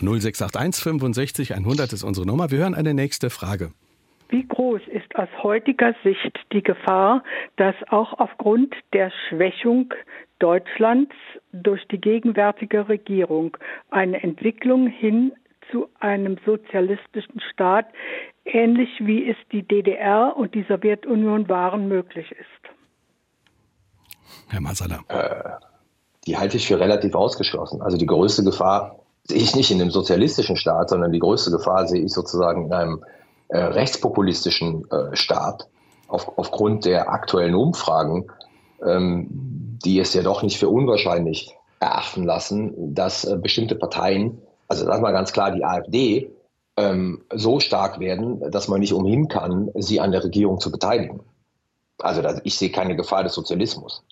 0681 0.00 0.82
65 0.82 1.54
100 1.54 1.92
ist 1.92 2.02
unsere 2.04 2.26
Nummer. 2.26 2.50
Wir 2.50 2.58
hören 2.58 2.74
eine 2.74 2.94
nächste 2.94 3.30
Frage. 3.30 3.72
Wie 4.28 4.46
groß 4.46 4.80
ist 4.92 5.14
aus 5.16 5.28
heutiger 5.42 5.94
Sicht 6.02 6.38
die 6.52 6.62
Gefahr, 6.62 7.22
dass 7.56 7.74
auch 7.90 8.18
aufgrund 8.18 8.74
der 8.92 9.12
Schwächung 9.28 9.92
Deutschlands 10.38 11.14
durch 11.52 11.86
die 11.88 12.00
gegenwärtige 12.00 12.88
Regierung 12.88 13.56
eine 13.90 14.22
Entwicklung 14.22 14.88
hin 14.88 15.32
zu 15.70 15.88
einem 16.00 16.38
sozialistischen 16.44 17.40
Staat, 17.52 17.86
ähnlich 18.44 18.90
wie 19.00 19.28
es 19.28 19.36
die 19.52 19.62
DDR 19.62 20.36
und 20.36 20.54
die 20.54 20.64
Sowjetunion 20.68 21.48
waren, 21.48 21.88
möglich 21.88 22.30
ist? 22.32 22.64
Herr 24.48 24.60
Masala. 24.60 25.00
Äh, 25.08 25.64
die 26.26 26.36
halte 26.36 26.56
ich 26.56 26.66
für 26.66 26.80
relativ 26.80 27.14
ausgeschlossen. 27.14 27.82
Also 27.82 27.96
die 27.96 28.06
größte 28.06 28.42
Gefahr 28.42 29.03
sehe 29.26 29.38
ich 29.38 29.56
nicht 29.56 29.70
in 29.70 29.80
einem 29.80 29.90
sozialistischen 29.90 30.56
Staat, 30.56 30.90
sondern 30.90 31.12
die 31.12 31.18
größte 31.18 31.50
Gefahr 31.50 31.86
sehe 31.86 32.02
ich 32.02 32.12
sozusagen 32.12 32.66
in 32.66 32.72
einem 32.72 33.04
äh, 33.48 33.58
rechtspopulistischen 33.58 34.90
äh, 34.90 35.16
Staat 35.16 35.68
auf, 36.08 36.38
aufgrund 36.38 36.84
der 36.84 37.10
aktuellen 37.10 37.54
Umfragen, 37.54 38.26
ähm, 38.84 39.28
die 39.84 39.98
es 39.98 40.14
ja 40.14 40.22
doch 40.22 40.42
nicht 40.42 40.58
für 40.58 40.68
unwahrscheinlich 40.68 41.54
erachten 41.80 42.24
lassen, 42.24 42.94
dass 42.94 43.24
äh, 43.24 43.36
bestimmte 43.36 43.74
Parteien, 43.76 44.40
also 44.68 44.84
sagen 44.84 45.02
wir 45.02 45.12
ganz 45.12 45.32
klar 45.32 45.52
die 45.52 45.64
AfD, 45.64 46.30
ähm, 46.76 47.22
so 47.32 47.60
stark 47.60 48.00
werden, 48.00 48.50
dass 48.50 48.68
man 48.68 48.80
nicht 48.80 48.92
umhin 48.92 49.28
kann, 49.28 49.70
sie 49.74 50.00
an 50.00 50.12
der 50.12 50.24
Regierung 50.24 50.60
zu 50.60 50.70
beteiligen. 50.70 51.20
Also 51.98 52.22
ich 52.42 52.56
sehe 52.56 52.70
keine 52.70 52.96
Gefahr 52.96 53.22
des 53.22 53.34
Sozialismus. 53.34 54.02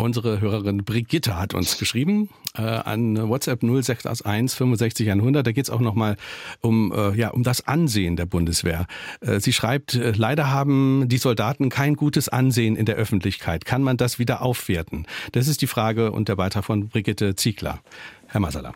Unsere 0.00 0.40
Hörerin 0.40 0.78
Brigitte 0.78 1.38
hat 1.38 1.52
uns 1.52 1.76
geschrieben 1.76 2.30
äh, 2.56 2.62
an 2.62 3.28
WhatsApp 3.28 3.60
0681 3.62 4.56
65 4.56 5.10
100. 5.10 5.46
Da 5.46 5.52
geht 5.52 5.64
es 5.66 5.70
auch 5.70 5.80
nochmal 5.80 6.16
um, 6.62 6.90
äh, 6.90 7.14
ja, 7.14 7.28
um 7.28 7.42
das 7.42 7.68
Ansehen 7.68 8.16
der 8.16 8.24
Bundeswehr. 8.24 8.86
Äh, 9.20 9.40
sie 9.40 9.52
schreibt, 9.52 9.94
äh, 9.94 10.12
leider 10.16 10.50
haben 10.50 11.06
die 11.08 11.18
Soldaten 11.18 11.68
kein 11.68 11.96
gutes 11.96 12.30
Ansehen 12.30 12.76
in 12.76 12.86
der 12.86 12.96
Öffentlichkeit. 12.96 13.66
Kann 13.66 13.82
man 13.82 13.98
das 13.98 14.18
wieder 14.18 14.40
aufwerten? 14.40 15.06
Das 15.32 15.48
ist 15.48 15.60
die 15.60 15.66
Frage 15.66 16.12
und 16.12 16.30
der 16.30 16.36
Beitrag 16.36 16.64
von 16.64 16.88
Brigitte 16.88 17.34
Ziegler. 17.34 17.80
Herr 18.26 18.40
Masala. 18.40 18.72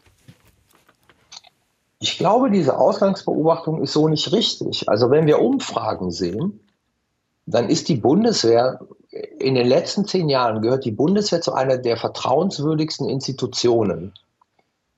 Ich 2.01 2.19
glaube, 2.19 2.51
diese 2.51 2.77
Ausgangsbeobachtung 2.77 3.83
ist 3.83 3.95
so 3.95 4.09
nicht 4.09 4.31
richtig. 4.33 4.91
Also 4.91 5.11
wenn 5.11 5.27
wir 5.27 5.39
Umfragen 5.39 6.11
sehen, 6.11 6.61
dann 7.47 7.71
ist 7.71 7.89
die 7.89 7.97
Bundeswehr 7.97 8.81
in 9.39 9.55
den 9.55 9.67
letzten 9.67 10.07
zehn 10.07 10.29
Jahren 10.29 10.61
gehört 10.61 10.85
die 10.85 10.91
Bundeswehr 10.91 11.41
zu 11.41 11.53
einer 11.53 11.79
der 11.79 11.97
vertrauenswürdigsten 11.97 13.09
Institutionen. 13.09 14.13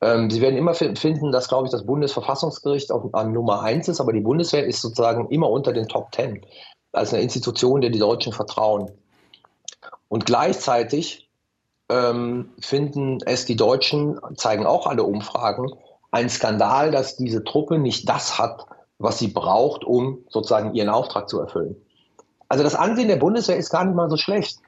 Ähm, 0.00 0.30
Sie 0.30 0.40
werden 0.40 0.56
immer 0.56 0.74
finden, 0.74 1.32
dass, 1.32 1.48
glaube 1.48 1.66
ich, 1.66 1.70
das 1.70 1.84
Bundesverfassungsgericht 1.84 2.90
auf, 2.92 3.14
an 3.14 3.32
Nummer 3.32 3.62
eins 3.62 3.88
ist, 3.88 4.00
aber 4.00 4.12
die 4.12 4.20
Bundeswehr 4.20 4.64
ist 4.66 4.80
sozusagen 4.80 5.28
immer 5.28 5.50
unter 5.50 5.72
den 5.72 5.88
Top 5.88 6.12
Ten 6.12 6.44
als 6.92 7.12
eine 7.12 7.22
Institution, 7.22 7.82
der 7.82 7.90
die 7.90 7.98
Deutschen 7.98 8.32
vertrauen. 8.32 8.90
Und 10.08 10.24
gleichzeitig 10.24 11.28
ähm, 11.90 12.50
finden 12.60 13.18
es 13.26 13.44
die 13.44 13.56
Deutschen, 13.56 14.18
zeigen 14.36 14.64
auch 14.64 14.86
alle 14.86 15.04
Umfragen, 15.04 15.72
ein 16.10 16.30
Skandal, 16.30 16.90
dass 16.90 17.16
diese 17.16 17.44
Truppe 17.44 17.78
nicht 17.78 18.08
das 18.08 18.38
hat, 18.38 18.64
was 18.98 19.18
sie 19.18 19.28
braucht, 19.28 19.84
um 19.84 20.24
sozusagen 20.30 20.74
ihren 20.74 20.88
Auftrag 20.88 21.28
zu 21.28 21.38
erfüllen. 21.38 21.76
Also 22.48 22.64
das 22.64 22.74
Ansehen 22.74 23.08
der 23.08 23.16
Bundeswehr 23.16 23.56
ist 23.56 23.70
gar 23.70 23.84
nicht 23.84 23.94
mal 23.94 24.10
so 24.10 24.16
schlecht. 24.16 24.58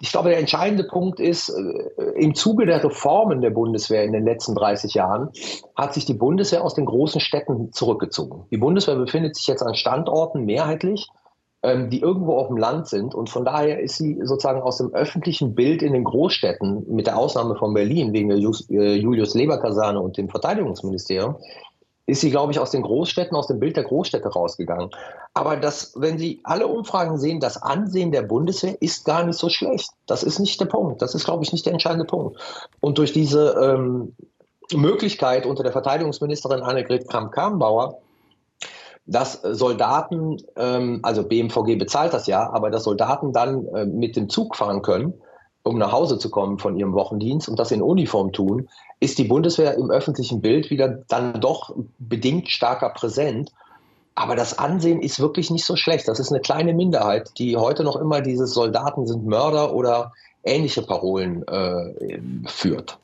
Ich 0.00 0.10
glaube, 0.10 0.30
der 0.30 0.38
entscheidende 0.38 0.84
Punkt 0.84 1.20
ist, 1.20 1.50
äh, 1.50 2.02
im 2.16 2.34
Zuge 2.34 2.66
der 2.66 2.82
Reformen 2.82 3.40
der 3.40 3.50
Bundeswehr 3.50 4.04
in 4.04 4.12
den 4.12 4.24
letzten 4.24 4.54
30 4.54 4.94
Jahren 4.94 5.30
hat 5.76 5.94
sich 5.94 6.04
die 6.04 6.14
Bundeswehr 6.14 6.64
aus 6.64 6.74
den 6.74 6.84
großen 6.84 7.20
Städten 7.20 7.72
zurückgezogen. 7.72 8.46
Die 8.50 8.56
Bundeswehr 8.56 8.96
befindet 8.96 9.36
sich 9.36 9.46
jetzt 9.46 9.62
an 9.62 9.74
Standorten 9.74 10.44
mehrheitlich, 10.44 11.08
ähm, 11.62 11.90
die 11.90 12.00
irgendwo 12.00 12.36
auf 12.36 12.48
dem 12.48 12.56
Land 12.56 12.86
sind. 12.88 13.14
Und 13.14 13.30
von 13.30 13.44
daher 13.44 13.80
ist 13.80 13.96
sie 13.96 14.18
sozusagen 14.22 14.62
aus 14.62 14.78
dem 14.78 14.94
öffentlichen 14.94 15.54
Bild 15.54 15.82
in 15.82 15.92
den 15.92 16.04
Großstädten, 16.04 16.84
mit 16.88 17.06
der 17.06 17.18
Ausnahme 17.18 17.56
von 17.56 17.74
Berlin 17.74 18.12
wegen 18.12 18.28
der 18.28 18.38
äh, 18.38 18.94
Julius-Leber-Kaserne 18.94 20.00
und 20.00 20.16
dem 20.16 20.28
Verteidigungsministerium, 20.28 21.36
ist 22.08 22.22
sie, 22.22 22.30
glaube 22.30 22.52
ich, 22.52 22.58
aus 22.58 22.70
den 22.70 22.80
Großstädten, 22.80 23.36
aus 23.36 23.48
dem 23.48 23.60
Bild 23.60 23.76
der 23.76 23.84
Großstädte 23.84 24.30
rausgegangen. 24.30 24.90
Aber 25.34 25.58
das, 25.58 25.92
wenn 25.94 26.16
Sie 26.16 26.40
alle 26.42 26.66
Umfragen 26.66 27.18
sehen, 27.18 27.38
das 27.38 27.60
Ansehen 27.60 28.12
der 28.12 28.22
Bundeswehr 28.22 28.80
ist 28.80 29.04
gar 29.04 29.24
nicht 29.24 29.38
so 29.38 29.50
schlecht. 29.50 29.90
Das 30.06 30.22
ist 30.22 30.38
nicht 30.38 30.58
der 30.58 30.64
Punkt. 30.64 31.02
Das 31.02 31.14
ist, 31.14 31.26
glaube 31.26 31.44
ich, 31.44 31.52
nicht 31.52 31.66
der 31.66 31.74
entscheidende 31.74 32.06
Punkt. 32.06 32.38
Und 32.80 32.96
durch 32.96 33.12
diese 33.12 33.50
ähm, 33.62 34.16
Möglichkeit 34.72 35.44
unter 35.44 35.62
der 35.62 35.72
Verteidigungsministerin 35.72 36.62
Annegret 36.62 37.06
Kramp-Karrenbauer, 37.10 37.98
dass 39.04 39.42
Soldaten, 39.42 40.38
ähm, 40.56 41.00
also 41.02 41.22
BMVG 41.22 41.76
bezahlt 41.76 42.14
das 42.14 42.26
ja, 42.26 42.48
aber 42.50 42.70
dass 42.70 42.84
Soldaten 42.84 43.34
dann 43.34 43.66
äh, 43.66 43.84
mit 43.84 44.16
dem 44.16 44.30
Zug 44.30 44.56
fahren 44.56 44.80
können, 44.80 45.12
um 45.68 45.78
nach 45.78 45.92
Hause 45.92 46.18
zu 46.18 46.30
kommen 46.30 46.58
von 46.58 46.76
ihrem 46.76 46.94
Wochendienst 46.94 47.48
und 47.48 47.58
das 47.58 47.70
in 47.70 47.82
Uniform 47.82 48.32
tun, 48.32 48.68
ist 49.00 49.18
die 49.18 49.24
Bundeswehr 49.24 49.74
im 49.74 49.90
öffentlichen 49.90 50.40
Bild 50.40 50.70
wieder 50.70 50.88
dann 50.88 51.40
doch 51.40 51.74
bedingt 51.98 52.48
stärker 52.48 52.90
präsent. 52.90 53.52
Aber 54.14 54.34
das 54.34 54.58
Ansehen 54.58 55.00
ist 55.00 55.20
wirklich 55.20 55.50
nicht 55.50 55.64
so 55.64 55.76
schlecht. 55.76 56.08
Das 56.08 56.18
ist 56.18 56.32
eine 56.32 56.40
kleine 56.40 56.74
Minderheit, 56.74 57.30
die 57.38 57.56
heute 57.56 57.84
noch 57.84 57.94
immer 57.94 58.20
dieses 58.20 58.52
Soldaten 58.52 59.06
sind 59.06 59.26
Mörder 59.26 59.72
oder 59.72 60.12
ähnliche 60.42 60.82
Parolen 60.82 61.46
äh, 61.46 62.18
führt. 62.46 62.98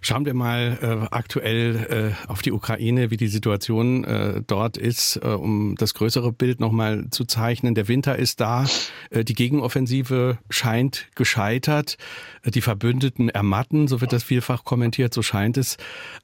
Schauen 0.00 0.24
wir 0.26 0.34
mal 0.34 0.78
äh, 0.80 1.14
aktuell 1.14 2.14
äh, 2.26 2.30
auf 2.30 2.42
die 2.42 2.52
Ukraine, 2.52 3.10
wie 3.10 3.16
die 3.16 3.28
Situation 3.28 4.04
äh, 4.04 4.42
dort 4.46 4.76
ist, 4.76 5.16
äh, 5.22 5.28
um 5.28 5.74
das 5.76 5.94
größere 5.94 6.32
Bild 6.32 6.60
nochmal 6.60 7.06
zu 7.10 7.24
zeichnen. 7.24 7.74
Der 7.74 7.88
Winter 7.88 8.16
ist 8.16 8.40
da, 8.40 8.66
äh, 9.10 9.24
die 9.24 9.34
Gegenoffensive 9.34 10.38
scheint 10.50 11.06
gescheitert, 11.14 11.96
äh, 12.42 12.50
die 12.50 12.60
Verbündeten 12.60 13.28
ermatten, 13.28 13.88
so 13.88 14.00
wird 14.00 14.12
das 14.12 14.22
vielfach 14.22 14.64
kommentiert, 14.64 15.12
so 15.12 15.22
scheint 15.22 15.56
es. 15.56 15.76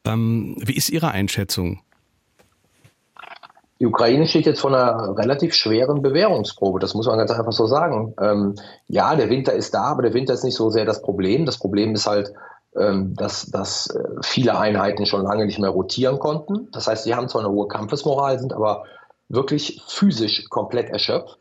Ähm, 0.04 0.56
wie 0.58 0.76
ist 0.76 0.90
Ihre 0.90 1.10
Einschätzung? 1.10 1.80
Die 3.80 3.86
Ukraine 3.86 4.26
steht 4.28 4.46
jetzt 4.46 4.60
vor 4.60 4.72
einer 4.72 5.18
relativ 5.18 5.52
schweren 5.52 6.00
Bewährungsprobe, 6.00 6.78
das 6.78 6.94
muss 6.94 7.06
man 7.06 7.18
ganz 7.18 7.32
einfach 7.32 7.52
so 7.52 7.66
sagen. 7.66 8.14
Ähm, 8.20 8.54
ja, 8.86 9.16
der 9.16 9.30
Winter 9.30 9.52
ist 9.52 9.74
da, 9.74 9.82
aber 9.82 10.02
der 10.02 10.14
Winter 10.14 10.32
ist 10.32 10.44
nicht 10.44 10.54
so 10.54 10.70
sehr 10.70 10.84
das 10.84 11.02
Problem. 11.02 11.44
Das 11.44 11.58
Problem 11.58 11.92
ist 11.94 12.06
halt, 12.06 12.32
dass, 12.74 13.46
dass 13.46 13.88
äh, 13.90 14.02
viele 14.22 14.58
Einheiten 14.58 15.06
schon 15.06 15.22
lange 15.22 15.46
nicht 15.46 15.58
mehr 15.58 15.70
rotieren 15.70 16.18
konnten. 16.18 16.68
Das 16.72 16.86
heißt, 16.86 17.04
sie 17.04 17.14
haben 17.14 17.28
zwar 17.28 17.42
eine 17.42 17.50
hohe 17.50 17.68
Kampfesmoral, 17.68 18.38
sind 18.38 18.52
aber 18.52 18.84
wirklich 19.28 19.82
physisch 19.86 20.48
komplett 20.50 20.90
erschöpft, 20.90 21.38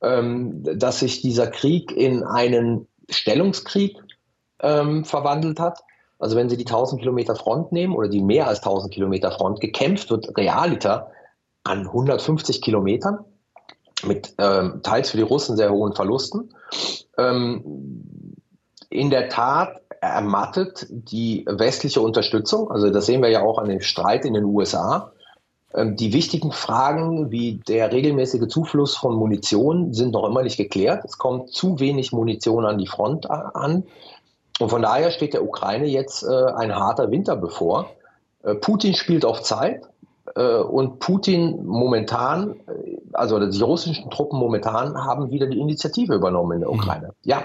ähm, 0.00 0.62
dass 0.62 1.00
sich 1.00 1.22
dieser 1.22 1.46
Krieg 1.46 1.92
in 1.92 2.24
einen 2.24 2.88
Stellungskrieg 3.08 3.96
ähm, 4.60 5.04
verwandelt 5.04 5.60
hat. 5.60 5.80
Also 6.18 6.36
wenn 6.36 6.48
Sie 6.48 6.56
die 6.56 6.66
1000 6.66 7.00
Kilometer 7.00 7.34
Front 7.34 7.72
nehmen 7.72 7.94
oder 7.94 8.08
die 8.08 8.22
mehr 8.22 8.46
als 8.46 8.58
1000 8.58 8.92
Kilometer 8.92 9.32
Front, 9.32 9.60
gekämpft 9.60 10.10
wird 10.10 10.36
realiter 10.36 11.10
an 11.64 11.86
150 11.86 12.62
Kilometern 12.62 13.24
mit 14.04 14.34
ähm, 14.38 14.80
teils 14.82 15.10
für 15.10 15.16
die 15.16 15.22
Russen 15.22 15.56
sehr 15.56 15.72
hohen 15.72 15.94
Verlusten. 15.94 16.54
Ähm, 17.18 18.34
in 18.88 19.10
der 19.10 19.28
Tat 19.28 19.81
ermattet 20.02 20.86
die 20.90 21.46
westliche 21.48 22.00
Unterstützung, 22.00 22.70
also 22.72 22.90
das 22.90 23.06
sehen 23.06 23.22
wir 23.22 23.30
ja 23.30 23.42
auch 23.42 23.58
an 23.58 23.68
dem 23.68 23.80
Streit 23.80 24.24
in 24.24 24.34
den 24.34 24.44
USA. 24.44 25.12
Ähm, 25.72 25.94
die 25.96 26.12
wichtigen 26.12 26.50
Fragen 26.50 27.30
wie 27.30 27.60
der 27.68 27.92
regelmäßige 27.92 28.48
Zufluss 28.48 28.96
von 28.96 29.14
Munition 29.14 29.94
sind 29.94 30.12
noch 30.12 30.28
immer 30.28 30.42
nicht 30.42 30.56
geklärt. 30.56 31.04
Es 31.04 31.18
kommt 31.18 31.50
zu 31.52 31.78
wenig 31.78 32.12
Munition 32.12 32.66
an 32.66 32.78
die 32.78 32.88
Front 32.88 33.30
an. 33.30 33.84
Und 34.58 34.68
von 34.68 34.82
daher 34.82 35.12
steht 35.12 35.34
der 35.34 35.44
Ukraine 35.44 35.86
jetzt 35.86 36.24
äh, 36.24 36.46
ein 36.56 36.74
harter 36.74 37.12
Winter 37.12 37.36
bevor. 37.36 37.90
Äh, 38.42 38.56
Putin 38.56 38.94
spielt 38.94 39.24
auf 39.24 39.42
Zeit. 39.42 39.82
Äh, 40.34 40.56
und 40.56 40.98
Putin 40.98 41.64
momentan, 41.64 42.56
also 43.12 43.38
die 43.38 43.62
russischen 43.62 44.10
Truppen 44.10 44.40
momentan, 44.40 44.96
haben 44.96 45.30
wieder 45.30 45.46
die 45.46 45.60
Initiative 45.60 46.14
übernommen 46.14 46.54
in 46.54 46.60
der 46.62 46.70
mhm. 46.70 46.80
Ukraine. 46.80 47.06
Mhm. 47.06 47.12
Ja, 47.22 47.44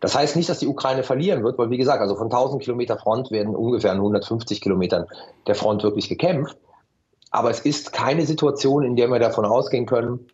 das 0.00 0.14
heißt 0.14 0.36
nicht, 0.36 0.48
dass 0.48 0.58
die 0.58 0.66
Ukraine 0.66 1.02
verlieren 1.02 1.44
wird, 1.44 1.58
weil 1.58 1.70
wie 1.70 1.76
gesagt, 1.76 2.00
also 2.00 2.16
von 2.16 2.26
1000 2.26 2.62
Kilometer 2.62 2.98
Front 2.98 3.30
werden 3.30 3.54
ungefähr 3.54 3.92
150 3.92 4.60
Kilometern 4.60 5.06
der 5.46 5.54
Front 5.54 5.82
wirklich 5.82 6.08
gekämpft. 6.08 6.56
Aber 7.30 7.50
es 7.50 7.60
ist 7.60 7.92
keine 7.92 8.26
Situation, 8.26 8.82
in 8.82 8.96
der 8.96 9.08
wir 9.08 9.18
davon 9.18 9.44
ausgehen 9.44 9.86
können, 9.86 10.26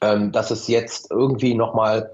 ähm, 0.00 0.32
dass 0.32 0.50
es 0.50 0.68
jetzt 0.68 1.10
irgendwie 1.10 1.54
nochmal 1.54 2.12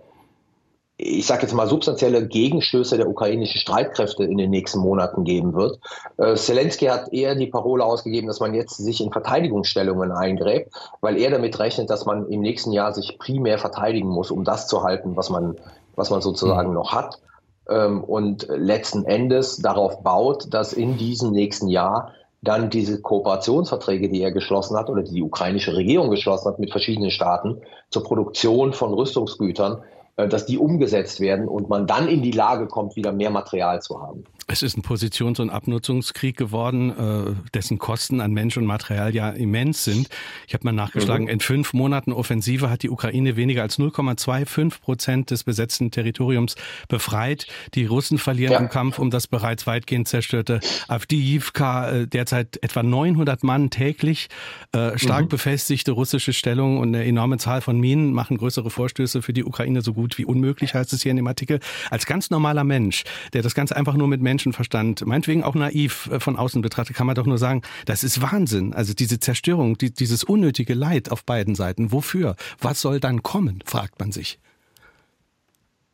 ich 1.02 1.26
sage 1.26 1.42
jetzt 1.42 1.54
mal, 1.54 1.66
substanzielle 1.66 2.26
Gegenstöße 2.26 2.98
der 2.98 3.08
ukrainischen 3.08 3.58
Streitkräfte 3.58 4.24
in 4.24 4.36
den 4.36 4.50
nächsten 4.50 4.80
Monaten 4.80 5.24
geben 5.24 5.54
wird. 5.54 5.78
Äh, 6.18 6.34
Zelensky 6.34 6.86
hat 6.86 7.12
eher 7.12 7.34
die 7.34 7.46
Parole 7.46 7.84
ausgegeben, 7.84 8.26
dass 8.26 8.40
man 8.40 8.54
jetzt 8.54 8.76
sich 8.76 9.00
in 9.00 9.10
Verteidigungsstellungen 9.10 10.12
eingräbt, 10.12 10.72
weil 11.00 11.16
er 11.16 11.30
damit 11.30 11.58
rechnet, 11.58 11.88
dass 11.88 12.04
man 12.04 12.28
im 12.28 12.40
nächsten 12.40 12.72
Jahr 12.72 12.92
sich 12.92 13.18
primär 13.18 13.58
verteidigen 13.58 14.08
muss, 14.08 14.30
um 14.30 14.44
das 14.44 14.66
zu 14.66 14.82
halten, 14.82 15.16
was 15.16 15.30
man, 15.30 15.56
was 16.00 16.10
man 16.10 16.22
sozusagen 16.22 16.70
mhm. 16.70 16.74
noch 16.74 16.92
hat. 16.92 17.20
Ähm, 17.68 18.02
und 18.02 18.48
letzten 18.48 19.04
Endes 19.04 19.58
darauf 19.58 20.02
baut, 20.02 20.52
dass 20.52 20.72
in 20.72 20.96
diesem 20.96 21.30
nächsten 21.30 21.68
Jahr 21.68 22.12
dann 22.42 22.70
diese 22.70 23.02
Kooperationsverträge, 23.02 24.08
die 24.08 24.22
er 24.22 24.32
geschlossen 24.32 24.76
hat 24.76 24.88
oder 24.88 25.02
die 25.02 25.12
die 25.12 25.22
ukrainische 25.22 25.76
Regierung 25.76 26.10
geschlossen 26.10 26.48
hat 26.48 26.58
mit 26.58 26.70
verschiedenen 26.70 27.10
Staaten 27.10 27.60
zur 27.90 28.02
Produktion 28.02 28.72
von 28.72 28.94
Rüstungsgütern, 28.94 29.82
äh, 30.16 30.26
dass 30.26 30.46
die 30.46 30.58
umgesetzt 30.58 31.20
werden 31.20 31.48
und 31.48 31.68
man 31.68 31.86
dann 31.86 32.08
in 32.08 32.22
die 32.22 32.32
Lage 32.32 32.66
kommt, 32.66 32.96
wieder 32.96 33.12
mehr 33.12 33.30
Material 33.30 33.82
zu 33.82 34.00
haben. 34.00 34.24
Es 34.52 34.62
ist 34.64 34.76
ein 34.76 34.82
Positions- 34.82 35.38
und 35.38 35.48
Abnutzungskrieg 35.48 36.36
geworden, 36.36 36.90
äh, 36.90 37.34
dessen 37.54 37.78
Kosten 37.78 38.20
an 38.20 38.32
Mensch 38.32 38.56
und 38.56 38.66
Material 38.66 39.14
ja 39.14 39.30
immens 39.30 39.84
sind. 39.84 40.08
Ich 40.48 40.54
habe 40.54 40.64
mal 40.64 40.72
nachgeschlagen, 40.72 41.26
mhm. 41.26 41.30
in 41.30 41.40
fünf 41.40 41.72
Monaten 41.72 42.12
Offensive 42.12 42.68
hat 42.68 42.82
die 42.82 42.90
Ukraine 42.90 43.36
weniger 43.36 43.62
als 43.62 43.78
0,25 43.78 44.80
Prozent 44.80 45.30
des 45.30 45.44
besetzten 45.44 45.92
Territoriums 45.92 46.56
befreit. 46.88 47.46
Die 47.74 47.86
Russen 47.86 48.18
verlieren 48.18 48.52
ja. 48.52 48.58
im 48.58 48.68
Kampf 48.68 48.98
um 48.98 49.10
das 49.10 49.28
bereits 49.28 49.68
weitgehend 49.68 50.08
zerstörte 50.08 50.58
Avdiivka 50.88 51.90
äh, 51.90 52.06
derzeit 52.08 52.58
etwa 52.60 52.82
900 52.82 53.44
Mann 53.44 53.70
täglich. 53.70 54.28
Stark 54.72 55.24
mhm. 55.24 55.28
befestigte 55.28 55.92
russische 55.92 56.32
Stellung 56.32 56.78
und 56.78 56.88
eine 56.94 57.04
enorme 57.04 57.38
Zahl 57.38 57.60
von 57.60 57.78
Minen 57.78 58.12
machen 58.12 58.36
größere 58.36 58.70
Vorstöße 58.70 59.22
für 59.22 59.32
die 59.32 59.44
Ukraine 59.44 59.82
so 59.82 59.92
gut 59.92 60.18
wie 60.18 60.24
unmöglich, 60.24 60.74
heißt 60.74 60.92
es 60.92 61.02
hier 61.02 61.10
in 61.10 61.16
dem 61.16 61.26
Artikel. 61.26 61.60
Als 61.90 62.06
ganz 62.06 62.30
normaler 62.30 62.64
Mensch, 62.64 63.04
der 63.32 63.42
das 63.42 63.54
Ganze 63.54 63.76
einfach 63.76 63.94
nur 63.94 64.08
mit 64.08 64.22
Menschenverstand, 64.40 65.04
meinetwegen 65.04 65.44
auch 65.44 65.54
naiv 65.54 66.08
äh, 66.10 66.18
von 66.18 66.36
außen 66.36 66.62
betrachtet, 66.62 66.96
kann 66.96 67.06
man 67.06 67.14
doch 67.14 67.26
nur 67.26 67.36
sagen, 67.36 67.60
das 67.84 68.02
ist 68.02 68.22
Wahnsinn. 68.22 68.72
Also 68.72 68.94
diese 68.94 69.20
Zerstörung, 69.20 69.76
die, 69.76 69.92
dieses 69.92 70.24
unnötige 70.24 70.72
Leid 70.72 71.12
auf 71.12 71.24
beiden 71.24 71.54
Seiten. 71.54 71.92
Wofür? 71.92 72.36
Was 72.58 72.80
soll 72.80 73.00
dann 73.00 73.22
kommen, 73.22 73.62
fragt 73.66 74.00
man 74.00 74.12
sich. 74.12 74.38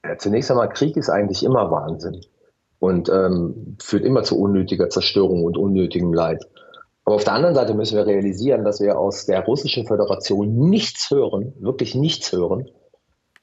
Ja, 0.04 0.16
zunächst 0.16 0.50
einmal, 0.50 0.68
Krieg 0.68 0.96
ist 0.96 1.10
eigentlich 1.10 1.42
immer 1.42 1.72
Wahnsinn 1.72 2.20
und 2.78 3.08
ähm, 3.08 3.76
führt 3.82 4.04
immer 4.04 4.22
zu 4.22 4.38
unnötiger 4.38 4.88
Zerstörung 4.90 5.42
und 5.42 5.56
unnötigem 5.56 6.12
Leid. 6.12 6.44
Aber 7.04 7.16
auf 7.16 7.24
der 7.24 7.32
anderen 7.32 7.56
Seite 7.56 7.74
müssen 7.74 7.96
wir 7.96 8.06
realisieren, 8.06 8.64
dass 8.64 8.80
wir 8.80 8.96
aus 8.96 9.26
der 9.26 9.44
Russischen 9.44 9.86
Föderation 9.86 10.68
nichts 10.68 11.10
hören, 11.10 11.52
wirklich 11.58 11.96
nichts 11.96 12.30
hören, 12.30 12.70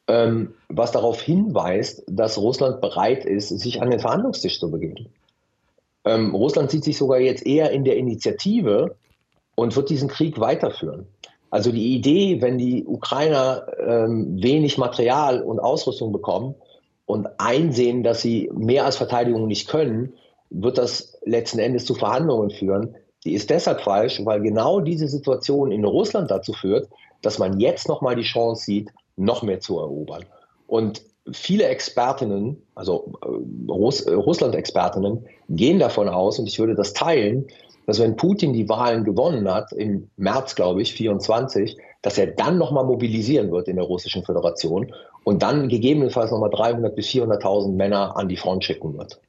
ähm, 0.07 0.53
was 0.69 0.91
darauf 0.91 1.21
hinweist, 1.21 2.03
dass 2.07 2.37
Russland 2.37 2.81
bereit 2.81 3.25
ist, 3.25 3.49
sich 3.49 3.81
an 3.81 3.91
den 3.91 3.99
Verhandlungstisch 3.99 4.59
zu 4.59 4.69
begeben. 4.69 5.07
Ähm, 6.05 6.35
Russland 6.35 6.71
sieht 6.71 6.83
sich 6.83 6.97
sogar 6.97 7.19
jetzt 7.19 7.45
eher 7.45 7.71
in 7.71 7.85
der 7.85 7.97
Initiative 7.97 8.95
und 9.55 9.75
wird 9.75 9.89
diesen 9.89 10.09
Krieg 10.09 10.39
weiterführen. 10.39 11.07
Also 11.49 11.71
die 11.71 11.93
Idee, 11.93 12.41
wenn 12.41 12.57
die 12.57 12.83
Ukrainer 12.85 13.67
ähm, 13.79 14.41
wenig 14.41 14.77
Material 14.77 15.41
und 15.41 15.59
Ausrüstung 15.59 16.11
bekommen 16.11 16.55
und 17.05 17.27
einsehen, 17.37 18.03
dass 18.03 18.21
sie 18.21 18.49
mehr 18.53 18.85
als 18.85 18.97
Verteidigung 18.97 19.47
nicht 19.47 19.69
können, 19.69 20.13
wird 20.49 20.77
das 20.77 21.17
letzten 21.25 21.59
Endes 21.59 21.85
zu 21.85 21.93
Verhandlungen 21.93 22.49
führen. 22.49 22.95
Die 23.23 23.33
ist 23.33 23.49
deshalb 23.49 23.81
falsch, 23.81 24.19
weil 24.25 24.41
genau 24.41 24.79
diese 24.79 25.07
Situation 25.07 25.71
in 25.71 25.85
Russland 25.85 26.31
dazu 26.31 26.53
führt, 26.53 26.89
dass 27.21 27.39
man 27.39 27.59
jetzt 27.59 27.87
nochmal 27.87 28.15
die 28.15 28.23
Chance 28.23 28.65
sieht, 28.65 28.89
noch 29.15 29.43
mehr 29.43 29.59
zu 29.59 29.79
erobern. 29.79 30.25
Und 30.67 31.01
viele 31.31 31.65
Expertinnen, 31.65 32.61
also 32.75 33.13
äh, 33.21 33.71
Russ 33.71 34.01
äh, 34.01 34.13
Russland-Expertinnen, 34.13 35.25
gehen 35.49 35.79
davon 35.79 36.09
aus, 36.09 36.39
und 36.39 36.47
ich 36.47 36.59
würde 36.59 36.75
das 36.75 36.93
teilen, 36.93 37.47
dass 37.85 37.99
wenn 37.99 38.15
Putin 38.15 38.53
die 38.53 38.69
Wahlen 38.69 39.03
gewonnen 39.03 39.51
hat, 39.51 39.71
im 39.73 40.09
März, 40.15 40.55
glaube 40.55 40.81
ich, 40.81 40.93
24, 40.93 41.77
dass 42.01 42.17
er 42.17 42.27
dann 42.27 42.57
nochmal 42.57 42.85
mobilisieren 42.85 43.51
wird 43.51 43.67
in 43.67 43.75
der 43.75 43.85
Russischen 43.85 44.23
Föderation 44.23 44.93
und 45.23 45.43
dann 45.43 45.69
gegebenenfalls 45.69 46.31
nochmal 46.31 46.49
300.000 46.49 46.89
bis 46.89 47.07
400.000 47.07 47.73
Männer 47.73 48.15
an 48.17 48.29
die 48.29 48.37
Front 48.37 48.63
schicken 48.63 48.97
wird. 48.97 49.19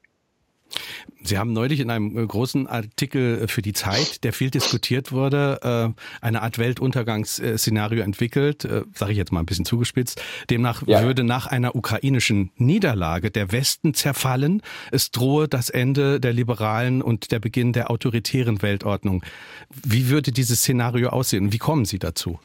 Sie 1.22 1.38
haben 1.38 1.52
neulich 1.52 1.80
in 1.80 1.90
einem 1.90 2.16
äh, 2.18 2.26
großen 2.26 2.66
Artikel 2.66 3.42
äh, 3.42 3.48
für 3.48 3.62
die 3.62 3.72
Zeit, 3.72 4.24
der 4.24 4.32
viel 4.32 4.50
diskutiert 4.50 5.10
wurde, 5.10 5.94
äh, 5.94 6.24
eine 6.24 6.42
Art 6.42 6.58
Weltuntergangsszenario 6.58 8.02
entwickelt, 8.02 8.68
sage 8.94 9.12
ich 9.12 9.18
jetzt 9.18 9.32
mal 9.32 9.40
ein 9.40 9.46
bisschen 9.46 9.64
zugespitzt. 9.64 10.20
Demnach 10.50 10.82
ja. 10.86 11.02
würde 11.02 11.24
nach 11.24 11.46
einer 11.46 11.74
ukrainischen 11.74 12.50
Niederlage 12.56 13.30
der 13.30 13.52
Westen 13.52 13.94
zerfallen. 13.94 14.62
Es 14.90 15.10
drohe 15.10 15.48
das 15.48 15.70
Ende 15.70 16.20
der 16.20 16.32
liberalen 16.32 17.02
und 17.02 17.32
der 17.32 17.38
Beginn 17.38 17.72
der 17.72 17.90
autoritären 17.90 18.62
Weltordnung. 18.62 19.24
Wie 19.70 20.08
würde 20.08 20.32
dieses 20.32 20.60
Szenario 20.60 21.08
aussehen? 21.08 21.52
Wie 21.52 21.58
kommen 21.58 21.84
Sie 21.84 21.98
dazu? 21.98 22.38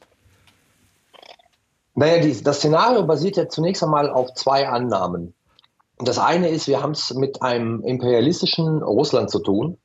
Naja, 1.95 2.33
das 2.43 2.57
Szenario 2.57 3.03
basiert 3.05 3.35
ja 3.35 3.49
zunächst 3.49 3.83
einmal 3.83 4.09
auf 4.09 4.33
zwei 4.33 4.67
Annahmen. 4.69 5.33
Das 5.99 6.17
eine 6.17 6.47
ist, 6.47 6.67
wir 6.67 6.81
haben 6.81 6.91
es 6.91 7.13
mit 7.13 7.41
einem 7.41 7.83
imperialistischen 7.83 8.81
Russland 8.81 9.29
zu 9.29 9.39
tun, 9.39 9.77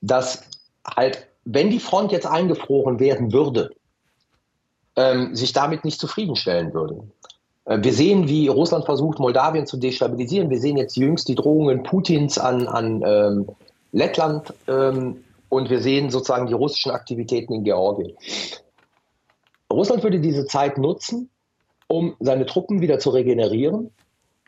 das 0.00 0.42
halt, 0.86 1.28
wenn 1.44 1.70
die 1.70 1.80
Front 1.80 2.12
jetzt 2.12 2.26
eingefroren 2.26 2.98
werden 2.98 3.32
würde, 3.32 3.70
ähm, 4.96 5.34
sich 5.34 5.52
damit 5.52 5.84
nicht 5.84 6.00
zufriedenstellen 6.00 6.72
würde. 6.72 7.04
Äh, 7.66 7.82
wir 7.82 7.92
sehen, 7.92 8.26
wie 8.28 8.48
Russland 8.48 8.86
versucht, 8.86 9.18
Moldawien 9.18 9.66
zu 9.66 9.76
destabilisieren. 9.76 10.48
Wir 10.48 10.60
sehen 10.60 10.78
jetzt 10.78 10.96
jüngst 10.96 11.28
die 11.28 11.34
Drohungen 11.34 11.82
Putins 11.82 12.38
an, 12.38 12.66
an 12.66 13.02
ähm, 13.04 13.48
Lettland 13.92 14.54
ähm, 14.66 15.24
und 15.50 15.68
wir 15.68 15.80
sehen 15.80 16.10
sozusagen 16.10 16.46
die 16.46 16.54
russischen 16.54 16.92
Aktivitäten 16.92 17.52
in 17.52 17.64
Georgien. 17.64 18.16
Russland 19.70 20.02
würde 20.02 20.20
diese 20.20 20.46
Zeit 20.46 20.78
nutzen, 20.78 21.28
um 21.86 22.16
seine 22.18 22.46
Truppen 22.46 22.80
wieder 22.80 22.98
zu 22.98 23.10
regenerieren 23.10 23.90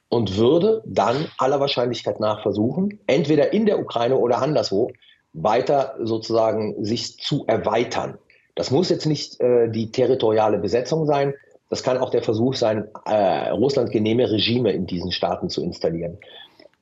und 0.09 0.37
würde 0.37 0.83
dann 0.87 1.29
aller 1.38 1.61
Wahrscheinlichkeit 1.61 2.21
nach 2.21 2.42
versuchen, 2.42 3.01
entweder 3.07 3.53
in 3.53 3.66
der 3.66 3.79
Ukraine 3.79 4.16
oder 4.16 4.40
anderswo 4.40 4.90
weiter 5.33 5.97
sozusagen 6.03 6.83
sich 6.85 7.18
zu 7.18 7.44
erweitern. 7.47 8.18
Das 8.55 8.71
muss 8.71 8.88
jetzt 8.88 9.07
nicht 9.07 9.40
äh, 9.40 9.68
die 9.68 9.92
territoriale 9.92 10.59
Besetzung 10.59 11.07
sein. 11.07 11.35
Das 11.71 11.83
kann 11.83 11.99
auch 11.99 12.11
der 12.11 12.23
Versuch 12.23 12.55
sein, 12.55 12.88
äh, 13.05 13.51
Russland 13.51 13.92
genehme 13.92 14.31
Regime 14.31 14.73
in 14.73 14.87
diesen 14.87 15.12
Staaten 15.12 15.51
zu 15.51 15.62
installieren. 15.62 16.18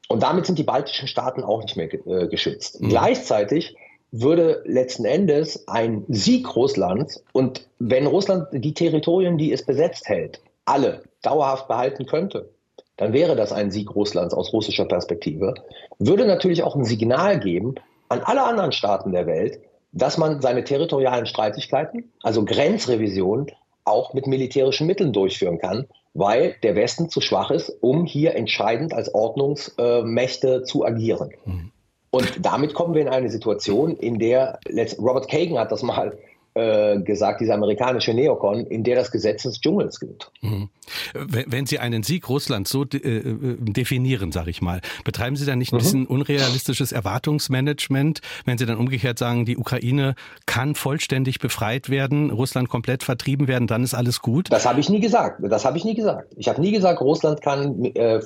Und 0.09 0.23
damit 0.23 0.47
sind 0.47 0.59
die 0.59 0.65
baltischen 0.65 1.09
Staaten 1.09 1.43
auch 1.43 1.63
nicht 1.63 1.77
mehr 1.77 1.93
äh, 1.93 2.29
geschützt. 2.29 2.81
Mhm. 2.81 2.89
Gleichzeitig 2.91 3.77
würde 4.13 4.63
letzten 4.65 5.05
Endes 5.05 5.67
ein 5.67 6.05
Sieg 6.09 6.55
Russlands 6.55 7.25
und 7.33 7.67
wenn 7.81 8.07
Russland 8.07 8.47
die 8.53 8.73
Territorien, 8.73 9.37
die 9.37 9.53
es 9.53 9.67
besetzt 9.67 10.09
hält, 10.09 10.41
alle 10.65 11.03
dauerhaft 11.23 11.69
behalten 11.69 12.07
könnte, 12.07 12.49
dann 12.97 13.13
wäre 13.13 13.37
das 13.37 13.53
ein 13.53 13.71
Sieg 13.71 13.95
Russlands 13.95 14.35
aus 14.35 14.53
russischer 14.53 14.87
Perspektive, 14.87 15.55
würde 15.99 16.27
natürlich 16.27 16.63
auch 16.63 16.77
ein 16.77 16.85
Signal 16.85 17.39
geben 17.41 17.75
an 18.09 18.21
alle 18.25 18.45
anderen 18.45 18.73
Staaten 18.73 19.13
der 19.13 19.27
Welt, 19.27 19.61
dass 19.93 20.19
man 20.19 20.41
seine 20.41 20.65
territorialen 20.65 21.27
Streitigkeiten, 21.27 22.13
also 22.23 22.45
Grenzrevision, 22.45 23.51
auch 23.85 24.15
mit 24.15 24.27
militärischen 24.27 24.87
Mitteln 24.87 25.13
durchführen 25.13 25.59
kann, 25.59 25.87
weil 26.13 26.57
der 26.63 26.75
Westen 26.75 27.09
zu 27.09 27.21
schwach 27.21 27.51
ist, 27.51 27.71
um 27.81 28.05
hier 28.05 28.35
entscheidend 28.35 28.93
als 28.93 29.15
Ordnungsmächte 29.15 30.63
zu 30.65 30.85
agieren. 30.85 31.31
Mhm. 31.45 31.73
Und 32.11 32.45
damit 32.45 32.75
kommen 32.75 32.95
wir 32.95 33.03
in 33.03 33.09
eine 33.09 33.31
Situation, 33.31 33.97
in 33.97 34.19
der 34.19 34.59
Robert 34.99 35.29
Kagan 35.29 35.59
hat 35.59 35.71
das 35.71 35.83
mal 35.83 36.19
äh, 36.57 37.03
gesagt, 37.03 37.43
diese 37.43 37.53
amerikanische 37.53 38.15
Neokon, 38.15 38.67
in 38.67 38.83
der 38.83 38.97
das 38.97 39.11
Gesetz 39.11 39.43
des 39.43 39.61
Dschungels 39.61 40.01
gilt. 40.01 40.31
Mhm. 40.41 40.71
Wenn 41.13 41.67
Sie 41.67 41.79
einen 41.79 42.03
Sieg 42.03 42.31
Russlands 42.31 42.71
so 42.71 42.85
de 42.85 43.01
äh, 43.01 43.57
definieren, 43.59 44.33
sage 44.33 44.49
ich 44.51 44.63
mal, 44.63 44.81
betreiben 45.05 45.37
Sie 45.37 45.45
dann 45.45 45.59
nicht 45.59 45.73
ein 45.73 45.77
mhm. 45.77 45.81
bisschen 45.81 46.07
unrealistisches 46.07 46.93
Erwartungsmanagement, 46.93 48.21
wenn 48.47 48.57
Sie 48.57 48.65
dann 48.65 48.79
umgekehrt 48.79 49.19
sagen, 49.19 49.45
die 49.45 49.59
Ukraine 49.59 50.15
kann 50.47 50.75
vollständig 50.75 51.41
befreit 51.41 51.91
werden, 51.91 52.31
Russland 52.31 52.71
komplett 52.71 53.03
vertrieben 53.03 53.49
werden, 53.49 53.67
dann 53.67 53.85
ist 53.85 53.93
alles 53.93 54.21
gut? 54.21 54.51
Das 54.51 54.65
habe 54.65 54.81
ich 54.81 54.89
nie 54.89 55.01
gesagt. 55.01 55.41
Das 55.43 55.67
habe 55.67 55.77
ich 55.77 55.85
nie 55.85 55.95
gesagt. 55.95 56.33
Ich 56.37 56.49
habe 56.49 56.63
nie 56.63 56.73
gesagt, 56.73 57.03
Russland 57.03 57.43
kann 57.43 57.85
äh, 57.85 58.17
äh, 58.17 58.21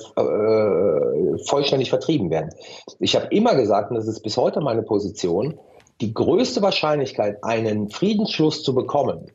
vollständig 1.47 1.89
vertrieben 1.89 2.29
werden. 2.29 2.51
Ich 2.99 3.13
habe 3.15 3.27
immer 3.31 3.55
gesagt, 3.55 3.91
und 3.91 3.97
das 3.97 4.07
ist 4.07 4.21
bis 4.21 4.37
heute 4.37 4.61
meine 4.61 4.83
Position, 4.83 5.59
die 6.01 6.13
größte 6.13 6.61
Wahrscheinlichkeit, 6.61 7.43
einen 7.43 7.89
Friedensschluss 7.89 8.63
zu 8.63 8.73
bekommen, 8.73 9.31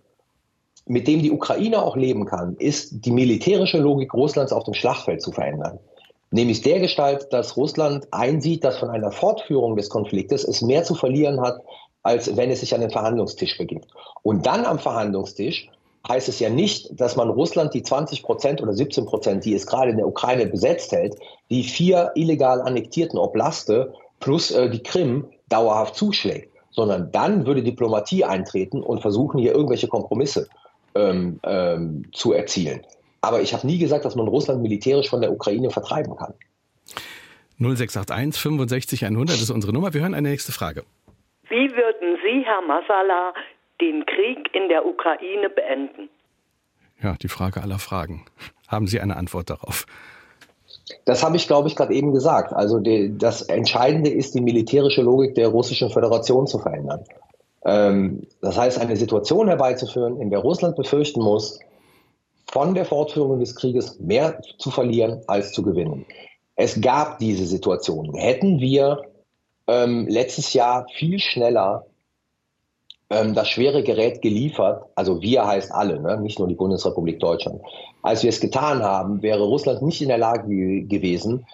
mit 0.84 1.08
dem 1.08 1.22
die 1.22 1.30
Ukraine 1.30 1.82
auch 1.82 1.96
leben 1.96 2.26
kann, 2.26 2.56
ist 2.56 3.04
die 3.04 3.10
militärische 3.10 3.78
Logik 3.78 4.12
Russlands 4.14 4.52
auf 4.52 4.64
dem 4.64 4.74
Schlachtfeld 4.74 5.22
zu 5.22 5.32
verändern. 5.32 5.78
Nämlich 6.30 6.62
der 6.62 6.80
Gestalt, 6.80 7.28
dass 7.32 7.56
Russland 7.56 8.08
einsieht, 8.10 8.64
dass 8.64 8.78
von 8.78 8.90
einer 8.90 9.12
Fortführung 9.12 9.76
des 9.76 9.88
Konfliktes 9.88 10.44
es 10.44 10.60
mehr 10.60 10.82
zu 10.82 10.94
verlieren 10.94 11.40
hat, 11.40 11.60
als 12.02 12.36
wenn 12.36 12.50
es 12.50 12.60
sich 12.60 12.74
an 12.74 12.80
den 12.80 12.90
Verhandlungstisch 12.90 13.58
begibt. 13.58 13.88
Und 14.22 14.46
dann 14.46 14.64
am 14.64 14.78
Verhandlungstisch 14.78 15.70
heißt 16.08 16.28
es 16.28 16.38
ja 16.40 16.50
nicht, 16.50 17.00
dass 17.00 17.16
man 17.16 17.30
Russland 17.30 17.74
die 17.74 17.82
20 17.82 18.22
Prozent 18.22 18.62
oder 18.62 18.72
17 18.72 19.06
Prozent, 19.06 19.44
die 19.44 19.54
es 19.54 19.66
gerade 19.66 19.90
in 19.90 19.96
der 19.96 20.06
Ukraine 20.06 20.46
besetzt 20.46 20.92
hält, 20.92 21.16
die 21.50 21.64
vier 21.64 22.12
illegal 22.14 22.60
annektierten 22.60 23.18
Oblaste 23.18 23.92
plus 24.20 24.50
äh, 24.50 24.68
die 24.70 24.82
Krim 24.82 25.26
dauerhaft 25.48 25.96
zuschlägt 25.96 26.55
sondern 26.76 27.10
dann 27.10 27.46
würde 27.46 27.62
Diplomatie 27.62 28.24
eintreten 28.24 28.82
und 28.82 29.00
versuchen, 29.00 29.40
hier 29.40 29.52
irgendwelche 29.52 29.88
Kompromisse 29.88 30.48
ähm, 30.94 31.40
ähm, 31.42 32.04
zu 32.12 32.34
erzielen. 32.34 32.82
Aber 33.22 33.40
ich 33.40 33.54
habe 33.54 33.66
nie 33.66 33.78
gesagt, 33.78 34.04
dass 34.04 34.14
man 34.14 34.28
Russland 34.28 34.62
militärisch 34.62 35.08
von 35.08 35.20
der 35.20 35.32
Ukraine 35.32 35.70
vertreiben 35.70 36.14
kann. 36.16 36.34
0681 37.58 38.40
65 38.40 39.04
100 39.06 39.36
ist 39.36 39.50
unsere 39.50 39.72
Nummer. 39.72 39.94
Wir 39.94 40.02
hören 40.02 40.14
eine 40.14 40.28
nächste 40.28 40.52
Frage. 40.52 40.84
Wie 41.48 41.70
würden 41.70 42.18
Sie, 42.22 42.44
Herr 42.44 42.60
Masala, 42.60 43.32
den 43.80 44.04
Krieg 44.04 44.54
in 44.54 44.68
der 44.68 44.84
Ukraine 44.84 45.48
beenden? 45.48 46.10
Ja, 47.02 47.14
die 47.20 47.28
Frage 47.28 47.62
aller 47.62 47.78
Fragen. 47.78 48.26
Haben 48.68 48.86
Sie 48.86 49.00
eine 49.00 49.16
Antwort 49.16 49.48
darauf? 49.48 49.86
Das 51.04 51.24
habe 51.24 51.36
ich, 51.36 51.46
glaube 51.46 51.68
ich, 51.68 51.76
gerade 51.76 51.94
eben 51.94 52.12
gesagt. 52.12 52.52
Also 52.52 52.78
die, 52.78 53.16
das 53.16 53.42
Entscheidende 53.42 54.10
ist, 54.10 54.34
die 54.34 54.40
militärische 54.40 55.02
Logik 55.02 55.34
der 55.34 55.48
Russischen 55.48 55.90
Föderation 55.90 56.46
zu 56.46 56.58
verändern. 56.58 57.04
Ähm, 57.64 58.26
das 58.40 58.56
heißt, 58.56 58.78
eine 58.78 58.96
Situation 58.96 59.48
herbeizuführen, 59.48 60.20
in 60.20 60.30
der 60.30 60.38
Russland 60.38 60.76
befürchten 60.76 61.20
muss, 61.20 61.58
von 62.46 62.74
der 62.74 62.84
Fortführung 62.84 63.40
des 63.40 63.56
Krieges 63.56 63.98
mehr 63.98 64.40
zu 64.58 64.70
verlieren 64.70 65.22
als 65.26 65.52
zu 65.52 65.62
gewinnen. 65.62 66.06
Es 66.54 66.80
gab 66.80 67.18
diese 67.18 67.44
Situation. 67.44 68.14
Hätten 68.14 68.60
wir 68.60 69.02
ähm, 69.66 70.06
letztes 70.08 70.54
Jahr 70.54 70.86
viel 70.94 71.18
schneller 71.18 71.86
ähm, 73.10 73.34
das 73.34 73.48
schwere 73.48 73.82
Gerät 73.82 74.22
geliefert, 74.22 74.84
also 74.94 75.20
wir 75.22 75.46
heißt 75.46 75.72
alle, 75.72 76.00
ne? 76.00 76.20
nicht 76.20 76.38
nur 76.38 76.48
die 76.48 76.54
Bundesrepublik 76.54 77.20
Deutschland. 77.20 77.60
Als 78.02 78.22
wir 78.22 78.30
es 78.30 78.40
getan 78.40 78.82
haben, 78.82 79.22
wäre 79.22 79.44
Russland 79.44 79.82
nicht 79.82 80.02
in 80.02 80.08
der 80.08 80.18
Lage 80.18 80.48
gewesen, 80.84 81.46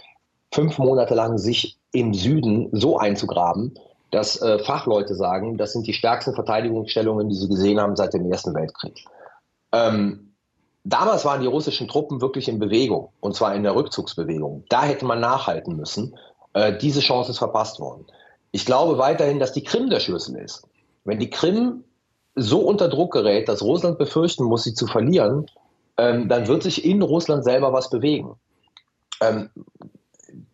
fünf 0.53 0.79
Monate 0.79 1.15
lang 1.15 1.39
sich 1.39 1.79
im 1.93 2.15
Süden 2.15 2.69
so 2.73 2.99
einzugraben, 2.99 3.75
dass 4.11 4.41
äh, 4.41 4.59
Fachleute 4.61 5.15
sagen, 5.15 5.57
das 5.57 5.73
sind 5.73 5.87
die 5.87 5.95
stärksten 5.95 6.35
Verteidigungsstellungen, 6.35 7.29
die 7.29 7.35
sie 7.35 7.49
gesehen 7.49 7.81
haben 7.81 7.97
seit 7.97 8.15
dem 8.15 8.31
Ersten 8.31 8.55
Weltkrieg. 8.55 9.05
Ähm, 9.73 10.35
damals 10.85 11.25
waren 11.25 11.41
die 11.41 11.47
russischen 11.47 11.89
Truppen 11.89 12.21
wirklich 12.21 12.49
in 12.49 12.59
Bewegung, 12.59 13.09
und 13.21 13.35
zwar 13.35 13.55
in 13.55 13.63
der 13.63 13.75
Rückzugsbewegung. 13.75 14.65
Da 14.69 14.85
hätte 14.85 15.07
man 15.07 15.21
nachhalten 15.21 15.77
müssen. 15.77 16.15
Äh, 16.53 16.77
diese 16.77 17.01
Chance 17.01 17.31
ist 17.31 17.39
verpasst 17.39 17.81
worden. 17.81 18.07
Ich 18.53 18.67
glaube 18.67 18.99
weiterhin, 18.99 19.39
dass 19.39 19.53
die 19.53 19.65
Krim 19.65 19.89
der 19.89 20.01
Schlüssel 20.01 20.37
ist. 20.37 20.67
Wenn 21.05 21.19
die 21.19 21.31
Krim 21.31 21.85
so 22.35 22.61
unter 22.61 22.89
Druck 22.89 23.13
gerät, 23.13 23.49
dass 23.49 23.63
Russland 23.63 23.99
befürchten 23.99 24.45
muss, 24.45 24.65
sie 24.65 24.75
zu 24.75 24.87
verlieren, 24.87 25.47
ähm, 25.99 26.29
dann 26.29 26.47
wird 26.47 26.63
sich 26.63 26.85
in 26.85 27.03
Russland 27.03 27.45
selber 27.45 27.73
was 27.73 27.91
bewegen. 27.91 28.37
Ähm, 29.21 29.51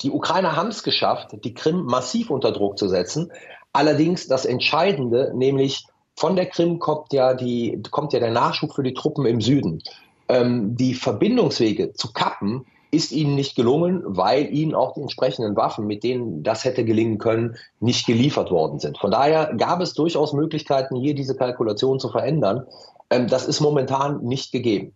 die 0.02 0.11
Ukrainer 0.11 0.56
haben 0.56 0.68
es 0.68 0.82
geschafft, 0.82 1.30
die 1.44 1.54
Krim 1.54 1.84
massiv 1.84 2.30
unter 2.30 2.52
Druck 2.52 2.78
zu 2.78 2.88
setzen. 2.88 3.32
Allerdings 3.72 4.26
das 4.26 4.44
Entscheidende, 4.44 5.32
nämlich 5.34 5.87
von 6.16 6.34
der 6.34 6.46
Krim 6.46 6.80
kommt 6.80 7.12
ja, 7.12 7.34
die, 7.34 7.80
kommt 7.90 8.12
ja 8.12 8.18
der 8.18 8.32
Nachschub 8.32 8.74
für 8.74 8.82
die 8.82 8.94
Truppen 8.94 9.24
im 9.26 9.40
Süden. 9.40 9.82
Ähm, 10.28 10.76
die 10.76 10.94
Verbindungswege 10.94 11.92
zu 11.92 12.12
kappen, 12.12 12.66
ist 12.90 13.12
ihnen 13.12 13.35
nicht 13.35 13.55
gelungen, 13.55 14.03
weil 14.05 14.53
ihnen 14.53 14.74
auch 14.74 14.94
die 14.94 15.03
entsprechenden 15.03 15.57
Waffen, 15.57 15.87
mit 15.87 16.03
denen 16.03 16.42
das 16.42 16.64
hätte 16.64 16.85
gelingen 16.85 17.18
können, 17.18 17.57
nicht 17.81 18.07
geliefert 18.07 18.51
worden 18.51 18.79
sind. 18.79 18.98
Von 18.98 19.11
daher 19.11 19.55
gab 19.57 19.81
es 19.81 19.94
durchaus 19.94 20.33
Möglichkeiten, 20.33 20.96
hier 20.96 21.14
diese 21.14 21.37
Kalkulation 21.37 22.01
zu 22.01 22.09
verändern. 22.09 22.66
Ähm, 23.11 23.29
das 23.29 23.46
ist 23.46 23.61
momentan 23.61 24.22
nicht 24.24 24.53
gegeben. 24.53 24.94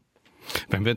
Wenn 0.68 0.84
wir 0.84 0.96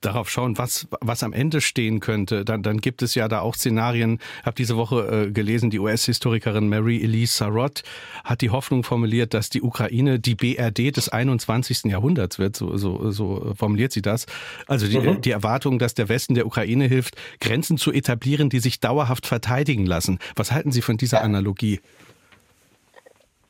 darauf 0.00 0.30
schauen, 0.30 0.58
was, 0.58 0.86
was 1.00 1.22
am 1.22 1.32
Ende 1.32 1.60
stehen 1.60 2.00
könnte, 2.00 2.44
dann, 2.44 2.62
dann 2.62 2.78
gibt 2.78 3.02
es 3.02 3.14
ja 3.14 3.28
da 3.28 3.40
auch 3.40 3.54
Szenarien. 3.54 4.18
Ich 4.40 4.46
habe 4.46 4.54
diese 4.54 4.76
Woche 4.76 5.26
äh, 5.26 5.30
gelesen, 5.30 5.70
die 5.70 5.78
US-Historikerin 5.78 6.68
Mary 6.68 7.02
Elise 7.02 7.32
Sarot 7.32 7.82
hat 8.24 8.40
die 8.40 8.50
Hoffnung 8.50 8.84
formuliert, 8.84 9.34
dass 9.34 9.50
die 9.50 9.62
Ukraine 9.62 10.18
die 10.18 10.34
BRD 10.34 10.96
des 10.96 11.08
21. 11.08 11.84
Jahrhunderts 11.84 12.38
wird. 12.38 12.56
So, 12.56 12.76
so, 12.76 13.10
so 13.10 13.54
formuliert 13.56 13.92
sie 13.92 14.02
das. 14.02 14.26
Also 14.66 14.86
die, 14.86 14.98
mhm. 14.98 15.20
die 15.20 15.30
Erwartung, 15.30 15.78
dass 15.78 15.94
der 15.94 16.08
Westen 16.08 16.34
der 16.34 16.46
Ukraine 16.46 16.86
hilft, 16.86 17.16
Grenzen 17.40 17.78
zu 17.78 17.92
etablieren, 17.92 18.50
die 18.50 18.60
sich 18.60 18.80
dauerhaft 18.80 19.26
verteidigen 19.26 19.86
lassen. 19.86 20.18
Was 20.36 20.52
halten 20.52 20.72
Sie 20.72 20.82
von 20.82 20.96
dieser 20.96 21.18
ja. 21.18 21.24
Analogie? 21.24 21.80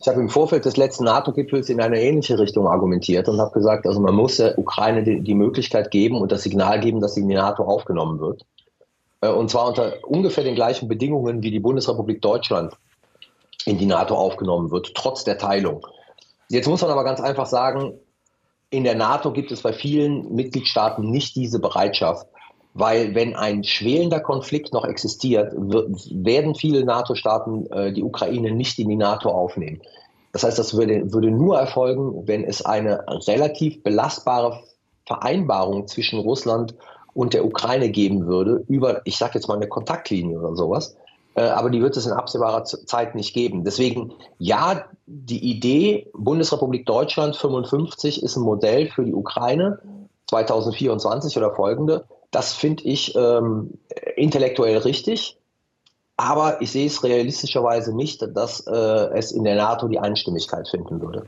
Ich 0.03 0.09
habe 0.09 0.21
im 0.21 0.29
Vorfeld 0.29 0.65
des 0.65 0.77
letzten 0.77 1.05
NATO-Gipfels 1.05 1.69
in 1.69 1.81
eine 1.81 2.03
ähnliche 2.03 2.37
Richtung 2.37 2.67
argumentiert 2.67 3.29
und 3.29 3.41
habe 3.41 3.53
gesagt, 3.53 3.87
also 3.87 4.01
man 4.01 4.17
muss 4.17 4.37
der 4.39 4.59
Ukraine 4.59 5.05
die, 5.05 5.21
die, 5.21 5.35
Möglichkeit 5.35 5.93
geben 5.93 6.21
und 6.21 6.33
das 6.33 6.43
Signal 6.43 6.81
geben, 6.81 7.01
dass 7.01 7.15
sie 7.15 7.21
in 7.21 7.29
die 7.29 7.37
NATO 7.37 7.63
aufgenommen 7.63 8.19
wird. 8.19 8.43
Äh, 9.21 9.29
und 9.29 9.49
zwar 9.49 9.69
unter 9.69 9.95
ungefähr 10.03 10.43
den 10.43 10.57
gleichen 10.57 10.89
Bedingungen, 10.89 11.45
wie 11.45 11.53
die 11.53 11.61
Bundesrepublik 11.61 12.21
Deutschland 12.21 12.75
in 13.65 13.79
die 13.79 13.87
NATO 13.87 14.17
aufgenommen 14.17 14.73
wird, 14.73 14.93
trotz 14.97 15.23
der 15.23 15.39
Teilung. 15.39 15.87
Jetzt 16.49 16.67
muss 16.67 16.83
man 16.83 16.91
aber 16.91 17.05
ganz 17.05 17.21
einfach 17.21 17.47
sagen, 17.47 17.95
in 18.71 18.83
der 18.83 18.97
NATO 18.97 19.33
gibt 19.33 19.53
es 19.53 19.63
bei 19.63 19.73
vielen 19.73 20.35
Mitgliedstaaten 20.35 21.09
nicht 21.13 21.37
diese 21.37 21.61
Bereitschaft, 21.61 22.27
weil 22.75 23.15
wenn 23.15 23.37
ein 23.37 23.65
schwelender 23.65 24.21
Konflikt 24.21 24.73
noch 24.73 24.85
existiert, 24.85 25.53
werden 25.55 26.55
viele 26.55 26.85
NATO-Staaten 26.85 27.67
äh, 27.67 27.93
die 27.93 28.03
Ukraine 28.03 28.53
nicht 28.53 28.79
in 28.79 28.89
die 28.89 28.97
NATO 28.97 29.29
aufnehmen. 29.31 29.81
Das 30.33 30.45
heißt, 30.45 30.59
das 30.59 30.75
würde, 30.75 31.13
würde 31.13 31.31
nur 31.31 31.59
erfolgen, 31.59 32.27
wenn 32.27 32.45
es 32.45 32.65
eine 32.65 33.05
relativ 33.27 33.83
belastbare 33.83 34.61
Vereinbarung 35.07 35.87
zwischen 35.87 36.21
Russland 36.21 36.75
und 37.13 37.35
der 37.35 37.45
Ukraine 37.45 37.91
geben 37.91 38.27
würde 38.27 38.65
über, 38.69 39.03
ich 39.05 39.19
sage 39.19 39.35
jetzt 39.35 39.49
mal 39.49 39.57
eine 39.57 39.69
Kontaktlinie 39.69 40.39
oder 40.39 40.57
sowas. 40.57 40.97
Äh, 41.35 41.43
aber 41.43 41.71
die 41.71 41.83
wird 41.83 41.97
es 41.97 42.07
in 42.07 42.13
absehbarer 42.13 42.65
Zeit 42.65 43.15
nicht 43.15 43.35
geben. 43.35 43.65
Deswegen, 43.65 44.13
ja, 44.39 44.85
die 45.07 45.51
Idee 45.51 46.11
Bundesrepublik 46.15 46.87
Deutschland 46.87 47.37
55 47.37 48.23
ist 48.23 48.37
ein 48.37 48.43
Modell 48.43 48.89
für 48.89 49.05
die 49.05 49.15
Ukraine 49.15 49.79
2024 50.29 51.37
oder 51.37 51.55
folgende. 51.55 52.05
Das 52.33 52.55
finde 52.55 52.83
ich 52.85 53.15
ähm, 53.15 53.79
intellektuell 54.17 54.79
richtig, 54.79 55.39
aber 56.17 56.61
ich 56.61 56.73
sehe 56.73 56.87
es 56.87 57.05
realistischerweise 57.05 57.95
nicht, 57.95 58.27
dass 58.35 58.67
äh, 58.67 58.73
es 58.73 59.31
in 59.31 59.45
der 59.45 59.55
NATO 59.55 59.87
die 59.87 59.99
Einstimmigkeit 59.99 60.67
finden 60.67 61.01
würde. 61.01 61.27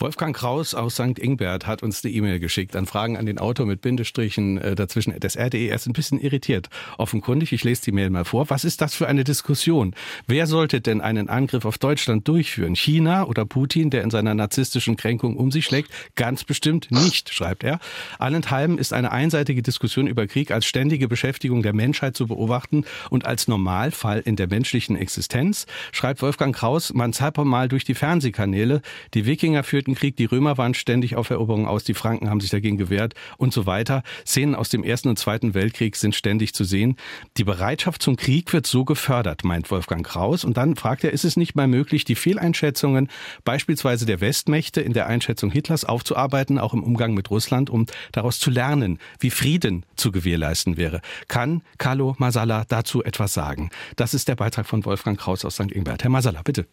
Wolfgang 0.00 0.34
Kraus 0.34 0.72
aus 0.72 0.94
St. 0.94 1.18
Ingbert 1.18 1.66
hat 1.66 1.82
uns 1.82 2.02
eine 2.02 2.14
E-Mail 2.14 2.40
geschickt 2.40 2.74
an 2.74 2.86
Fragen 2.86 3.18
an 3.18 3.26
den 3.26 3.38
Autor 3.38 3.66
mit 3.66 3.82
Bindestrichen 3.82 4.56
äh, 4.56 4.74
dazwischen 4.74 5.20
des 5.20 5.36
RDE. 5.36 5.68
Er 5.68 5.74
ist 5.74 5.86
ein 5.86 5.92
bisschen 5.92 6.18
irritiert. 6.18 6.70
Offenkundig, 6.96 7.52
ich 7.52 7.64
lese 7.64 7.82
die 7.82 7.92
Mail 7.92 8.08
mal 8.08 8.24
vor. 8.24 8.48
Was 8.48 8.64
ist 8.64 8.80
das 8.80 8.94
für 8.94 9.08
eine 9.08 9.24
Diskussion? 9.24 9.94
Wer 10.26 10.46
sollte 10.46 10.80
denn 10.80 11.02
einen 11.02 11.28
Angriff 11.28 11.66
auf 11.66 11.76
Deutschland 11.76 12.26
durchführen? 12.26 12.76
China 12.76 13.24
oder 13.24 13.44
Putin, 13.44 13.90
der 13.90 14.02
in 14.02 14.08
seiner 14.08 14.34
narzisstischen 14.34 14.96
Kränkung 14.96 15.36
um 15.36 15.50
sich 15.50 15.66
schlägt? 15.66 15.90
Ganz 16.14 16.44
bestimmt 16.44 16.90
nicht, 16.90 17.34
schreibt 17.34 17.62
er. 17.62 17.78
Allenthalben 18.18 18.78
ist 18.78 18.94
eine 18.94 19.12
einseitige 19.12 19.60
Diskussion 19.60 20.06
über 20.06 20.26
Krieg 20.26 20.50
als 20.50 20.64
ständige 20.64 21.08
Beschäftigung 21.08 21.62
der 21.62 21.74
Menschheit 21.74 22.16
zu 22.16 22.26
beobachten 22.26 22.84
und 23.10 23.26
als 23.26 23.48
Normalfall 23.48 24.20
in 24.20 24.36
der 24.36 24.48
menschlichen 24.48 24.96
Existenz, 24.96 25.66
schreibt 25.92 26.22
Wolfgang 26.22 26.56
Kraus, 26.56 26.94
man 26.94 27.12
zappert 27.12 27.44
mal 27.44 27.68
durch 27.68 27.84
die 27.84 27.94
Fernsehkanäle. 27.94 28.80
Die 29.12 29.26
Wikinger 29.26 29.62
führten 29.62 29.89
Krieg, 29.94 30.16
die 30.16 30.24
Römer 30.24 30.58
waren 30.58 30.74
ständig 30.74 31.16
auf 31.16 31.30
Eroberung 31.30 31.66
aus, 31.66 31.84
die 31.84 31.94
Franken 31.94 32.30
haben 32.30 32.40
sich 32.40 32.50
dagegen 32.50 32.76
gewehrt 32.76 33.14
und 33.36 33.52
so 33.52 33.66
weiter. 33.66 34.02
Szenen 34.26 34.54
aus 34.54 34.68
dem 34.68 34.84
Ersten 34.84 35.08
und 35.08 35.18
Zweiten 35.18 35.54
Weltkrieg 35.54 35.96
sind 35.96 36.14
ständig 36.14 36.54
zu 36.54 36.64
sehen. 36.64 36.96
Die 37.36 37.44
Bereitschaft 37.44 38.02
zum 38.02 38.16
Krieg 38.16 38.52
wird 38.52 38.66
so 38.66 38.84
gefördert, 38.84 39.44
meint 39.44 39.70
Wolfgang 39.70 40.06
Kraus. 40.06 40.44
Und 40.44 40.56
dann 40.56 40.76
fragt 40.76 41.04
er, 41.04 41.12
ist 41.12 41.24
es 41.24 41.36
nicht 41.36 41.54
mal 41.54 41.66
möglich, 41.66 42.04
die 42.04 42.14
Fehleinschätzungen 42.14 43.08
beispielsweise 43.44 44.06
der 44.06 44.20
Westmächte 44.20 44.80
in 44.80 44.92
der 44.92 45.06
Einschätzung 45.06 45.50
Hitlers 45.50 45.84
aufzuarbeiten, 45.84 46.58
auch 46.58 46.74
im 46.74 46.82
Umgang 46.82 47.14
mit 47.14 47.30
Russland, 47.30 47.70
um 47.70 47.86
daraus 48.12 48.38
zu 48.38 48.50
lernen, 48.50 48.98
wie 49.18 49.30
Frieden 49.30 49.84
zu 49.96 50.12
gewährleisten 50.12 50.76
wäre? 50.76 51.00
Kann 51.28 51.62
Carlo 51.78 52.14
Masala 52.18 52.64
dazu 52.68 53.02
etwas 53.02 53.34
sagen? 53.34 53.70
Das 53.96 54.14
ist 54.14 54.28
der 54.28 54.36
Beitrag 54.36 54.66
von 54.66 54.84
Wolfgang 54.84 55.18
Kraus 55.18 55.44
aus 55.44 55.54
St. 55.54 55.72
Ingbert. 55.72 56.02
Herr 56.02 56.10
Masala, 56.10 56.42
bitte. 56.42 56.66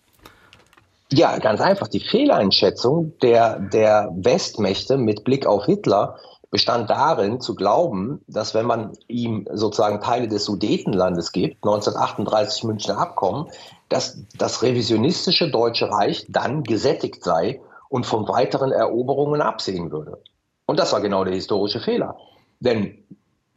Ja, 1.12 1.38
ganz 1.40 1.62
einfach. 1.62 1.88
Die 1.88 2.02
Fehleinschätzung 2.02 3.14
der, 3.22 3.60
der 3.60 4.12
Westmächte 4.16 4.98
mit 4.98 5.24
Blick 5.24 5.46
auf 5.46 5.66
Hitler 5.66 6.18
bestand 6.50 6.90
darin, 6.90 7.42
zu 7.42 7.56
glauben, 7.56 8.22
dass 8.28 8.54
wenn 8.54 8.66
man 8.66 8.94
ihm 9.08 9.48
sozusagen 9.54 10.02
Teile 10.02 10.28
des 10.28 10.46
Sudetenlandes 10.46 11.32
gibt, 11.32 11.64
1938 11.64 12.64
Münchner 12.64 12.98
Abkommen, 12.98 13.48
dass 13.90 14.24
das 14.38 14.64
revisionistische 14.64 15.50
Deutsche 15.50 15.90
Reich 15.90 16.26
dann 16.30 16.64
gesättigt 16.64 17.24
sei 17.24 17.62
und 17.90 18.06
von 18.06 18.28
weiteren 18.28 18.72
Eroberungen 18.72 19.42
absehen 19.42 19.92
würde. 19.92 20.22
Und 20.66 20.80
das 20.80 20.92
war 20.92 21.02
genau 21.02 21.24
der 21.24 21.34
historische 21.34 21.80
Fehler. 21.80 22.18
Denn 22.60 23.04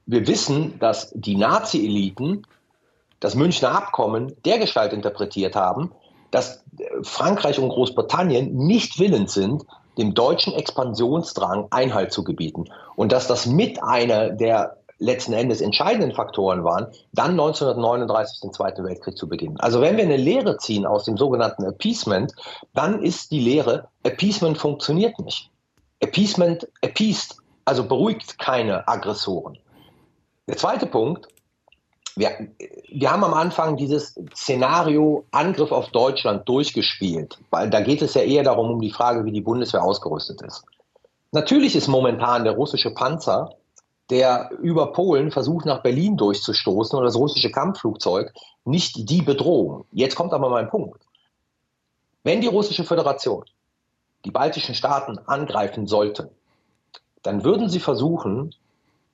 wir 0.07 0.27
wissen, 0.27 0.79
dass 0.79 1.13
die 1.15 1.37
Nazi-Eliten 1.37 2.47
das 3.19 3.35
Münchner 3.35 3.73
Abkommen 3.73 4.35
dergestalt 4.45 4.93
interpretiert 4.93 5.55
haben, 5.55 5.93
dass 6.31 6.63
Frankreich 7.03 7.59
und 7.59 7.69
Großbritannien 7.69 8.55
nicht 8.55 8.99
willens 8.99 9.35
sind, 9.35 9.65
dem 9.99 10.15
deutschen 10.15 10.55
Expansionsdrang 10.55 11.69
Einhalt 11.71 12.13
zu 12.13 12.25
gebieten. 12.25 12.65
Und 12.97 13.13
dass 13.13 13.27
das 13.27 13.47
mit 13.47 13.83
einer 13.83 14.31
der 14.31 14.77
letzten 14.99 15.33
Endes 15.33 15.61
entscheidenden 15.61 16.15
Faktoren 16.15 16.63
waren, 16.63 16.87
dann 17.13 17.33
1939 17.33 18.41
den 18.41 18.53
Zweiten 18.53 18.85
Weltkrieg 18.85 19.17
zu 19.17 19.29
beginnen. 19.29 19.59
Also 19.59 19.81
wenn 19.81 19.97
wir 19.97 20.05
eine 20.05 20.19
Lehre 20.19 20.59
ziehen 20.59 20.87
aus 20.87 21.05
dem 21.05 21.17
sogenannten 21.17 21.65
Appeasement, 21.65 22.33
dann 22.75 23.03
ist 23.03 23.33
die 23.33 23.41
Lehre, 23.41 23.89
Appeasement 24.05 24.59
funktioniert 24.59 25.19
nicht. 25.19 25.51
Appeasement 26.03 26.69
appeased, 26.83 27.37
also 27.65 27.85
beruhigt 27.85 28.39
keine 28.39 28.87
Aggressoren. 28.87 29.59
Der 30.47 30.57
zweite 30.57 30.87
Punkt, 30.87 31.29
wir, 32.17 32.49
wir 32.89 33.11
haben 33.11 33.25
am 33.25 33.35
Anfang 33.35 33.77
dieses 33.77 34.19
Szenario 34.35 35.25
Angriff 35.31 35.73
auf 35.73 35.91
Deutschland 35.91 36.49
durchgespielt, 36.49 37.39
weil 37.51 37.71
da 37.71 37.81
geht 37.81 38.03
es 38.03 38.15
ja 38.15 38.23
eher 38.23 38.43
darum, 38.43 38.71
um 38.71 38.81
die 38.81 38.91
Frage, 38.91 39.25
wie 39.25 39.33
die 39.33 39.41
Bundeswehr 39.41 39.83
ausgerüstet 39.83 40.43
ist. 40.43 40.65
Natürlich 41.33 41.77
ist 41.77 41.89
momentan 41.89 42.45
der 42.45 42.55
russische 42.55 42.93
Panzer, 42.93 43.55
der 44.11 44.51
über 44.61 44.93
Polen 44.93 45.31
versucht, 45.31 45.67
nach 45.67 45.83
Berlin 45.83 46.17
durchzustoßen 46.17 46.99
oder 46.99 47.07
das 47.07 47.17
russische 47.17 47.53
Kampfflugzeug, 47.53 48.33
nicht 48.65 49.09
die 49.09 49.23
Bedrohung. 49.23 49.85
Jetzt 49.93 50.17
kommt 50.17 50.33
aber 50.33 50.51
mein 50.51 50.69
Punkt. 50.69 51.01
Wenn 52.25 52.41
die 52.41 52.49
russische 52.49 52.85
Föderation 52.85 53.45
die 54.25 54.31
baltischen 54.31 54.75
Staaten 54.75 55.19
angreifen 55.19 55.87
sollte, 55.87 56.31
dann 57.23 57.45
würden 57.45 57.69
sie 57.69 57.81
versuchen, 57.81 58.55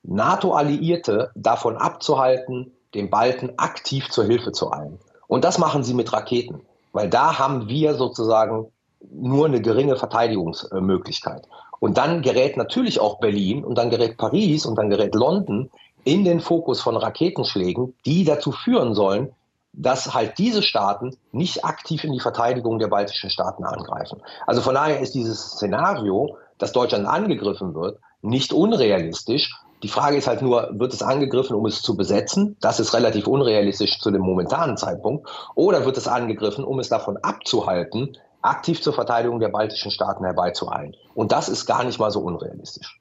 NATO-Alliierte 0.02 1.30
davon 1.34 1.76
abzuhalten, 1.76 2.72
den 2.96 3.10
Balken 3.10 3.52
aktiv 3.58 4.08
zur 4.10 4.24
Hilfe 4.24 4.52
zu 4.52 4.72
eilen. 4.72 4.98
Und 5.28 5.44
das 5.44 5.58
machen 5.58 5.84
sie 5.84 5.94
mit 5.94 6.12
Raketen, 6.12 6.62
weil 6.92 7.08
da 7.08 7.38
haben 7.38 7.68
wir 7.68 7.94
sozusagen 7.94 8.72
nur 9.10 9.46
eine 9.46 9.60
geringe 9.60 9.96
Verteidigungsmöglichkeit. 9.96 11.46
Und 11.78 11.98
dann 11.98 12.22
gerät 12.22 12.56
natürlich 12.56 13.00
auch 13.00 13.20
Berlin 13.20 13.64
und 13.64 13.76
dann 13.76 13.90
gerät 13.90 14.16
Paris 14.16 14.66
und 14.66 14.76
dann 14.76 14.90
gerät 14.90 15.14
London 15.14 15.70
in 16.04 16.24
den 16.24 16.40
Fokus 16.40 16.80
von 16.80 16.96
Raketenschlägen, 16.96 17.94
die 18.06 18.24
dazu 18.24 18.52
führen 18.52 18.94
sollen, 18.94 19.32
dass 19.72 20.14
halt 20.14 20.38
diese 20.38 20.62
Staaten 20.62 21.16
nicht 21.32 21.64
aktiv 21.64 22.02
in 22.04 22.12
die 22.12 22.20
Verteidigung 22.20 22.78
der 22.78 22.88
baltischen 22.88 23.28
Staaten 23.28 23.64
angreifen. 23.64 24.22
Also 24.46 24.62
von 24.62 24.74
daher 24.74 25.00
ist 25.00 25.14
dieses 25.14 25.52
Szenario, 25.52 26.38
dass 26.58 26.72
Deutschland 26.72 27.06
angegriffen 27.06 27.74
wird, 27.74 27.98
nicht 28.22 28.52
unrealistisch. 28.54 29.54
Die 29.82 29.88
Frage 29.88 30.16
ist 30.16 30.26
halt 30.26 30.42
nur, 30.42 30.70
wird 30.72 30.94
es 30.94 31.02
angegriffen, 31.02 31.54
um 31.54 31.66
es 31.66 31.82
zu 31.82 31.96
besetzen? 31.96 32.56
Das 32.60 32.80
ist 32.80 32.94
relativ 32.94 33.26
unrealistisch 33.26 33.98
zu 34.00 34.10
dem 34.10 34.22
momentanen 34.22 34.76
Zeitpunkt. 34.76 35.28
Oder 35.54 35.84
wird 35.84 35.96
es 35.98 36.08
angegriffen, 36.08 36.64
um 36.64 36.78
es 36.78 36.88
davon 36.88 37.18
abzuhalten, 37.18 38.16
aktiv 38.40 38.80
zur 38.80 38.94
Verteidigung 38.94 39.38
der 39.38 39.48
baltischen 39.48 39.90
Staaten 39.90 40.24
herbeizueilen? 40.24 40.96
Und 41.14 41.32
das 41.32 41.48
ist 41.48 41.66
gar 41.66 41.84
nicht 41.84 41.98
mal 41.98 42.10
so 42.10 42.20
unrealistisch. 42.20 43.00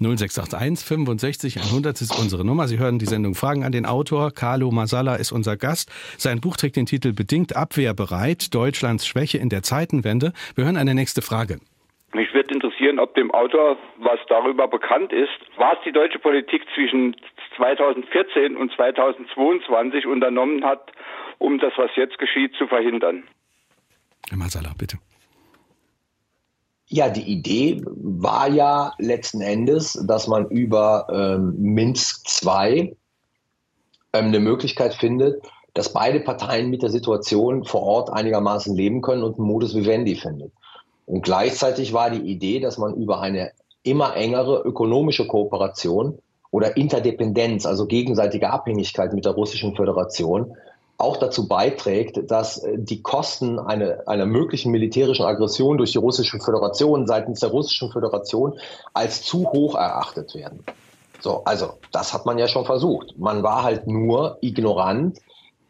0681 0.00 0.84
65 0.84 1.60
100 1.60 2.00
ist 2.00 2.18
unsere 2.18 2.44
Nummer. 2.44 2.66
Sie 2.66 2.78
hören 2.78 2.98
die 2.98 3.06
Sendung 3.06 3.34
Fragen 3.34 3.64
an 3.64 3.72
den 3.72 3.86
Autor. 3.86 4.32
Carlo 4.32 4.70
Masala 4.70 5.16
ist 5.16 5.32
unser 5.32 5.56
Gast. 5.56 5.90
Sein 6.18 6.40
Buch 6.40 6.56
trägt 6.56 6.76
den 6.76 6.86
Titel 6.86 7.12
Bedingt 7.12 7.54
abwehrbereit, 7.54 8.52
Deutschlands 8.54 9.06
Schwäche 9.06 9.38
in 9.38 9.50
der 9.50 9.62
Zeitenwende. 9.62 10.32
Wir 10.54 10.64
hören 10.64 10.76
eine 10.76 10.94
nächste 10.94 11.22
Frage. 11.22 11.60
Mich 12.14 12.34
würde 12.34 12.52
interessieren, 12.52 12.98
ob 12.98 13.14
dem 13.14 13.30
Autor 13.30 13.78
was 13.98 14.20
darüber 14.28 14.68
bekannt 14.68 15.12
ist, 15.12 15.30
was 15.56 15.76
die 15.84 15.92
deutsche 15.92 16.18
Politik 16.18 16.62
zwischen 16.74 17.16
2014 17.56 18.56
und 18.56 18.70
2022 18.72 20.06
unternommen 20.06 20.64
hat, 20.64 20.92
um 21.38 21.58
das, 21.58 21.72
was 21.76 21.90
jetzt 21.96 22.18
geschieht, 22.18 22.54
zu 22.56 22.66
verhindern. 22.66 23.24
Herr 24.28 24.36
Masala, 24.36 24.72
bitte. 24.76 24.98
Ja, 26.86 27.08
die 27.08 27.22
Idee 27.22 27.80
war 27.86 28.48
ja 28.48 28.92
letzten 28.98 29.40
Endes, 29.40 29.94
dass 30.06 30.28
man 30.28 30.50
über 30.50 31.06
ähm, 31.10 31.54
Minsk 31.58 32.26
II 32.44 32.94
ähm, 34.12 34.26
eine 34.26 34.40
Möglichkeit 34.40 34.92
findet, 34.92 35.42
dass 35.72 35.94
beide 35.94 36.20
Parteien 36.20 36.68
mit 36.68 36.82
der 36.82 36.90
Situation 36.90 37.64
vor 37.64 37.82
Ort 37.82 38.12
einigermaßen 38.12 38.76
leben 38.76 39.00
können 39.00 39.22
und 39.22 39.38
einen 39.38 39.48
Modus 39.48 39.74
vivendi 39.74 40.16
findet. 40.16 40.52
Und 41.12 41.20
gleichzeitig 41.20 41.92
war 41.92 42.08
die 42.08 42.22
Idee, 42.22 42.58
dass 42.58 42.78
man 42.78 42.94
über 42.94 43.20
eine 43.20 43.50
immer 43.82 44.16
engere 44.16 44.62
ökonomische 44.62 45.26
Kooperation 45.26 46.18
oder 46.50 46.78
Interdependenz, 46.78 47.66
also 47.66 47.84
gegenseitige 47.84 48.48
Abhängigkeit 48.48 49.12
mit 49.12 49.26
der 49.26 49.32
Russischen 49.32 49.76
Föderation, 49.76 50.56
auch 50.96 51.18
dazu 51.18 51.48
beiträgt, 51.48 52.30
dass 52.30 52.64
äh, 52.64 52.78
die 52.78 53.02
Kosten 53.02 53.58
einer, 53.58 54.08
einer 54.08 54.24
möglichen 54.24 54.72
militärischen 54.72 55.26
Aggression 55.26 55.76
durch 55.76 55.92
die 55.92 55.98
Russische 55.98 56.38
Föderation 56.38 57.06
seitens 57.06 57.40
der 57.40 57.50
Russischen 57.50 57.92
Föderation 57.92 58.58
als 58.94 59.22
zu 59.22 59.50
hoch 59.52 59.74
erachtet 59.74 60.34
werden. 60.34 60.64
So, 61.20 61.42
also 61.44 61.74
das 61.90 62.14
hat 62.14 62.24
man 62.24 62.38
ja 62.38 62.48
schon 62.48 62.64
versucht. 62.64 63.18
Man 63.18 63.42
war 63.42 63.64
halt 63.64 63.86
nur 63.86 64.38
ignorant 64.40 65.18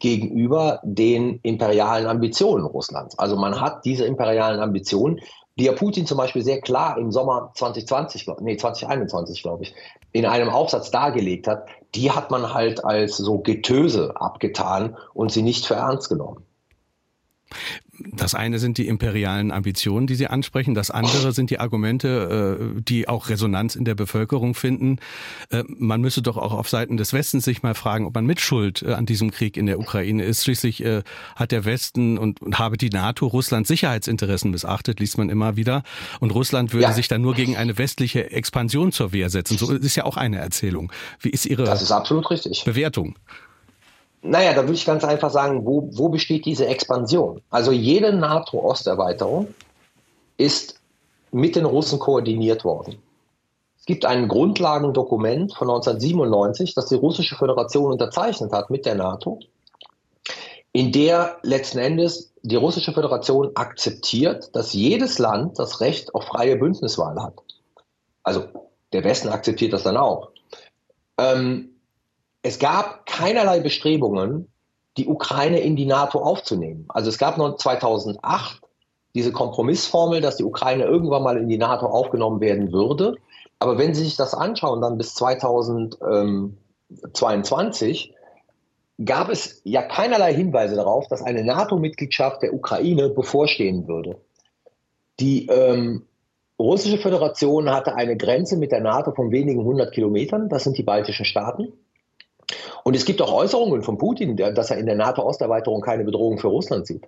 gegenüber 0.02 0.80
den 0.82 1.38
imperialen 1.44 2.08
Ambitionen 2.08 2.66
Russlands. 2.66 3.16
Also 3.20 3.36
man 3.36 3.60
hat 3.60 3.84
diese 3.84 4.04
imperialen 4.04 4.58
Ambitionen, 4.58 5.20
die 5.56 5.66
ja 5.66 5.72
Putin 5.72 6.06
zum 6.06 6.18
Beispiel 6.18 6.42
sehr 6.42 6.60
klar 6.60 6.98
im 6.98 7.12
Sommer 7.12 7.52
2020, 7.54 8.26
nee, 8.40 8.56
2021, 8.56 9.44
glaube 9.44 9.62
ich, 9.62 9.74
in 10.10 10.26
einem 10.26 10.48
Aufsatz 10.48 10.90
dargelegt 10.90 11.46
hat, 11.46 11.68
die 11.94 12.10
hat 12.10 12.32
man 12.32 12.52
halt 12.52 12.84
als 12.84 13.16
so 13.16 13.38
Getöse 13.38 14.12
abgetan 14.16 14.96
und 15.14 15.30
sie 15.30 15.42
nicht 15.42 15.66
für 15.66 15.74
ernst 15.74 16.08
genommen. 16.08 16.42
Das 17.98 18.34
eine 18.34 18.58
sind 18.58 18.78
die 18.78 18.88
imperialen 18.88 19.50
Ambitionen, 19.50 20.06
die 20.06 20.14
Sie 20.14 20.26
ansprechen. 20.26 20.74
Das 20.74 20.90
andere 20.90 21.32
sind 21.32 21.50
die 21.50 21.60
Argumente, 21.60 22.58
äh, 22.78 22.80
die 22.80 23.06
auch 23.06 23.28
Resonanz 23.28 23.74
in 23.74 23.84
der 23.84 23.94
Bevölkerung 23.94 24.54
finden. 24.54 24.96
Äh, 25.50 25.64
man 25.68 26.00
müsse 26.00 26.22
doch 26.22 26.38
auch 26.38 26.54
auf 26.54 26.70
Seiten 26.70 26.96
des 26.96 27.12
Westens 27.12 27.44
sich 27.44 27.62
mal 27.62 27.74
fragen, 27.74 28.06
ob 28.06 28.14
man 28.14 28.24
mitschuld 28.24 28.80
äh, 28.82 28.94
an 28.94 29.04
diesem 29.04 29.30
Krieg 29.30 29.58
in 29.58 29.66
der 29.66 29.78
Ukraine 29.78 30.24
ist. 30.24 30.44
Schließlich 30.44 30.84
hat 31.36 31.52
der 31.52 31.64
Westen 31.64 32.18
und 32.18 32.38
habe 32.54 32.76
die 32.76 32.88
NATO 32.88 33.26
Russlands 33.26 33.68
Sicherheitsinteressen 33.68 34.50
missachtet, 34.50 34.98
liest 34.98 35.18
man 35.18 35.28
immer 35.28 35.56
wieder. 35.56 35.82
Und 36.20 36.30
Russland 36.30 36.72
würde 36.72 36.84
ja. 36.84 36.92
sich 36.92 37.08
dann 37.08 37.20
nur 37.20 37.34
gegen 37.34 37.56
eine 37.56 37.76
westliche 37.78 38.30
Expansion 38.30 38.92
zur 38.92 39.12
Wehr 39.12 39.28
setzen. 39.28 39.58
So 39.58 39.70
ist 39.72 39.96
ja 39.96 40.04
auch 40.04 40.16
eine 40.16 40.38
Erzählung. 40.38 40.90
Wie 41.20 41.30
ist 41.30 41.46
Ihre 41.46 41.64
das 41.64 41.82
ist 41.82 41.92
absolut 41.92 42.30
richtig. 42.30 42.64
Bewertung? 42.64 43.16
Naja, 44.22 44.54
da 44.54 44.62
würde 44.62 44.74
ich 44.74 44.86
ganz 44.86 45.04
einfach 45.04 45.30
sagen, 45.30 45.66
wo, 45.66 45.88
wo 45.92 46.08
besteht 46.08 46.46
diese 46.46 46.66
Expansion? 46.66 47.42
Also 47.50 47.72
jede 47.72 48.12
NATO-Osterweiterung 48.12 49.48
ist 50.36 50.80
mit 51.32 51.56
den 51.56 51.64
Russen 51.64 51.98
koordiniert 51.98 52.64
worden. 52.64 53.02
Es 53.78 53.86
gibt 53.86 54.06
ein 54.06 54.28
Grundlagendokument 54.28 55.54
von 55.54 55.68
1997, 55.68 56.74
das 56.74 56.86
die 56.86 56.94
Russische 56.94 57.34
Föderation 57.34 57.90
unterzeichnet 57.90 58.52
hat 58.52 58.70
mit 58.70 58.86
der 58.86 58.94
NATO, 58.94 59.40
in 60.70 60.92
der 60.92 61.38
letzten 61.42 61.78
Endes 61.78 62.32
die 62.42 62.56
Russische 62.56 62.92
Föderation 62.92 63.50
akzeptiert, 63.56 64.54
dass 64.54 64.72
jedes 64.72 65.18
Land 65.18 65.58
das 65.58 65.80
Recht 65.80 66.14
auf 66.14 66.24
freie 66.24 66.56
Bündniswahl 66.56 67.20
hat. 67.20 67.34
Also 68.22 68.44
der 68.92 69.02
Westen 69.02 69.28
akzeptiert 69.28 69.72
das 69.72 69.82
dann 69.82 69.96
auch. 69.96 70.30
Ähm, 71.18 71.71
es 72.42 72.58
gab 72.58 73.06
keinerlei 73.06 73.60
Bestrebungen, 73.60 74.48
die 74.96 75.06
Ukraine 75.06 75.60
in 75.60 75.76
die 75.76 75.86
NATO 75.86 76.18
aufzunehmen. 76.18 76.86
Also 76.88 77.08
es 77.08 77.18
gab 77.18 77.38
noch 77.38 77.56
2008 77.56 78.60
diese 79.14 79.32
Kompromissformel, 79.32 80.20
dass 80.20 80.36
die 80.36 80.44
Ukraine 80.44 80.84
irgendwann 80.84 81.22
mal 81.22 81.38
in 81.38 81.48
die 81.48 81.56
NATO 81.58 81.86
aufgenommen 81.86 82.40
werden 82.40 82.72
würde. 82.72 83.16
Aber 83.58 83.78
wenn 83.78 83.94
Sie 83.94 84.04
sich 84.04 84.16
das 84.16 84.34
anschauen, 84.34 84.80
dann 84.80 84.98
bis 84.98 85.14
2022 85.14 88.14
gab 89.04 89.30
es 89.30 89.60
ja 89.64 89.82
keinerlei 89.82 90.32
Hinweise 90.34 90.76
darauf, 90.76 91.08
dass 91.08 91.22
eine 91.22 91.42
NATO-Mitgliedschaft 91.44 92.42
der 92.42 92.54
Ukraine 92.54 93.08
bevorstehen 93.08 93.88
würde. 93.88 94.20
Die 95.20 95.46
ähm, 95.46 96.06
russische 96.58 96.98
Föderation 96.98 97.70
hatte 97.70 97.94
eine 97.94 98.16
Grenze 98.16 98.56
mit 98.56 98.72
der 98.72 98.80
NATO 98.80 99.12
von 99.12 99.30
wenigen 99.30 99.62
hundert 99.64 99.92
Kilometern, 99.92 100.48
das 100.48 100.64
sind 100.64 100.76
die 100.78 100.82
baltischen 100.82 101.24
Staaten. 101.24 101.72
Und 102.84 102.96
es 102.96 103.04
gibt 103.04 103.22
auch 103.22 103.32
Äußerungen 103.32 103.82
von 103.82 103.98
Putin, 103.98 104.36
dass 104.36 104.70
er 104.70 104.78
in 104.78 104.86
der 104.86 104.96
NATO-Osterweiterung 104.96 105.80
keine 105.80 106.04
Bedrohung 106.04 106.38
für 106.38 106.48
Russland 106.48 106.86
sieht. 106.86 107.06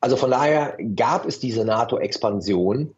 Also 0.00 0.16
von 0.16 0.30
daher 0.30 0.76
gab 0.94 1.26
es 1.26 1.38
diese 1.40 1.64
NATO-Expansion 1.64 2.94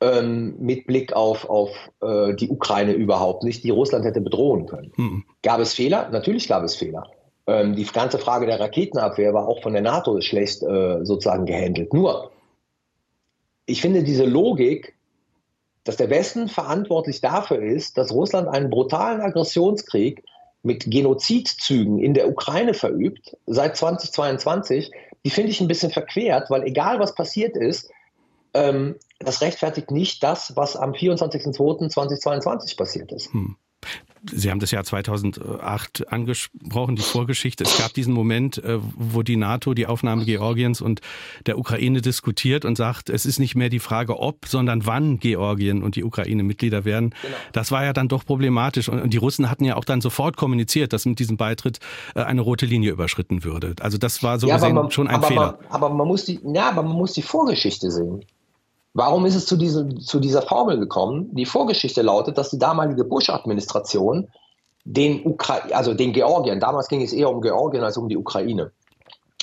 ähm, 0.00 0.56
mit 0.58 0.86
Blick 0.86 1.12
auf, 1.12 1.48
auf 1.48 1.70
äh, 2.00 2.34
die 2.34 2.48
Ukraine 2.48 2.92
überhaupt 2.92 3.44
nicht, 3.44 3.62
die 3.62 3.70
Russland 3.70 4.04
hätte 4.04 4.20
bedrohen 4.20 4.66
können. 4.66 4.92
Mhm. 4.96 5.24
Gab 5.42 5.60
es 5.60 5.74
Fehler? 5.74 6.08
Natürlich 6.10 6.48
gab 6.48 6.64
es 6.64 6.74
Fehler. 6.74 7.08
Ähm, 7.46 7.76
die 7.76 7.84
ganze 7.84 8.18
Frage 8.18 8.46
der 8.46 8.58
Raketenabwehr 8.58 9.32
war 9.32 9.46
auch 9.46 9.62
von 9.62 9.72
der 9.72 9.82
NATO 9.82 10.20
schlecht 10.20 10.62
äh, 10.62 11.04
sozusagen 11.04 11.46
gehandelt. 11.46 11.92
Nur, 11.94 12.32
ich 13.66 13.80
finde 13.80 14.02
diese 14.02 14.24
Logik, 14.24 14.94
dass 15.84 15.96
der 15.96 16.10
Westen 16.10 16.48
verantwortlich 16.48 17.20
dafür 17.20 17.60
ist, 17.60 17.96
dass 17.96 18.12
Russland 18.12 18.48
einen 18.48 18.70
brutalen 18.70 19.20
Aggressionskrieg 19.20 20.24
mit 20.62 20.90
Genozidzügen 20.90 21.98
in 21.98 22.14
der 22.14 22.28
Ukraine 22.28 22.74
verübt 22.74 23.36
seit 23.46 23.76
2022, 23.76 24.90
die 25.24 25.30
finde 25.30 25.50
ich 25.50 25.60
ein 25.60 25.68
bisschen 25.68 25.90
verquert, 25.90 26.50
weil 26.50 26.64
egal 26.64 26.98
was 26.98 27.14
passiert 27.14 27.56
ist, 27.56 27.90
ähm, 28.54 28.96
das 29.18 29.40
rechtfertigt 29.40 29.90
nicht 29.90 30.22
das, 30.22 30.56
was 30.56 30.76
am 30.76 30.92
24.02.2022 30.92 32.76
passiert 32.76 33.12
ist. 33.12 33.32
Hm. 33.32 33.56
Sie 34.30 34.50
haben 34.50 34.60
das 34.60 34.70
Jahr 34.70 34.84
2008 34.84 36.12
angesprochen, 36.12 36.96
die 36.96 37.02
Vorgeschichte. 37.02 37.64
Es 37.64 37.78
gab 37.78 37.92
diesen 37.94 38.14
Moment, 38.14 38.58
äh, 38.58 38.78
wo 38.80 39.22
die 39.22 39.36
NATO 39.36 39.74
die 39.74 39.86
Aufnahme 39.86 40.24
Georgiens 40.24 40.80
und 40.80 41.00
der 41.46 41.58
Ukraine 41.58 42.02
diskutiert 42.02 42.64
und 42.64 42.76
sagt, 42.76 43.10
es 43.10 43.26
ist 43.26 43.38
nicht 43.38 43.54
mehr 43.54 43.68
die 43.68 43.80
Frage, 43.80 44.18
ob, 44.18 44.46
sondern 44.46 44.86
wann 44.86 45.18
Georgien 45.18 45.82
und 45.82 45.96
die 45.96 46.04
Ukraine 46.04 46.42
Mitglieder 46.42 46.84
werden. 46.84 47.14
Genau. 47.22 47.34
Das 47.52 47.72
war 47.72 47.84
ja 47.84 47.92
dann 47.92 48.08
doch 48.08 48.24
problematisch. 48.24 48.88
Und 48.88 49.10
die 49.12 49.18
Russen 49.18 49.50
hatten 49.50 49.64
ja 49.64 49.76
auch 49.76 49.84
dann 49.84 50.00
sofort 50.00 50.36
kommuniziert, 50.36 50.92
dass 50.92 51.04
mit 51.04 51.18
diesem 51.18 51.36
Beitritt 51.36 51.80
äh, 52.14 52.22
eine 52.22 52.42
rote 52.42 52.66
Linie 52.66 52.92
überschritten 52.92 53.44
würde. 53.44 53.74
Also 53.80 53.98
das 53.98 54.22
war 54.22 54.38
so 54.38 54.46
ja, 54.46 54.56
gesehen 54.56 54.74
man, 54.74 54.90
schon 54.90 55.08
ein 55.08 55.16
aber 55.16 55.26
Fehler. 55.26 55.58
Man, 55.60 55.70
aber 55.70 55.90
man 55.90 56.06
muss 56.06 56.24
die, 56.24 56.40
ja, 56.44 56.68
aber 56.68 56.82
man 56.82 56.96
muss 56.96 57.12
die 57.12 57.22
Vorgeschichte 57.22 57.90
sehen. 57.90 58.24
Warum 58.94 59.24
ist 59.24 59.34
es 59.34 59.46
zu, 59.46 59.56
diesem, 59.56 60.00
zu 60.00 60.20
dieser 60.20 60.42
Formel 60.42 60.78
gekommen? 60.78 61.34
Die 61.34 61.46
Vorgeschichte 61.46 62.02
lautet, 62.02 62.36
dass 62.36 62.50
die 62.50 62.58
damalige 62.58 63.04
Bush-Administration 63.04 64.28
den, 64.84 65.24
Ukra 65.24 65.60
also 65.72 65.94
den 65.94 66.12
Georgien, 66.12 66.60
damals 66.60 66.88
ging 66.88 67.02
es 67.02 67.12
eher 67.12 67.30
um 67.30 67.40
Georgien 67.40 67.84
als 67.84 67.96
um 67.96 68.08
die 68.08 68.16
Ukraine, 68.16 68.72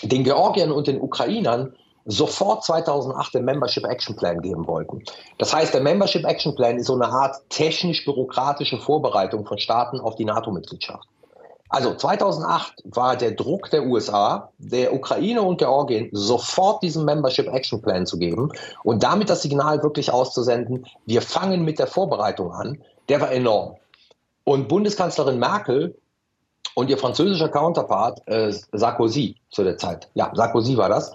den 0.04 0.24
Georgien 0.24 0.72
und 0.72 0.88
den 0.88 1.02
Ukrainern 1.02 1.74
sofort 2.06 2.64
2008 2.64 3.36
den 3.36 3.46
Membership 3.46 3.86
Action 3.86 4.16
Plan 4.16 4.42
geben 4.42 4.68
wollten. 4.68 5.04
Das 5.38 5.54
heißt, 5.54 5.74
der 5.74 5.82
Membership 5.82 6.26
Action 6.26 6.56
Plan 6.56 6.78
ist 6.78 6.88
so 6.88 6.96
eine 6.96 7.08
Art 7.08 7.38
technisch-bürokratische 7.50 8.78
Vorbereitung 8.78 9.46
von 9.46 9.58
Staaten 9.58 10.00
auf 10.00 10.16
die 10.16 10.26
NATO-Mitgliedschaft. 10.26 11.08
Also 11.70 11.94
2008 11.94 12.84
war 12.86 13.16
der 13.16 13.32
Druck 13.32 13.70
der 13.70 13.86
USA, 13.86 14.52
der 14.58 14.92
Ukraine 14.94 15.44
und 15.44 15.60
Georgien 15.60 16.10
sofort 16.12 16.82
diesen 16.82 17.06
Membership 17.06 17.48
Action 17.48 17.80
Plan 17.80 18.08
zu 18.08 18.18
geben 18.18 18.52
und 18.84 19.04
damit 19.04 19.30
das 19.30 19.44
Signal 19.44 19.84
wirklich 19.84 20.12
auszusenden, 20.12 20.88
wir 21.06 21.22
fangen 21.22 21.64
mit 21.64 21.78
der 21.78 21.86
Vorbereitung 21.86 22.52
an, 22.52 22.82
der 23.08 23.22
war 23.22 23.32
enorm. 23.32 23.76
Und 24.46 24.68
Bundeskanzlerin 24.68 25.38
Merkel 25.38 25.96
und 26.74 26.90
ihr 26.90 26.98
französischer 26.98 27.50
Counterpart 27.50 28.28
äh, 28.28 28.52
Sarkozy 28.72 29.36
zu 29.52 29.64
der 29.64 29.78
Zeit, 29.78 30.10
ja, 30.16 30.32
Sarkozy 30.34 30.76
war 30.76 30.90
das, 30.90 31.14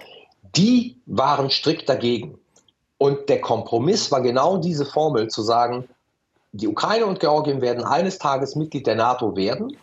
die 0.55 0.97
waren 1.05 1.49
strikt 1.49 1.89
dagegen. 1.89 2.39
Und 2.97 3.27
der 3.27 3.41
Kompromiss 3.41 4.09
war 4.09 4.21
genau 4.21 4.55
diese 4.55 4.85
Formel 4.85 5.27
zu 5.27 5.41
sagen, 5.41 5.89
die 6.53 6.69
Ukraine 6.69 7.07
und 7.07 7.19
Georgien 7.19 7.59
werden 7.59 7.83
eines 7.83 8.19
Tages 8.19 8.55
Mitglied 8.55 8.87
der 8.87 8.95
NATO 8.95 9.35
werden 9.35 9.75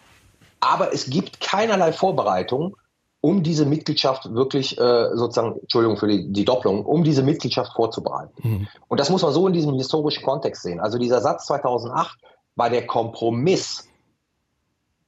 aber 0.62 0.94
es 0.94 1.10
gibt 1.10 1.40
keinerlei 1.40 1.92
Vorbereitung, 1.92 2.76
um 3.20 3.42
diese 3.42 3.66
Mitgliedschaft 3.66 4.32
wirklich 4.32 4.78
äh, 4.78 5.08
sozusagen, 5.14 5.58
Entschuldigung 5.60 5.96
für 5.96 6.06
die, 6.06 6.32
die 6.32 6.44
Doppelung, 6.44 6.86
um 6.86 7.02
diese 7.04 7.22
Mitgliedschaft 7.22 7.72
vorzubereiten. 7.74 8.32
Mhm. 8.42 8.68
Und 8.88 9.00
das 9.00 9.10
muss 9.10 9.22
man 9.22 9.32
so 9.32 9.46
in 9.46 9.52
diesem 9.52 9.74
historischen 9.74 10.24
Kontext 10.24 10.62
sehen. 10.62 10.80
Also 10.80 10.98
dieser 10.98 11.20
Satz 11.20 11.46
2008 11.46 12.16
war 12.54 12.70
der 12.70 12.86
Kompromiss 12.86 13.88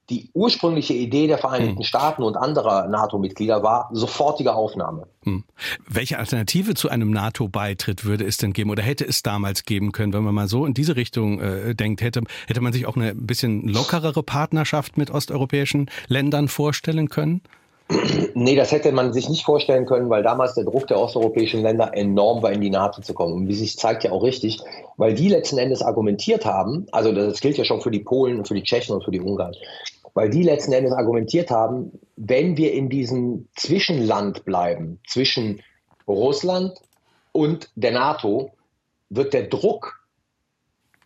die 0.09 0.29
ursprüngliche 0.33 0.93
Idee 0.93 1.27
der 1.27 1.37
Vereinigten 1.37 1.77
hm. 1.77 1.83
Staaten 1.83 2.23
und 2.23 2.35
anderer 2.35 2.87
NATO-Mitglieder 2.87 3.63
war 3.63 3.89
sofortige 3.91 4.53
Aufnahme. 4.53 5.07
Hm. 5.23 5.43
Welche 5.87 6.19
Alternative 6.19 6.75
zu 6.75 6.89
einem 6.89 7.09
NATO-Beitritt 7.09 8.05
würde 8.05 8.25
es 8.25 8.37
denn 8.37 8.53
geben 8.53 8.69
oder 8.69 8.83
hätte 8.83 9.05
es 9.05 9.23
damals 9.23 9.63
geben 9.63 9.91
können, 9.91 10.13
wenn 10.13 10.23
man 10.23 10.35
mal 10.35 10.47
so 10.47 10.65
in 10.65 10.75
diese 10.75 10.95
Richtung 10.95 11.39
äh, 11.39 11.73
denkt, 11.73 12.01
hätte, 12.01 12.21
hätte 12.47 12.61
man 12.61 12.71
sich 12.71 12.85
auch 12.85 12.95
eine 12.95 13.15
bisschen 13.15 13.67
lockerere 13.67 14.21
Partnerschaft 14.21 14.97
mit 14.97 15.09
osteuropäischen 15.09 15.89
Ländern 16.07 16.47
vorstellen 16.47 17.09
können? 17.09 17.41
Nee, 18.33 18.55
das 18.55 18.71
hätte 18.71 18.91
man 18.91 19.13
sich 19.13 19.29
nicht 19.29 19.45
vorstellen 19.45 19.85
können, 19.85 20.09
weil 20.09 20.23
damals 20.23 20.55
der 20.55 20.63
Druck 20.63 20.87
der 20.87 20.99
osteuropäischen 20.99 21.61
Länder 21.61 21.91
enorm 21.93 22.41
war, 22.41 22.51
in 22.51 22.61
die 22.61 22.71
NATO 22.71 23.01
zu 23.01 23.13
kommen. 23.13 23.33
Und 23.33 23.47
wie 23.47 23.53
sich 23.53 23.77
zeigt 23.77 24.03
ja 24.03 24.11
auch 24.11 24.23
richtig, 24.23 24.59
weil 24.97 25.13
die 25.13 25.29
letzten 25.29 25.59
Endes 25.59 25.83
argumentiert 25.83 26.45
haben, 26.45 26.87
also 26.91 27.11
das 27.11 27.41
gilt 27.41 27.57
ja 27.57 27.63
schon 27.63 27.81
für 27.81 27.91
die 27.91 27.99
Polen 27.99 28.39
und 28.39 28.47
für 28.47 28.55
die 28.55 28.63
Tschechen 28.63 28.95
und 28.95 29.03
für 29.03 29.11
die 29.11 29.21
Ungarn, 29.21 29.55
weil 30.15 30.29
die 30.29 30.43
letzten 30.43 30.71
Endes 30.71 30.93
argumentiert 30.93 31.51
haben, 31.51 31.91
wenn 32.15 32.57
wir 32.57 32.73
in 32.73 32.89
diesem 32.89 33.47
Zwischenland 33.55 34.45
bleiben, 34.45 34.99
zwischen 35.07 35.61
Russland 36.07 36.73
und 37.33 37.69
der 37.75 37.91
NATO, 37.91 38.51
wird 39.09 39.33
der 39.33 39.47
Druck 39.47 39.99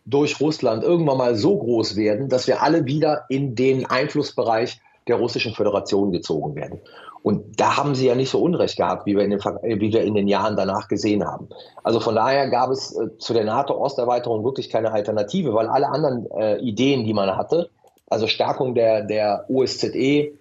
durch 0.06 0.40
Russland 0.40 0.82
irgendwann 0.82 1.18
mal 1.18 1.34
so 1.34 1.58
groß 1.58 1.96
werden, 1.96 2.28
dass 2.28 2.46
wir 2.46 2.62
alle 2.62 2.86
wieder 2.86 3.24
in 3.28 3.54
den 3.54 3.84
Einflussbereich 3.84 4.80
der 5.08 5.16
Russischen 5.16 5.54
Föderation 5.54 6.12
gezogen 6.12 6.54
werden. 6.54 6.80
Und 7.22 7.60
da 7.60 7.76
haben 7.76 7.94
sie 7.94 8.06
ja 8.06 8.14
nicht 8.14 8.30
so 8.30 8.40
Unrecht 8.40 8.76
gehabt, 8.76 9.04
wie 9.06 9.16
wir 9.16 9.24
in 9.24 9.30
den, 9.30 9.40
wie 9.40 9.92
wir 9.92 10.02
in 10.02 10.14
den 10.14 10.28
Jahren 10.28 10.56
danach 10.56 10.88
gesehen 10.88 11.26
haben. 11.26 11.48
Also 11.82 12.00
von 12.00 12.14
daher 12.14 12.48
gab 12.48 12.70
es 12.70 12.96
äh, 12.96 13.18
zu 13.18 13.34
der 13.34 13.44
NATO-Osterweiterung 13.44 14.42
wirklich 14.44 14.70
keine 14.70 14.92
Alternative, 14.92 15.52
weil 15.52 15.66
alle 15.66 15.88
anderen 15.88 16.30
äh, 16.30 16.58
Ideen, 16.58 17.04
die 17.04 17.12
man 17.12 17.36
hatte, 17.36 17.70
also 18.10 18.26
Stärkung 18.26 18.74
der, 18.74 19.02
der 19.02 19.46
OSZE, 19.48 20.32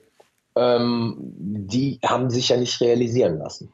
ähm, 0.56 1.16
die 1.20 2.00
haben 2.04 2.30
sich 2.30 2.50
ja 2.50 2.58
nicht 2.58 2.82
realisieren 2.82 3.38
lassen. 3.38 3.72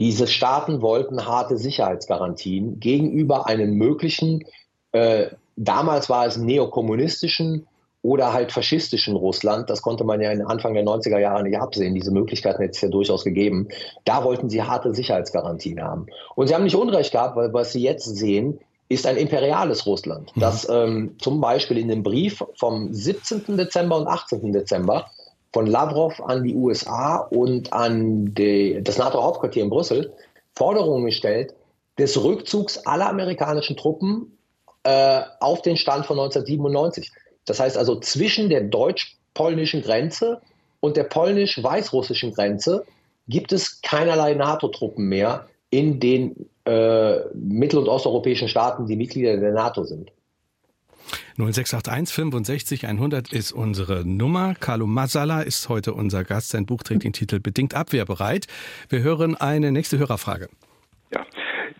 Diese 0.00 0.26
Staaten 0.26 0.82
wollten 0.82 1.24
harte 1.24 1.56
Sicherheitsgarantien 1.56 2.80
gegenüber 2.80 3.46
einem 3.46 3.74
möglichen, 3.74 4.44
äh, 4.92 5.28
damals 5.56 6.10
war 6.10 6.26
es 6.26 6.36
neokommunistischen 6.36 7.66
oder 8.02 8.32
halt 8.32 8.50
faschistischen 8.50 9.14
Russland. 9.14 9.70
Das 9.70 9.80
konnte 9.80 10.02
man 10.04 10.20
ja 10.20 10.32
in 10.32 10.42
Anfang 10.42 10.74
der 10.74 10.84
90er 10.84 11.18
Jahre 11.18 11.44
nicht 11.44 11.58
absehen. 11.58 11.94
Diese 11.94 12.10
Möglichkeiten 12.10 12.60
hätte 12.60 12.72
es 12.72 12.80
ja 12.80 12.88
durchaus 12.88 13.24
gegeben. 13.24 13.68
Da 14.04 14.24
wollten 14.24 14.50
sie 14.50 14.62
harte 14.62 14.92
Sicherheitsgarantien 14.92 15.80
haben. 15.80 16.06
Und 16.34 16.48
sie 16.48 16.54
haben 16.54 16.64
nicht 16.64 16.76
Unrecht 16.76 17.12
gehabt, 17.12 17.36
weil 17.36 17.54
was 17.54 17.72
sie 17.72 17.82
jetzt 17.82 18.04
sehen, 18.04 18.58
ist 18.88 19.06
ein 19.06 19.16
imperiales 19.16 19.86
Russland, 19.86 20.34
mhm. 20.36 20.40
das 20.40 20.68
ähm, 20.68 21.16
zum 21.18 21.40
Beispiel 21.40 21.78
in 21.78 21.88
dem 21.88 22.02
Brief 22.02 22.44
vom 22.56 22.92
17. 22.92 23.56
Dezember 23.56 23.96
und 23.96 24.06
18. 24.06 24.52
Dezember 24.52 25.10
von 25.52 25.66
Lavrov 25.66 26.20
an 26.20 26.42
die 26.42 26.54
USA 26.54 27.16
und 27.16 27.72
an 27.72 28.34
die, 28.34 28.80
das 28.82 28.98
NATO-Hauptquartier 28.98 29.62
in 29.62 29.70
Brüssel 29.70 30.12
Forderungen 30.54 31.10
stellt 31.12 31.54
des 31.98 32.22
Rückzugs 32.22 32.78
aller 32.78 33.08
amerikanischen 33.08 33.76
Truppen 33.76 34.36
äh, 34.82 35.22
auf 35.40 35.62
den 35.62 35.76
Stand 35.76 36.06
von 36.06 36.18
1997. 36.18 37.10
Das 37.46 37.60
heißt 37.60 37.76
also 37.76 38.00
zwischen 38.00 38.48
der 38.48 38.62
deutsch-polnischen 38.62 39.82
Grenze 39.82 40.40
und 40.80 40.96
der 40.96 41.04
polnisch-weißrussischen 41.04 42.34
Grenze 42.34 42.84
gibt 43.28 43.52
es 43.52 43.80
keinerlei 43.80 44.34
NATO-Truppen 44.34 45.08
mehr 45.08 45.46
in 45.70 45.98
den 45.98 46.48
äh, 46.64 47.20
mittel- 47.34 47.78
und 47.78 47.88
osteuropäischen 47.88 48.48
Staaten, 48.48 48.86
die 48.86 48.96
Mitglieder 48.96 49.36
der 49.36 49.52
NATO 49.52 49.84
sind. 49.84 50.12
0681 51.36 52.14
65 52.14 52.86
100 52.86 53.32
ist 53.32 53.52
unsere 53.52 54.04
Nummer. 54.04 54.54
Carlo 54.54 54.86
Masala 54.86 55.42
ist 55.42 55.68
heute 55.68 55.92
unser 55.92 56.24
Gast. 56.24 56.50
Sein 56.50 56.64
Buch 56.64 56.82
trägt 56.82 57.04
den 57.04 57.12
Titel 57.12 57.40
Bedingt 57.40 57.74
abwehrbereit. 57.74 58.46
Wir 58.88 59.02
hören 59.02 59.34
eine 59.34 59.72
nächste 59.72 59.98
Hörerfrage. 59.98 60.48
Ja. 61.12 61.26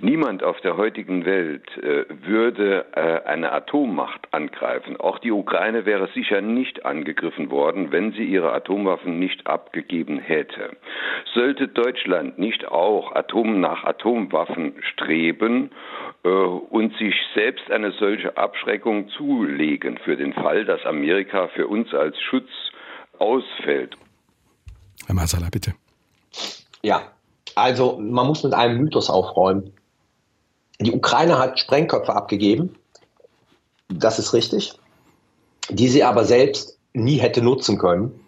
Niemand 0.01 0.43
auf 0.43 0.61
der 0.61 0.77
heutigen 0.77 1.25
Welt 1.25 1.65
äh, 1.79 2.05
würde 2.27 2.87
äh, 2.95 3.29
eine 3.29 3.53
Atommacht 3.53 4.29
angreifen. 4.33 4.97
Auch 4.99 5.19
die 5.19 5.33
Ukraine 5.33 5.87
wäre 5.87 6.09
sicher 6.15 6.41
nicht 6.41 6.85
angegriffen 6.85 7.51
worden, 7.51 7.93
wenn 7.93 8.13
sie 8.13 8.25
ihre 8.25 8.53
Atomwaffen 8.53 9.19
nicht 9.19 9.47
abgegeben 9.47 10.19
hätte. 10.19 10.77
Sollte 11.35 11.69
Deutschland 11.69 12.39
nicht 12.39 12.67
auch 12.67 13.15
Atom 13.15 13.61
nach 13.61 13.85
Atomwaffen 13.85 14.75
streben 14.93 15.71
äh, 16.25 16.29
und 16.29 16.97
sich 16.99 17.15
selbst 17.35 17.71
eine 17.71 17.93
solche 17.93 18.37
Abschreckung 18.37 19.09
zulegen 19.09 19.99
für 19.99 20.17
den 20.17 20.33
Fall, 20.33 20.65
dass 20.65 20.85
Amerika 20.85 21.49
für 21.49 21.67
uns 21.67 21.93
als 21.95 22.21
Schutz 22.21 22.49
ausfällt? 23.19 23.97
Herr 25.07 25.15
Masala, 25.15 25.49
bitte. 25.51 25.73
Ja, 26.83 27.14
also 27.55 27.99
man 27.99 28.27
muss 28.27 28.43
mit 28.43 28.55
einem 28.55 28.79
Mythos 28.79 29.11
aufräumen. 29.11 29.73
Die 30.81 30.93
Ukraine 30.93 31.39
hat 31.39 31.59
Sprengköpfe 31.59 32.15
abgegeben, 32.15 32.75
das 33.89 34.19
ist 34.19 34.33
richtig, 34.33 34.73
die 35.71 35.89
sie 35.89 36.03
aber 36.03 36.25
selbst 36.25 36.79
nie 36.93 37.17
hätte 37.17 37.43
nutzen 37.43 37.79
können, 37.79 38.21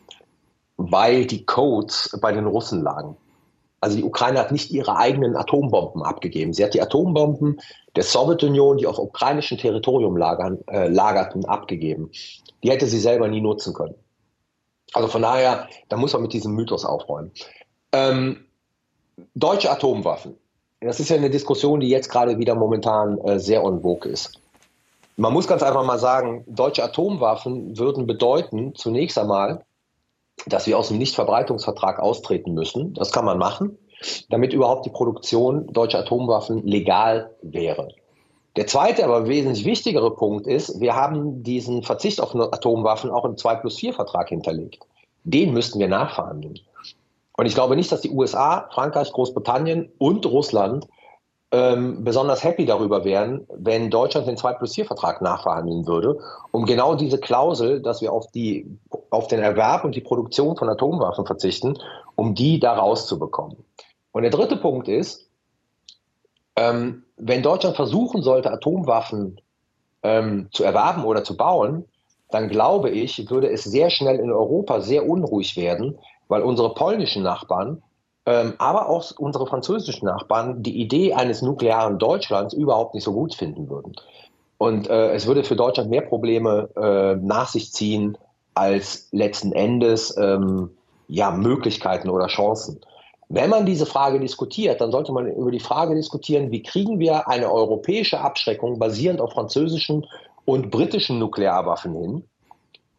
weil 0.76 1.26
die 1.26 1.44
Codes 1.44 2.16
bei 2.20 2.32
den 2.32 2.46
Russen 2.46 2.82
lagen. 2.82 3.16
Also 3.80 3.96
die 3.96 4.04
Ukraine 4.04 4.38
hat 4.38 4.52
nicht 4.52 4.70
ihre 4.70 4.96
eigenen 4.96 5.36
Atombomben 5.36 6.02
abgegeben. 6.02 6.52
Sie 6.52 6.64
hat 6.64 6.74
die 6.74 6.80
Atombomben 6.80 7.60
der 7.94 8.02
Sowjetunion, 8.02 8.78
die 8.78 8.86
auf 8.86 8.98
ukrainischem 8.98 9.58
Territorium 9.58 10.16
lagern, 10.16 10.58
äh, 10.68 10.88
lagerten, 10.88 11.44
abgegeben. 11.44 12.10
Die 12.62 12.70
hätte 12.70 12.86
sie 12.86 12.98
selber 12.98 13.28
nie 13.28 13.40
nutzen 13.40 13.74
können. 13.74 13.94
Also 14.92 15.08
von 15.08 15.22
daher, 15.22 15.68
da 15.88 15.96
muss 15.96 16.12
man 16.12 16.22
mit 16.22 16.32
diesem 16.32 16.52
Mythos 16.54 16.84
aufräumen. 16.84 17.32
Ähm, 17.92 18.45
deutsche 19.34 19.70
Atomwaffen 19.70 20.36
das 20.80 21.00
ist 21.00 21.08
ja 21.08 21.16
eine 21.16 21.30
Diskussion, 21.30 21.80
die 21.80 21.88
jetzt 21.88 22.10
gerade 22.10 22.38
wieder 22.38 22.54
momentan 22.54 23.18
äh, 23.18 23.38
sehr 23.38 23.62
en 23.62 23.80
vogue 23.82 24.10
ist. 24.10 24.40
Man 25.16 25.32
muss 25.32 25.48
ganz 25.48 25.62
einfach 25.62 25.84
mal 25.84 25.98
sagen, 25.98 26.44
deutsche 26.46 26.84
Atomwaffen 26.84 27.78
würden 27.78 28.06
bedeuten, 28.06 28.74
zunächst 28.74 29.18
einmal, 29.18 29.64
dass 30.46 30.66
wir 30.66 30.78
aus 30.78 30.88
dem 30.88 30.98
Nichtverbreitungsvertrag 30.98 31.98
austreten 31.98 32.52
müssen. 32.52 32.92
Das 32.92 33.12
kann 33.12 33.24
man 33.24 33.38
machen, 33.38 33.78
damit 34.28 34.52
überhaupt 34.52 34.84
die 34.84 34.90
Produktion 34.90 35.66
deutscher 35.72 36.00
Atomwaffen 36.00 36.66
legal 36.66 37.30
wäre. 37.40 37.88
Der 38.56 38.66
zweite, 38.66 39.04
aber 39.04 39.26
wesentlich 39.26 39.64
wichtigere 39.64 40.14
Punkt 40.14 40.46
ist, 40.46 40.80
wir 40.80 40.94
haben 40.94 41.42
diesen 41.42 41.82
Verzicht 41.82 42.20
auf 42.20 42.34
Atomwaffen 42.34 43.10
auch 43.10 43.24
im 43.24 43.38
2 43.38 43.54
plus 43.56 43.78
4 43.78 43.94
Vertrag 43.94 44.28
hinterlegt. 44.28 44.84
Den 45.24 45.54
müssten 45.54 45.78
wir 45.78 45.88
nachverhandeln. 45.88 46.60
Und 47.36 47.46
ich 47.46 47.54
glaube 47.54 47.76
nicht, 47.76 47.92
dass 47.92 48.00
die 48.00 48.10
USA, 48.10 48.68
Frankreich, 48.72 49.12
Großbritannien 49.12 49.92
und 49.98 50.24
Russland 50.26 50.86
ähm, 51.52 52.02
besonders 52.02 52.42
happy 52.42 52.66
darüber 52.66 53.04
wären, 53.04 53.46
wenn 53.54 53.90
Deutschland 53.90 54.26
den 54.26 54.36
2 54.36 54.54
plus 54.54 54.74
4 54.74 54.86
Vertrag 54.86 55.22
nachverhandeln 55.22 55.86
würde, 55.86 56.18
um 56.50 56.64
genau 56.64 56.96
diese 56.96 57.18
Klausel, 57.18 57.80
dass 57.80 58.00
wir 58.00 58.12
auf, 58.12 58.30
die, 58.32 58.66
auf 59.10 59.28
den 59.28 59.40
Erwerb 59.40 59.84
und 59.84 59.94
die 59.94 60.00
Produktion 60.00 60.56
von 60.56 60.68
Atomwaffen 60.68 61.24
verzichten, 61.26 61.78
um 62.16 62.34
die 62.34 62.58
da 62.58 62.74
rauszubekommen. 62.74 63.64
Und 64.12 64.22
der 64.22 64.30
dritte 64.30 64.56
Punkt 64.56 64.88
ist, 64.88 65.28
ähm, 66.56 67.04
wenn 67.16 67.42
Deutschland 67.42 67.76
versuchen 67.76 68.22
sollte, 68.22 68.50
Atomwaffen 68.50 69.40
ähm, 70.02 70.48
zu 70.52 70.64
erwerben 70.64 71.04
oder 71.04 71.22
zu 71.22 71.36
bauen, 71.36 71.84
dann 72.30 72.48
glaube 72.48 72.90
ich, 72.90 73.30
würde 73.30 73.50
es 73.50 73.62
sehr 73.62 73.90
schnell 73.90 74.18
in 74.18 74.32
Europa 74.32 74.80
sehr 74.80 75.08
unruhig 75.08 75.56
werden, 75.56 75.98
weil 76.28 76.42
unsere 76.42 76.74
polnischen 76.74 77.22
Nachbarn, 77.22 77.82
ähm, 78.26 78.54
aber 78.58 78.88
auch 78.88 79.12
unsere 79.18 79.46
französischen 79.46 80.06
Nachbarn 80.06 80.62
die 80.62 80.80
Idee 80.80 81.14
eines 81.14 81.42
nuklearen 81.42 81.98
Deutschlands 81.98 82.54
überhaupt 82.54 82.94
nicht 82.94 83.04
so 83.04 83.12
gut 83.12 83.34
finden 83.34 83.70
würden. 83.70 83.94
Und 84.58 84.88
äh, 84.88 85.12
es 85.12 85.26
würde 85.26 85.44
für 85.44 85.56
Deutschland 85.56 85.90
mehr 85.90 86.00
Probleme 86.02 86.68
äh, 86.76 87.16
nach 87.24 87.48
sich 87.48 87.72
ziehen 87.72 88.16
als 88.54 89.08
letzten 89.12 89.52
Endes 89.52 90.16
ähm, 90.16 90.70
ja, 91.08 91.30
Möglichkeiten 91.30 92.08
oder 92.08 92.26
Chancen. 92.26 92.80
Wenn 93.28 93.50
man 93.50 93.66
diese 93.66 93.86
Frage 93.86 94.20
diskutiert, 94.20 94.80
dann 94.80 94.92
sollte 94.92 95.12
man 95.12 95.26
über 95.26 95.50
die 95.50 95.60
Frage 95.60 95.94
diskutieren, 95.94 96.50
wie 96.52 96.62
kriegen 96.62 96.98
wir 96.98 97.28
eine 97.28 97.50
europäische 97.50 98.20
Abschreckung 98.20 98.78
basierend 98.78 99.20
auf 99.20 99.32
französischen 99.32 100.06
und 100.44 100.70
britischen 100.70 101.18
Nuklearwaffen 101.18 101.94
hin, 101.94 102.24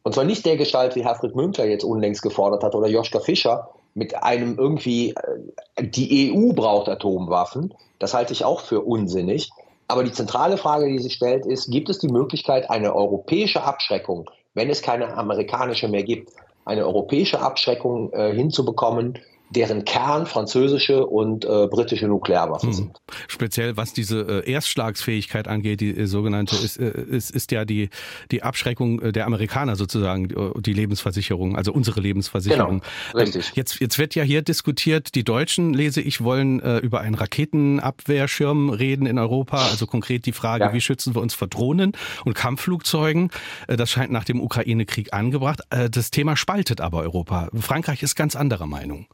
und 0.08 0.14
zwar 0.14 0.24
nicht 0.24 0.46
der 0.46 0.56
Gestalt, 0.56 0.96
wie 0.96 1.04
Herfried 1.04 1.36
Münkler 1.36 1.66
jetzt 1.66 1.84
unlängst 1.84 2.22
gefordert 2.22 2.64
hat 2.64 2.76
oder 2.76 2.88
Joschka 2.88 3.20
Fischer 3.20 3.72
mit 3.94 4.24
einem 4.24 4.58
irgendwie, 4.58 5.10
äh, 5.10 5.84
die 5.84 6.32
EU 6.34 6.54
braucht 6.54 6.88
Atomwaffen. 6.88 7.74
Das 8.00 8.14
halte 8.14 8.32
ich 8.32 8.46
auch 8.46 8.62
für 8.62 8.80
unsinnig. 8.80 9.50
Aber 9.90 10.06
die 10.06 10.14
zentrale 10.14 10.56
Frage, 10.56 10.88
die 10.88 11.00
sich 11.00 11.16
stellt, 11.16 11.46
ist, 11.46 11.70
gibt 11.70 11.90
es 11.90 12.00
die 12.00 12.08
Möglichkeit, 12.08 12.70
eine 12.70 12.96
europäische 12.96 13.64
Abschreckung, 13.64 14.30
wenn 14.54 14.70
es 14.70 14.82
keine 14.82 15.14
amerikanische 15.18 15.90
mehr 15.90 16.04
gibt, 16.04 16.32
eine 16.64 16.86
europäische 16.86 17.42
Abschreckung 17.42 18.14
äh, 18.14 18.34
hinzubekommen, 18.34 19.20
deren 19.50 19.86
Kern 19.86 20.26
französische 20.26 21.06
und 21.06 21.46
äh, 21.46 21.68
britische 21.68 22.08
Nuklearwaffen 22.08 22.70
hm. 22.70 22.76
sind. 22.76 22.98
Speziell 23.28 23.78
was 23.78 23.94
diese 23.94 24.44
äh, 24.46 24.52
Erstschlagsfähigkeit 24.52 25.48
angeht, 25.48 25.80
die 25.80 25.98
äh, 25.98 26.06
sogenannte, 26.06 26.56
ist, 26.56 26.78
äh, 26.78 26.90
ist, 26.90 27.32
ist 27.32 27.52
ja 27.52 27.64
die, 27.64 27.90
die 28.32 28.44
Abschreckung 28.44 29.02
äh, 29.02 29.12
der 29.12 29.26
Amerikaner 29.26 29.76
sozusagen, 29.76 30.28
die, 30.28 30.36
äh, 30.36 30.52
die 30.62 30.74
Lebensversicherung, 30.74 31.56
also 31.56 31.72
unsere 31.72 32.02
Lebensversicherung. 32.02 32.82
Genau, 33.12 33.24
richtig. 33.24 33.48
Ähm, 33.48 33.54
jetzt, 33.56 33.80
jetzt 33.80 34.00
wird 34.00 34.16
ja 34.16 34.24
hier 34.24 34.42
diskutiert, 34.42 35.16
die 35.16 35.24
Deutschen, 35.24 35.74
lese 35.74 36.02
ich, 36.02 36.24
wollen 36.24 36.60
äh, 36.62 36.78
über 36.80 37.02
einen 37.02 37.16
Raketenabwehrschirm 37.16 38.70
reden 38.70 39.06
in 39.06 39.18
Europa, 39.18 39.58
also 39.70 39.88
konkret 39.88 40.26
die 40.26 40.34
Frage, 40.34 40.66
ja. 40.66 40.74
wie 40.74 40.82
schützen 40.82 41.16
wir 41.16 41.22
uns 41.22 41.34
vor 41.34 41.48
Drohnen 41.48 41.94
und 42.26 42.34
Kampfflugzeugen. 42.34 43.32
Äh, 43.68 43.78
das 43.78 43.92
scheint 43.92 44.12
nach 44.12 44.26
dem 44.26 44.42
Ukraine-Krieg 44.42 45.14
angebracht. 45.14 45.62
Äh, 45.70 45.90
das 45.90 46.12
Thema 46.12 46.36
spaltet 46.36 46.82
aber 46.82 47.00
Europa. 47.00 47.50
Frankreich 47.54 48.04
ist 48.04 48.16
ganz 48.16 48.36
anderer 48.36 48.66
Meinung. 48.66 49.08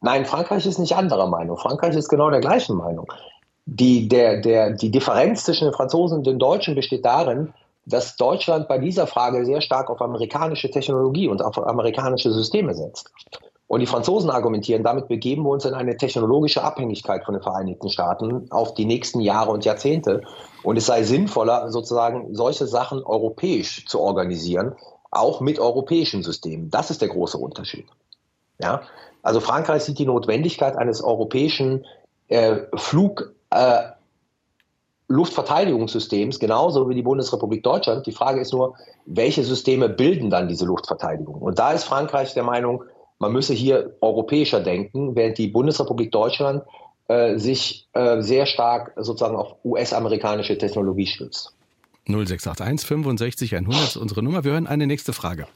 Nein, 0.00 0.24
Frankreich 0.24 0.66
ist 0.66 0.78
nicht 0.78 0.96
anderer 0.96 1.26
Meinung. 1.26 1.56
Frankreich 1.58 1.94
ist 1.94 2.08
genau 2.08 2.30
der 2.30 2.40
gleichen 2.40 2.76
Meinung. 2.76 3.06
Die, 3.66 4.08
der, 4.08 4.40
der, 4.40 4.70
die 4.70 4.90
Differenz 4.90 5.44
zwischen 5.44 5.66
den 5.66 5.74
Franzosen 5.74 6.18
und 6.18 6.26
den 6.26 6.38
Deutschen 6.38 6.74
besteht 6.74 7.04
darin, 7.04 7.52
dass 7.86 8.16
Deutschland 8.16 8.68
bei 8.68 8.78
dieser 8.78 9.06
Frage 9.06 9.44
sehr 9.44 9.60
stark 9.60 9.90
auf 9.90 10.00
amerikanische 10.00 10.70
Technologie 10.70 11.28
und 11.28 11.42
auf 11.42 11.58
amerikanische 11.58 12.32
Systeme 12.32 12.74
setzt. 12.74 13.10
Und 13.66 13.80
die 13.80 13.86
Franzosen 13.86 14.30
argumentieren, 14.30 14.82
damit 14.82 15.06
begeben 15.06 15.44
wir 15.44 15.50
uns 15.50 15.64
in 15.64 15.74
eine 15.74 15.96
technologische 15.96 16.64
Abhängigkeit 16.64 17.24
von 17.24 17.34
den 17.34 17.42
Vereinigten 17.42 17.88
Staaten 17.88 18.50
auf 18.50 18.74
die 18.74 18.84
nächsten 18.84 19.20
Jahre 19.20 19.52
und 19.52 19.64
Jahrzehnte. 19.64 20.22
Und 20.64 20.76
es 20.76 20.86
sei 20.86 21.04
sinnvoller, 21.04 21.70
sozusagen 21.70 22.34
solche 22.34 22.66
Sachen 22.66 23.04
europäisch 23.04 23.86
zu 23.86 24.00
organisieren, 24.00 24.74
auch 25.12 25.40
mit 25.40 25.60
europäischen 25.60 26.24
Systemen. 26.24 26.70
Das 26.70 26.90
ist 26.90 27.00
der 27.00 27.10
große 27.10 27.38
Unterschied. 27.38 27.86
Ja? 28.60 28.82
Also 29.22 29.40
Frankreich 29.40 29.82
sieht 29.82 29.98
die 29.98 30.06
Notwendigkeit 30.06 30.76
eines 30.76 31.02
europäischen 31.02 31.84
äh, 32.28 32.58
Flug, 32.74 33.34
äh, 33.50 33.82
Luftverteidigungssystems, 35.08 36.38
genauso 36.38 36.88
wie 36.88 36.94
die 36.94 37.02
Bundesrepublik 37.02 37.64
Deutschland. 37.64 38.06
Die 38.06 38.12
Frage 38.12 38.40
ist 38.40 38.52
nur, 38.52 38.76
welche 39.06 39.42
Systeme 39.42 39.88
bilden 39.88 40.30
dann 40.30 40.48
diese 40.48 40.64
Luftverteidigung? 40.64 41.34
Und 41.34 41.58
da 41.58 41.72
ist 41.72 41.84
Frankreich 41.84 42.32
der 42.34 42.44
Meinung, 42.44 42.84
man 43.18 43.32
müsse 43.32 43.52
hier 43.52 43.96
europäischer 44.00 44.60
denken, 44.60 45.16
während 45.16 45.36
die 45.36 45.48
Bundesrepublik 45.48 46.12
Deutschland 46.12 46.62
äh, 47.08 47.38
sich 47.38 47.88
äh, 47.92 48.22
sehr 48.22 48.46
stark 48.46 48.92
sozusagen 48.96 49.36
auf 49.36 49.56
US-amerikanische 49.64 50.56
Technologie 50.56 51.06
stützt. 51.06 51.52
0681 52.06 52.86
65 52.86 53.56
100 53.56 53.82
ist 53.82 53.96
unsere 53.96 54.22
Nummer. 54.22 54.44
Wir 54.44 54.52
hören 54.52 54.68
eine 54.68 54.86
nächste 54.86 55.12
Frage. 55.12 55.46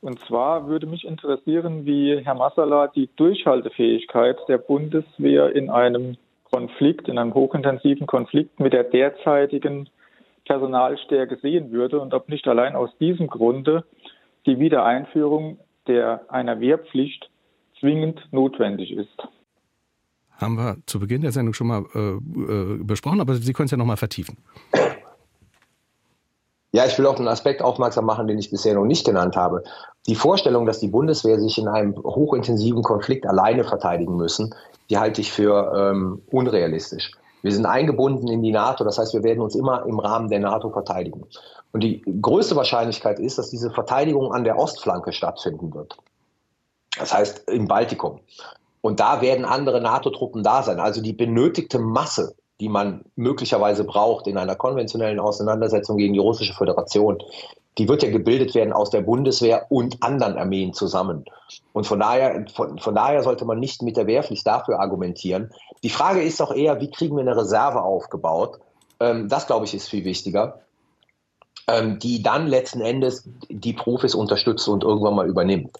Und 0.00 0.20
zwar 0.26 0.68
würde 0.68 0.86
mich 0.86 1.04
interessieren, 1.04 1.86
wie 1.86 2.20
Herr 2.22 2.34
Massala 2.34 2.88
die 2.88 3.08
Durchhaltefähigkeit 3.16 4.36
der 4.48 4.58
Bundeswehr 4.58 5.54
in 5.54 5.70
einem 5.70 6.16
Konflikt, 6.44 7.08
in 7.08 7.18
einem 7.18 7.34
hochintensiven 7.34 8.06
Konflikt 8.06 8.60
mit 8.60 8.72
der 8.72 8.84
derzeitigen 8.84 9.88
Personalstärke 10.44 11.36
sehen 11.42 11.72
würde 11.72 12.00
und 12.00 12.14
ob 12.14 12.28
nicht 12.28 12.46
allein 12.46 12.76
aus 12.76 12.90
diesem 12.98 13.26
Grunde 13.26 13.84
die 14.46 14.58
Wiedereinführung 14.58 15.58
der, 15.86 16.24
einer 16.28 16.60
Wehrpflicht 16.60 17.28
zwingend 17.80 18.20
notwendig 18.30 18.92
ist. 18.92 19.28
Haben 20.36 20.56
wir 20.56 20.76
zu 20.86 21.00
Beginn 21.00 21.22
der 21.22 21.32
Sendung 21.32 21.54
schon 21.54 21.66
mal 21.66 21.84
äh, 21.94 21.98
äh 21.98 22.84
besprochen, 22.84 23.20
aber 23.20 23.34
Sie 23.34 23.52
können 23.52 23.64
es 23.64 23.70
ja 23.70 23.78
noch 23.78 23.86
mal 23.86 23.96
vertiefen. 23.96 24.36
Ja, 26.76 26.84
ich 26.84 26.98
will 26.98 27.06
auf 27.06 27.16
einen 27.16 27.28
Aspekt 27.28 27.62
aufmerksam 27.62 28.04
machen, 28.04 28.26
den 28.26 28.38
ich 28.38 28.50
bisher 28.50 28.74
noch 28.74 28.84
nicht 28.84 29.06
genannt 29.06 29.34
habe. 29.34 29.62
Die 30.06 30.14
Vorstellung, 30.14 30.66
dass 30.66 30.78
die 30.78 30.88
Bundeswehr 30.88 31.40
sich 31.40 31.56
in 31.56 31.68
einem 31.68 31.96
hochintensiven 31.96 32.82
Konflikt 32.82 33.26
alleine 33.26 33.64
verteidigen 33.64 34.18
müssen, 34.18 34.54
die 34.90 34.98
halte 34.98 35.22
ich 35.22 35.32
für 35.32 35.72
ähm, 35.74 36.20
unrealistisch. 36.30 37.12
Wir 37.40 37.52
sind 37.52 37.64
eingebunden 37.64 38.28
in 38.28 38.42
die 38.42 38.52
NATO, 38.52 38.84
das 38.84 38.98
heißt, 38.98 39.14
wir 39.14 39.22
werden 39.22 39.40
uns 39.40 39.54
immer 39.54 39.86
im 39.86 39.98
Rahmen 39.98 40.28
der 40.28 40.40
NATO 40.40 40.68
verteidigen. 40.68 41.24
Und 41.72 41.82
die 41.82 42.02
größte 42.20 42.56
Wahrscheinlichkeit 42.56 43.20
ist, 43.20 43.38
dass 43.38 43.48
diese 43.48 43.70
Verteidigung 43.70 44.34
an 44.34 44.44
der 44.44 44.58
Ostflanke 44.58 45.14
stattfinden 45.14 45.72
wird. 45.72 45.96
Das 46.98 47.14
heißt 47.14 47.48
im 47.48 47.68
Baltikum. 47.68 48.20
Und 48.82 49.00
da 49.00 49.22
werden 49.22 49.46
andere 49.46 49.80
NATO-Truppen 49.80 50.42
da 50.42 50.62
sein. 50.62 50.78
Also 50.78 51.00
die 51.00 51.14
benötigte 51.14 51.78
Masse, 51.78 52.34
die 52.60 52.68
man 52.68 53.04
möglicherweise 53.16 53.84
braucht 53.84 54.26
in 54.26 54.38
einer 54.38 54.54
konventionellen 54.54 55.20
Auseinandersetzung 55.20 55.98
gegen 55.98 56.14
die 56.14 56.20
russische 56.20 56.54
Föderation, 56.54 57.22
die 57.78 57.88
wird 57.88 58.02
ja 58.02 58.10
gebildet 58.10 58.54
werden 58.54 58.72
aus 58.72 58.90
der 58.90 59.02
Bundeswehr 59.02 59.66
und 59.68 60.02
anderen 60.02 60.38
Armeen 60.38 60.72
zusammen. 60.72 61.26
Und 61.72 61.86
von 61.86 62.00
daher, 62.00 62.46
von, 62.54 62.78
von 62.78 62.94
daher 62.94 63.22
sollte 63.22 63.44
man 63.44 63.58
nicht 63.58 63.82
mit 63.82 63.96
der 63.96 64.06
Wehrpflicht 64.06 64.46
dafür 64.46 64.80
argumentieren. 64.80 65.50
Die 65.82 65.90
Frage 65.90 66.22
ist 66.22 66.40
auch 66.40 66.54
eher, 66.54 66.80
wie 66.80 66.90
kriegen 66.90 67.16
wir 67.16 67.20
eine 67.20 67.36
Reserve 67.36 67.82
aufgebaut? 67.82 68.58
Ähm, 68.98 69.28
das, 69.28 69.46
glaube 69.46 69.66
ich, 69.66 69.74
ist 69.74 69.88
viel 69.88 70.04
wichtiger, 70.04 70.60
ähm, 71.66 71.98
die 71.98 72.22
dann 72.22 72.46
letzten 72.46 72.80
Endes 72.80 73.28
die 73.50 73.74
Profis 73.74 74.14
unterstützt 74.14 74.68
und 74.68 74.82
irgendwann 74.82 75.14
mal 75.14 75.28
übernimmt. 75.28 75.76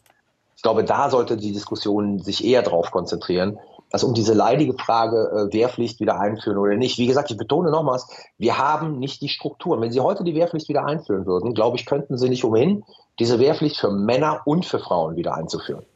Ich 0.55 0.62
glaube, 0.62 0.85
da 0.85 1.09
sollte 1.09 1.39
die 1.39 1.53
Diskussion 1.53 2.18
sich 2.18 2.45
eher 2.45 2.62
darauf 2.62 2.91
konzentrieren, 2.91 3.59
also 3.97 4.09
um 4.09 4.12
diese 4.12 4.34
leidige 4.34 4.74
Frage, 4.74 5.16
äh, 5.16 5.55
Wehrpflicht 5.55 6.01
wieder 6.01 6.20
einführen 6.20 6.59
oder 6.59 6.76
nicht. 6.76 6.99
Wie 6.99 7.07
gesagt, 7.07 7.30
ich 7.30 7.38
betone 7.38 7.70
nochmals, 7.70 8.07
wir 8.36 8.59
haben 8.59 8.99
nicht 8.99 9.22
die 9.22 9.30
Strukturen. 9.30 9.80
Wenn 9.80 9.90
Sie 9.90 10.01
heute 10.01 10.22
die 10.22 10.34
Wehrpflicht 10.34 10.68
wieder 10.68 10.84
einführen 10.84 11.24
würden, 11.24 11.55
glaube 11.55 11.78
ich, 11.78 11.86
könnten 11.86 12.18
Sie 12.18 12.28
nicht 12.28 12.44
umhin, 12.44 12.84
diese 13.18 13.38
Wehrpflicht 13.38 13.78
für 13.78 13.90
Männer 13.90 14.42
und 14.44 14.66
für 14.66 14.80
Frauen 14.80 15.16
wieder 15.16 15.34
einzuführen. 15.34 15.86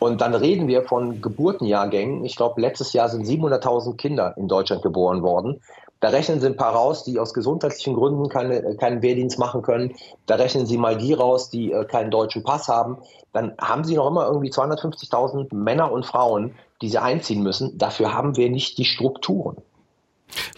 Und 0.00 0.20
dann 0.20 0.34
reden 0.34 0.68
wir 0.68 0.82
von 0.82 1.22
Geburtenjahrgängen. 1.22 2.26
Ich 2.26 2.36
glaube, 2.36 2.60
letztes 2.60 2.92
Jahr 2.92 3.08
sind 3.08 3.24
700.000 3.24 3.96
Kinder 3.96 4.34
in 4.36 4.46
Deutschland 4.46 4.82
geboren 4.82 5.22
worden. 5.22 5.62
Da 6.00 6.08
rechnen 6.08 6.40
Sie 6.40 6.46
ein 6.46 6.56
paar 6.56 6.74
raus, 6.74 7.04
die 7.04 7.18
aus 7.18 7.32
gesundheitlichen 7.32 7.94
Gründen 7.94 8.28
keine, 8.28 8.76
keinen 8.76 9.00
Wehrdienst 9.00 9.38
machen 9.38 9.62
können. 9.62 9.94
Da 10.26 10.34
rechnen 10.34 10.66
Sie 10.66 10.76
mal 10.76 10.98
die 10.98 11.14
raus, 11.14 11.48
die 11.48 11.72
äh, 11.72 11.86
keinen 11.86 12.10
deutschen 12.10 12.42
Pass 12.42 12.68
haben. 12.68 12.98
Dann 13.32 13.54
haben 13.58 13.84
Sie 13.84 13.96
noch 13.96 14.08
immer 14.08 14.26
irgendwie 14.26 14.50
250.000 14.50 15.54
Männer 15.54 15.90
und 15.90 16.04
Frauen, 16.04 16.54
die 16.82 16.88
sie 16.88 16.98
einziehen 16.98 17.42
müssen. 17.42 17.78
Dafür 17.78 18.12
haben 18.12 18.36
wir 18.36 18.50
nicht 18.50 18.78
die 18.78 18.84
Strukturen. 18.84 19.56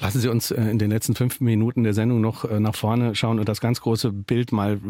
Lassen 0.01 0.21
Sie 0.21 0.29
uns 0.29 0.51
äh, 0.51 0.61
in 0.63 0.79
den 0.79 0.91
letzten 0.91 1.15
fünf 1.15 1.41
Minuten 1.41 1.83
der 1.83 1.95
Sendung 1.95 2.21
noch 2.21 2.45
äh, 2.45 2.61
nach 2.61 2.75
vorne 2.75 3.15
schauen 3.15 3.39
und 3.39 3.49
das 3.49 3.61
ganz 3.61 3.81
große 3.81 4.13
Bild 4.13 4.53
mal 4.53 4.81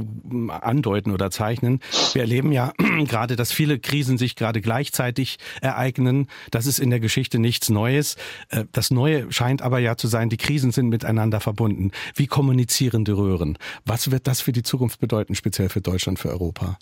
andeuten 0.49 1.13
oder 1.13 1.31
zeichnen. 1.31 1.81
Wir 2.13 2.23
erleben 2.23 2.53
ja 2.53 2.73
gerade, 3.07 3.37
dass 3.37 3.53
viele 3.53 3.79
Krisen 3.79 4.19
sich 4.19 4.37
gerade 4.37 4.61
gleichzeitig 4.61 5.39
ereignen. 5.61 6.29
Das 6.51 6.67
ist 6.67 6.79
in 6.79 6.91
der 6.91 7.01
Geschichte 7.01 7.39
nichts 7.39 7.69
Neues. 7.69 8.17
Äh, 8.49 8.65
das 8.73 8.91
Neue 8.91 9.31
scheint 9.31 9.63
aber 9.63 9.79
ja 9.79 9.97
zu 9.97 10.09
sein, 10.09 10.29
die 10.29 10.37
Krisen 10.37 10.73
sind 10.73 10.89
miteinander 10.89 11.41
verbunden. 11.41 11.91
Wie 12.15 12.27
kommunizierende 12.27 13.17
Röhren. 13.17 13.59
Was 13.85 14.11
wird 14.11 14.27
das 14.27 14.41
für 14.41 14.53
die 14.53 14.63
Zukunft 14.63 15.01
bedeuten, 15.01 15.35
speziell 15.35 15.69
für 15.69 15.81
Deutschland, 15.81 16.19
für 16.19 16.31
Europa? 16.31 16.79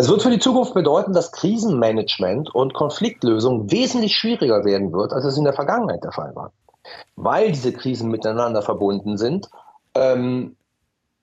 Es 0.00 0.08
wird 0.08 0.22
für 0.22 0.30
die 0.30 0.38
Zukunft 0.38 0.74
bedeuten, 0.74 1.12
dass 1.12 1.32
Krisenmanagement 1.32 2.54
und 2.54 2.72
Konfliktlösung 2.72 3.68
wesentlich 3.72 4.14
schwieriger 4.14 4.64
werden 4.64 4.92
wird, 4.92 5.12
als 5.12 5.24
es 5.24 5.36
in 5.36 5.42
der 5.42 5.54
Vergangenheit 5.54 6.04
der 6.04 6.12
Fall 6.12 6.36
war. 6.36 6.52
Weil 7.16 7.50
diese 7.50 7.72
Krisen 7.72 8.08
miteinander 8.08 8.62
verbunden 8.62 9.18
sind, 9.18 9.50
ähm, 9.96 10.54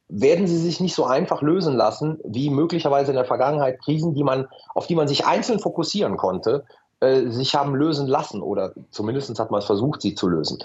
werden 0.09 0.45
sie 0.45 0.57
sich 0.57 0.81
nicht 0.81 0.93
so 0.93 1.05
einfach 1.05 1.41
lösen 1.41 1.73
lassen, 1.73 2.19
wie 2.25 2.49
möglicherweise 2.49 3.11
in 3.11 3.15
der 3.15 3.23
Vergangenheit 3.23 3.81
Krisen, 3.81 4.13
die 4.13 4.25
man, 4.25 4.49
auf 4.73 4.87
die 4.87 4.95
man 4.95 5.07
sich 5.07 5.25
einzeln 5.25 5.59
fokussieren 5.59 6.17
konnte, 6.17 6.65
äh, 6.99 7.29
sich 7.29 7.55
haben 7.55 7.75
lösen 7.75 8.07
lassen 8.07 8.41
oder 8.41 8.73
zumindest 8.91 9.39
hat 9.39 9.51
man 9.51 9.59
es 9.59 9.65
versucht, 9.65 10.01
sie 10.01 10.15
zu 10.15 10.27
lösen. 10.27 10.59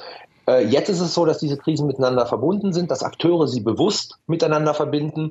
Äh, 0.49 0.67
jetzt 0.67 0.89
ist 0.89 1.01
es 1.01 1.15
so, 1.15 1.27
dass 1.27 1.39
diese 1.39 1.59
Krisen 1.59 1.87
miteinander 1.87 2.27
verbunden 2.27 2.73
sind, 2.73 2.91
dass 2.91 3.05
Akteure 3.05 3.47
sie 3.47 3.61
bewusst 3.61 4.19
miteinander 4.27 4.75
verbinden 4.75 5.31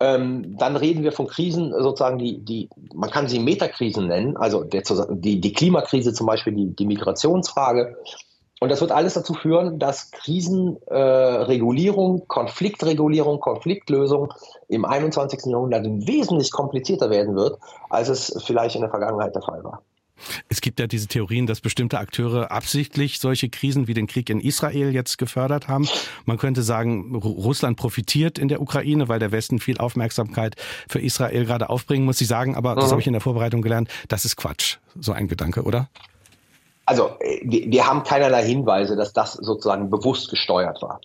ähm, 0.00 0.56
dann 0.58 0.76
reden 0.76 1.02
wir 1.02 1.12
von 1.12 1.26
Krisen, 1.26 1.72
sozusagen, 1.72 2.18
die, 2.18 2.38
die, 2.38 2.68
man 2.94 3.10
kann 3.10 3.28
sie 3.28 3.38
Metakrisen 3.38 4.08
nennen, 4.08 4.36
also 4.36 4.64
der, 4.64 4.82
die, 5.10 5.40
die 5.40 5.52
Klimakrise 5.52 6.12
zum 6.12 6.26
Beispiel, 6.26 6.52
die, 6.54 6.76
die 6.76 6.86
Migrationsfrage. 6.86 7.96
Und 8.58 8.70
das 8.70 8.80
wird 8.80 8.90
alles 8.90 9.12
dazu 9.14 9.34
führen, 9.34 9.78
dass 9.78 10.10
Krisenregulierung, 10.10 12.20
äh, 12.20 12.22
Konfliktregulierung, 12.26 13.38
Konfliktlösung 13.40 14.32
im 14.68 14.86
21. 14.86 15.44
Jahrhundert 15.46 15.84
wesentlich 15.84 16.50
komplizierter 16.50 17.10
werden 17.10 17.36
wird, 17.36 17.58
als 17.90 18.08
es 18.08 18.34
vielleicht 18.44 18.76
in 18.76 18.80
der 18.80 18.90
Vergangenheit 18.90 19.34
der 19.34 19.42
Fall 19.42 19.62
war. 19.62 19.82
Es 20.48 20.60
gibt 20.60 20.80
ja 20.80 20.86
diese 20.86 21.06
Theorien, 21.06 21.46
dass 21.46 21.60
bestimmte 21.60 21.98
Akteure 21.98 22.50
absichtlich 22.50 23.18
solche 23.18 23.48
Krisen 23.48 23.86
wie 23.86 23.94
den 23.94 24.06
Krieg 24.06 24.30
in 24.30 24.40
Israel 24.40 24.92
jetzt 24.92 25.18
gefördert 25.18 25.68
haben. 25.68 25.88
Man 26.24 26.38
könnte 26.38 26.62
sagen, 26.62 27.14
Russland 27.16 27.76
profitiert 27.76 28.38
in 28.38 28.48
der 28.48 28.60
Ukraine, 28.60 29.08
weil 29.08 29.18
der 29.18 29.32
Westen 29.32 29.58
viel 29.58 29.78
Aufmerksamkeit 29.78 30.56
für 30.88 31.00
Israel 31.00 31.44
gerade 31.44 31.68
aufbringen 31.70 32.04
muss. 32.04 32.18
Sie 32.18 32.24
sagen 32.24 32.56
aber, 32.56 32.74
das 32.74 32.90
habe 32.90 33.00
ich 33.00 33.06
in 33.06 33.12
der 33.12 33.22
Vorbereitung 33.22 33.62
gelernt, 33.62 33.88
das 34.08 34.24
ist 34.24 34.36
Quatsch. 34.36 34.76
So 34.98 35.12
ein 35.12 35.28
Gedanke, 35.28 35.62
oder? 35.62 35.88
Also, 36.86 37.10
äh, 37.20 37.40
wir 37.44 37.86
haben 37.86 38.04
keinerlei 38.04 38.44
Hinweise, 38.44 38.96
dass 38.96 39.12
das 39.12 39.34
sozusagen 39.34 39.90
bewusst 39.90 40.30
gesteuert 40.30 40.80
war. 40.82 41.00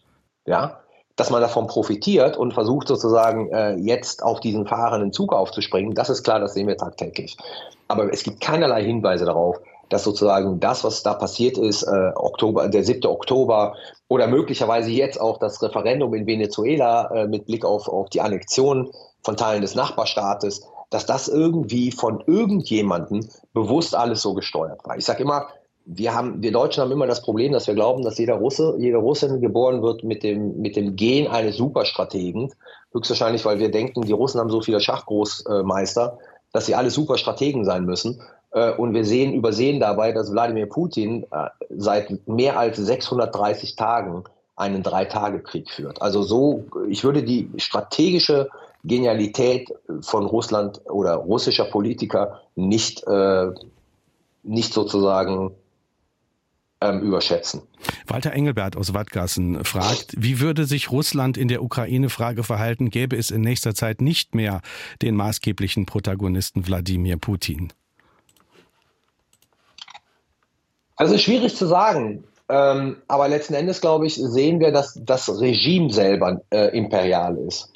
Ja, 0.46 0.82
dass 1.16 1.30
man 1.30 1.42
davon 1.42 1.68
profitiert 1.68 2.38
und 2.38 2.54
versucht 2.54 2.88
sozusagen 2.88 3.50
äh, 3.52 3.76
jetzt 3.76 4.24
auf 4.24 4.40
diesen 4.40 4.66
fahrenden 4.66 5.12
Zug 5.12 5.34
aufzuspringen, 5.34 5.94
das 5.94 6.10
ist 6.10 6.24
klar, 6.24 6.40
das 6.40 6.54
sehen 6.54 6.68
wir 6.68 6.78
tagtäglich. 6.78 7.38
Aber 7.92 8.12
es 8.12 8.24
gibt 8.24 8.42
keinerlei 8.42 8.84
Hinweise 8.84 9.26
darauf, 9.26 9.58
dass 9.90 10.04
sozusagen 10.06 10.60
das, 10.60 10.84
was 10.84 11.04
da 11.04 11.14
passiert 11.14 11.58
ist, 11.58 11.84
äh, 11.84 12.12
Oktober, 12.16 12.70
der 12.70 12.84
7. 12.84 13.06
Oktober 13.06 13.76
oder 14.08 14.28
möglicherweise 14.28 14.90
jetzt 14.90 15.20
auch 15.20 15.38
das 15.38 15.62
Referendum 15.62 16.14
in 16.14 16.26
Venezuela 16.26 17.12
äh, 17.14 17.28
mit 17.28 17.46
Blick 17.46 17.66
auf, 17.66 17.90
auf 17.90 18.10
die 18.10 18.22
Annexion 18.22 18.90
von 19.24 19.36
Teilen 19.36 19.62
des 19.62 19.76
Nachbarstaates, 19.76 20.66
dass 20.90 21.06
das 21.06 21.28
irgendwie 21.28 21.92
von 21.92 22.24
irgendjemandem 22.26 23.28
bewusst 23.54 23.94
alles 23.94 24.22
so 24.22 24.34
gesteuert 24.34 24.80
war. 24.86 24.98
Ich 24.98 25.06
sage 25.06 25.24
immer, 25.24 25.48
wir 25.86 26.14
haben, 26.14 26.42
wir 26.42 26.52
Deutschen 26.52 26.84
haben 26.84 26.92
immer 26.92 27.08
das 27.08 27.22
Problem, 27.22 27.52
dass 27.52 27.68
wir 27.68 27.74
glauben, 27.74 28.04
dass 28.04 28.18
jeder 28.18 28.36
Russe, 28.36 28.76
jede 28.80 28.98
Russin 28.98 29.42
geboren 29.42 29.82
wird 29.82 30.04
mit 30.04 30.24
dem, 30.24 30.60
mit 30.62 30.76
dem 30.76 30.96
Gen 30.96 31.28
eines 31.28 31.58
Superstrategen. 31.58 32.54
Höchstwahrscheinlich, 32.94 33.44
weil 33.46 33.60
wir 33.60 33.72
denken, 33.72 34.04
die 34.04 34.12
Russen 34.12 34.40
haben 34.40 34.50
so 34.50 34.62
viele 34.62 34.80
Schachgroßmeister, 34.80 36.18
dass 36.52 36.66
sie 36.66 36.76
alle 36.76 36.90
Superstrategen 36.90 37.66
sein 37.66 37.86
müssen. 37.86 38.22
Äh, 38.52 38.72
und 38.72 38.94
wir 38.94 39.06
sehen, 39.06 39.34
übersehen 39.34 39.80
dabei, 39.80 40.12
dass 40.12 40.32
Wladimir 40.32 40.68
Putin 40.68 41.24
äh, 41.32 41.48
seit 41.70 42.28
mehr 42.28 42.60
als 42.60 42.78
630 42.78 43.76
Tagen 43.76 44.24
einen 44.56 44.84
Drei-Tage-Krieg 44.84 45.70
führt. 45.70 46.02
Also 46.02 46.22
so, 46.22 46.66
ich 46.88 47.04
würde 47.04 47.24
die 47.24 47.50
strategische 47.58 48.50
Genialität 48.84 49.74
von 50.02 50.26
Russland 50.26 50.82
oder 50.86 51.16
russischer 51.16 51.66
Politiker 51.66 52.42
nicht, 52.56 53.06
äh, 53.08 53.48
nicht 54.44 54.74
sozusagen 54.74 55.56
ähm, 56.82 57.02
überschätzen. 57.02 57.62
Walter 58.08 58.34
Engelbert 58.34 58.76
aus 58.76 58.94
Wattgassen 58.94 59.64
fragt, 59.64 60.14
wie 60.18 60.40
würde 60.40 60.66
sich 60.66 60.92
Russland 60.92 61.38
in 61.38 61.48
der 61.48 61.64
Ukraine-Frage 61.64 62.44
verhalten, 62.44 62.90
gäbe 62.90 63.16
es 63.16 63.32
in 63.32 63.42
nächster 63.42 63.74
Zeit 63.76 64.02
nicht 64.02 64.36
mehr 64.36 64.62
den 65.02 65.16
maßgeblichen 65.16 65.86
Protagonisten 65.86 66.68
Wladimir 66.68 67.18
Putin? 67.18 67.72
Also 70.96 71.18
schwierig 71.18 71.56
zu 71.56 71.68
sagen. 71.68 72.24
Ähm, 72.50 72.98
aber 73.08 73.28
letzten 73.30 73.54
Endes, 73.54 73.80
glaube 73.80 74.08
ich, 74.08 74.16
sehen 74.16 74.60
wir, 74.60 74.72
dass 74.72 75.00
das 75.02 75.40
Regime 75.40 75.92
selber 75.92 76.42
äh, 76.50 76.78
imperial 76.78 77.38
ist. 77.38 77.72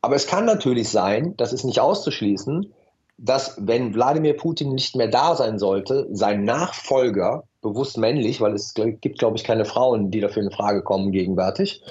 Aber 0.00 0.16
es 0.16 0.26
kann 0.26 0.44
natürlich 0.44 0.88
sein, 0.88 1.34
das 1.36 1.52
ist 1.52 1.64
nicht 1.64 1.80
auszuschließen, 1.80 2.72
dass 3.18 3.56
wenn 3.58 3.94
Wladimir 3.94 4.36
Putin 4.36 4.72
nicht 4.74 4.96
mehr 4.96 5.08
da 5.08 5.34
sein 5.36 5.58
sollte, 5.58 6.08
sein 6.10 6.44
Nachfolger 6.44 7.44
bewusst 7.64 7.98
männlich, 7.98 8.40
weil 8.40 8.52
es 8.52 8.74
gibt, 8.74 9.18
glaube 9.18 9.36
ich, 9.36 9.42
keine 9.42 9.64
Frauen, 9.64 10.12
die 10.12 10.20
dafür 10.20 10.42
in 10.44 10.52
Frage 10.52 10.82
kommen 10.82 11.10
gegenwärtig, 11.10 11.82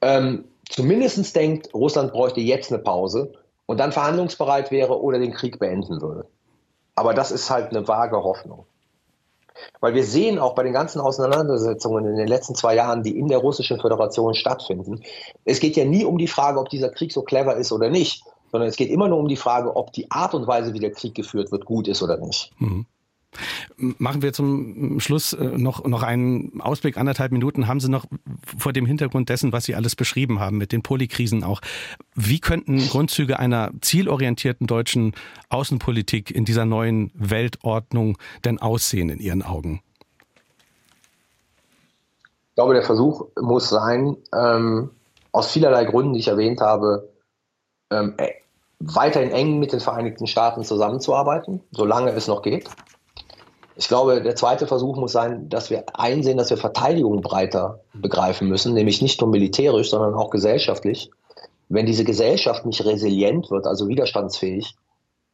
ähm, 0.00 0.46
zumindest 0.68 1.36
denkt, 1.36 1.72
Russland 1.74 2.12
bräuchte 2.12 2.40
jetzt 2.40 2.72
eine 2.72 2.82
Pause 2.82 3.32
und 3.66 3.78
dann 3.78 3.92
verhandlungsbereit 3.92 4.70
wäre 4.70 5.00
oder 5.00 5.18
den 5.18 5.32
Krieg 5.32 5.60
beenden 5.60 6.00
würde. 6.00 6.26
Aber 6.96 7.14
das 7.14 7.30
ist 7.30 7.50
halt 7.50 7.70
eine 7.70 7.86
vage 7.86 8.16
Hoffnung. 8.16 8.64
Weil 9.80 9.94
wir 9.94 10.04
sehen 10.04 10.38
auch 10.38 10.54
bei 10.54 10.62
den 10.62 10.72
ganzen 10.72 11.00
Auseinandersetzungen 11.00 12.06
in 12.06 12.16
den 12.16 12.26
letzten 12.26 12.54
zwei 12.54 12.74
Jahren, 12.74 13.02
die 13.02 13.18
in 13.18 13.28
der 13.28 13.38
Russischen 13.38 13.78
Föderation 13.78 14.34
stattfinden, 14.34 15.02
es 15.44 15.60
geht 15.60 15.76
ja 15.76 15.84
nie 15.84 16.06
um 16.06 16.16
die 16.16 16.28
Frage, 16.28 16.58
ob 16.58 16.70
dieser 16.70 16.88
Krieg 16.88 17.12
so 17.12 17.22
clever 17.22 17.56
ist 17.56 17.70
oder 17.72 17.90
nicht, 17.90 18.24
sondern 18.50 18.70
es 18.70 18.76
geht 18.76 18.90
immer 18.90 19.08
nur 19.08 19.18
um 19.18 19.28
die 19.28 19.36
Frage, 19.36 19.76
ob 19.76 19.92
die 19.92 20.10
Art 20.10 20.34
und 20.34 20.46
Weise, 20.46 20.72
wie 20.72 20.78
der 20.78 20.92
Krieg 20.92 21.14
geführt 21.14 21.52
wird, 21.52 21.66
gut 21.66 21.88
ist 21.88 22.02
oder 22.02 22.16
nicht. 22.16 22.52
Mhm. 22.58 22.86
Machen 23.76 24.22
wir 24.22 24.32
zum 24.32 25.00
Schluss 25.00 25.32
äh, 25.32 25.44
noch, 25.44 25.84
noch 25.84 26.02
einen 26.02 26.60
Ausblick, 26.60 26.96
anderthalb 26.96 27.32
Minuten. 27.32 27.68
Haben 27.68 27.80
Sie 27.80 27.88
noch 27.88 28.04
vor 28.58 28.72
dem 28.72 28.86
Hintergrund 28.86 29.28
dessen, 29.28 29.52
was 29.52 29.64
Sie 29.64 29.74
alles 29.74 29.96
beschrieben 29.96 30.40
haben, 30.40 30.58
mit 30.58 30.72
den 30.72 30.82
Polykrisen 30.82 31.44
auch, 31.44 31.60
wie 32.14 32.40
könnten 32.40 32.78
Grundzüge 32.88 33.38
einer 33.38 33.70
zielorientierten 33.80 34.66
deutschen 34.66 35.14
Außenpolitik 35.48 36.30
in 36.30 36.44
dieser 36.44 36.64
neuen 36.64 37.12
Weltordnung 37.14 38.18
denn 38.44 38.58
aussehen 38.58 39.08
in 39.08 39.20
Ihren 39.20 39.42
Augen? 39.42 39.80
Ich 42.50 42.54
glaube, 42.56 42.74
der 42.74 42.82
Versuch 42.82 43.28
muss 43.40 43.68
sein, 43.68 44.16
ähm, 44.34 44.90
aus 45.32 45.52
vielerlei 45.52 45.84
Gründen, 45.84 46.14
die 46.14 46.20
ich 46.20 46.28
erwähnt 46.28 46.60
habe, 46.60 47.08
ähm, 47.90 48.14
äh, 48.18 48.32
weiterhin 48.80 49.30
eng 49.30 49.58
mit 49.58 49.72
den 49.72 49.80
Vereinigten 49.80 50.26
Staaten 50.26 50.64
zusammenzuarbeiten, 50.64 51.60
solange 51.70 52.10
es 52.12 52.26
noch 52.26 52.42
geht. 52.42 52.68
Ich 53.80 53.88
glaube, 53.88 54.20
der 54.20 54.36
zweite 54.36 54.66
Versuch 54.66 54.98
muss 54.98 55.12
sein, 55.12 55.48
dass 55.48 55.70
wir 55.70 55.84
einsehen, 55.94 56.36
dass 56.36 56.50
wir 56.50 56.58
Verteidigung 56.58 57.22
breiter 57.22 57.80
begreifen 57.94 58.46
müssen, 58.46 58.74
nämlich 58.74 59.00
nicht 59.00 59.22
nur 59.22 59.30
militärisch, 59.30 59.88
sondern 59.88 60.12
auch 60.12 60.28
gesellschaftlich. 60.28 61.10
Wenn 61.70 61.86
diese 61.86 62.04
Gesellschaft 62.04 62.66
nicht 62.66 62.84
resilient 62.84 63.50
wird, 63.50 63.66
also 63.66 63.88
widerstandsfähig, 63.88 64.74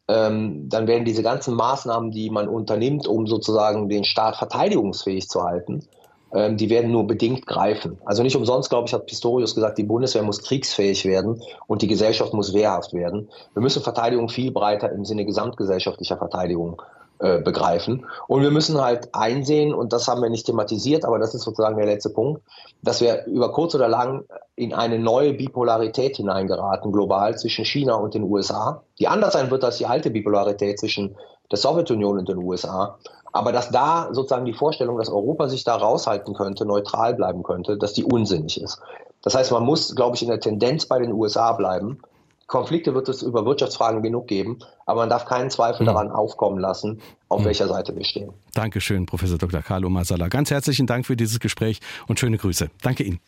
ähm, 0.06 0.68
dann 0.68 0.86
werden 0.86 1.04
diese 1.04 1.24
ganzen 1.24 1.54
Maßnahmen, 1.54 2.12
die 2.12 2.30
man 2.30 2.46
unternimmt, 2.46 3.08
um 3.08 3.26
sozusagen 3.26 3.88
den 3.88 4.04
Staat 4.04 4.36
verteidigungsfähig 4.36 5.28
zu 5.28 5.42
halten, 5.42 5.84
ähm, 6.32 6.56
die 6.56 6.70
werden 6.70 6.92
nur 6.92 7.04
bedingt 7.04 7.48
greifen. 7.48 7.98
Also 8.04 8.22
nicht 8.22 8.36
umsonst, 8.36 8.70
glaube 8.70 8.86
ich, 8.86 8.94
hat 8.94 9.06
Pistorius 9.06 9.56
gesagt, 9.56 9.76
die 9.76 9.82
Bundeswehr 9.82 10.22
muss 10.22 10.44
kriegsfähig 10.44 11.04
werden 11.04 11.42
und 11.66 11.82
die 11.82 11.88
Gesellschaft 11.88 12.32
muss 12.32 12.54
wehrhaft 12.54 12.92
werden. 12.92 13.28
Wir 13.54 13.62
müssen 13.62 13.82
Verteidigung 13.82 14.28
viel 14.28 14.52
breiter 14.52 14.92
im 14.92 15.04
Sinne 15.04 15.24
gesamtgesellschaftlicher 15.24 16.16
Verteidigung 16.16 16.80
äh, 17.18 17.38
begreifen. 17.38 18.06
Und 18.28 18.42
wir 18.42 18.50
müssen 18.50 18.80
halt 18.80 19.14
einsehen, 19.14 19.72
und 19.72 19.92
das 19.92 20.06
haben 20.06 20.22
wir 20.22 20.30
nicht 20.30 20.46
thematisiert, 20.46 21.04
aber 21.04 21.18
das 21.18 21.34
ist 21.34 21.42
sozusagen 21.42 21.76
der 21.76 21.86
letzte 21.86 22.10
Punkt, 22.10 22.42
dass 22.82 23.00
wir 23.00 23.24
über 23.26 23.52
kurz 23.52 23.74
oder 23.74 23.88
lang 23.88 24.24
in 24.54 24.74
eine 24.74 24.98
neue 24.98 25.32
Bipolarität 25.32 26.16
hineingeraten, 26.16 26.92
global 26.92 27.36
zwischen 27.38 27.64
China 27.64 27.94
und 27.94 28.14
den 28.14 28.22
USA, 28.22 28.82
die 28.98 29.08
anders 29.08 29.32
sein 29.32 29.50
wird 29.50 29.64
als 29.64 29.78
die 29.78 29.86
alte 29.86 30.10
Bipolarität 30.10 30.78
zwischen 30.78 31.16
der 31.50 31.58
Sowjetunion 31.58 32.18
und 32.18 32.28
den 32.28 32.38
USA. 32.38 32.98
Aber 33.32 33.52
dass 33.52 33.70
da 33.70 34.08
sozusagen 34.12 34.44
die 34.44 34.52
Vorstellung, 34.52 34.98
dass 34.98 35.08
Europa 35.08 35.48
sich 35.48 35.64
da 35.64 35.76
raushalten 35.76 36.34
könnte, 36.34 36.64
neutral 36.64 37.14
bleiben 37.14 37.42
könnte, 37.42 37.76
dass 37.76 37.92
die 37.92 38.04
unsinnig 38.04 38.60
ist. 38.60 38.80
Das 39.22 39.34
heißt, 39.34 39.52
man 39.52 39.64
muss, 39.64 39.94
glaube 39.94 40.16
ich, 40.16 40.22
in 40.22 40.28
der 40.28 40.40
Tendenz 40.40 40.86
bei 40.86 40.98
den 40.98 41.12
USA 41.12 41.52
bleiben 41.52 42.00
Konflikte 42.46 42.94
wird 42.94 43.08
es 43.08 43.22
über 43.22 43.44
Wirtschaftsfragen 43.44 44.02
genug 44.02 44.28
geben, 44.28 44.58
aber 44.84 45.00
man 45.00 45.10
darf 45.10 45.24
keinen 45.24 45.50
Zweifel 45.50 45.82
mhm. 45.82 45.86
daran 45.86 46.10
aufkommen 46.10 46.58
lassen, 46.58 47.00
auf 47.28 47.40
mhm. 47.40 47.46
welcher 47.46 47.68
Seite 47.68 47.94
wir 47.96 48.04
stehen. 48.04 48.32
Dankeschön, 48.54 49.06
Professor 49.06 49.38
Dr. 49.38 49.62
Carlo 49.62 49.90
Masala. 49.90 50.28
Ganz 50.28 50.50
herzlichen 50.50 50.86
Dank 50.86 51.06
für 51.06 51.16
dieses 51.16 51.40
Gespräch 51.40 51.80
und 52.06 52.20
schöne 52.20 52.38
Grüße. 52.38 52.70
Danke 52.82 53.02
Ihnen. 53.02 53.20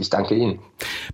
Ich 0.00 0.08
danke 0.08 0.34
Ihnen. 0.34 0.58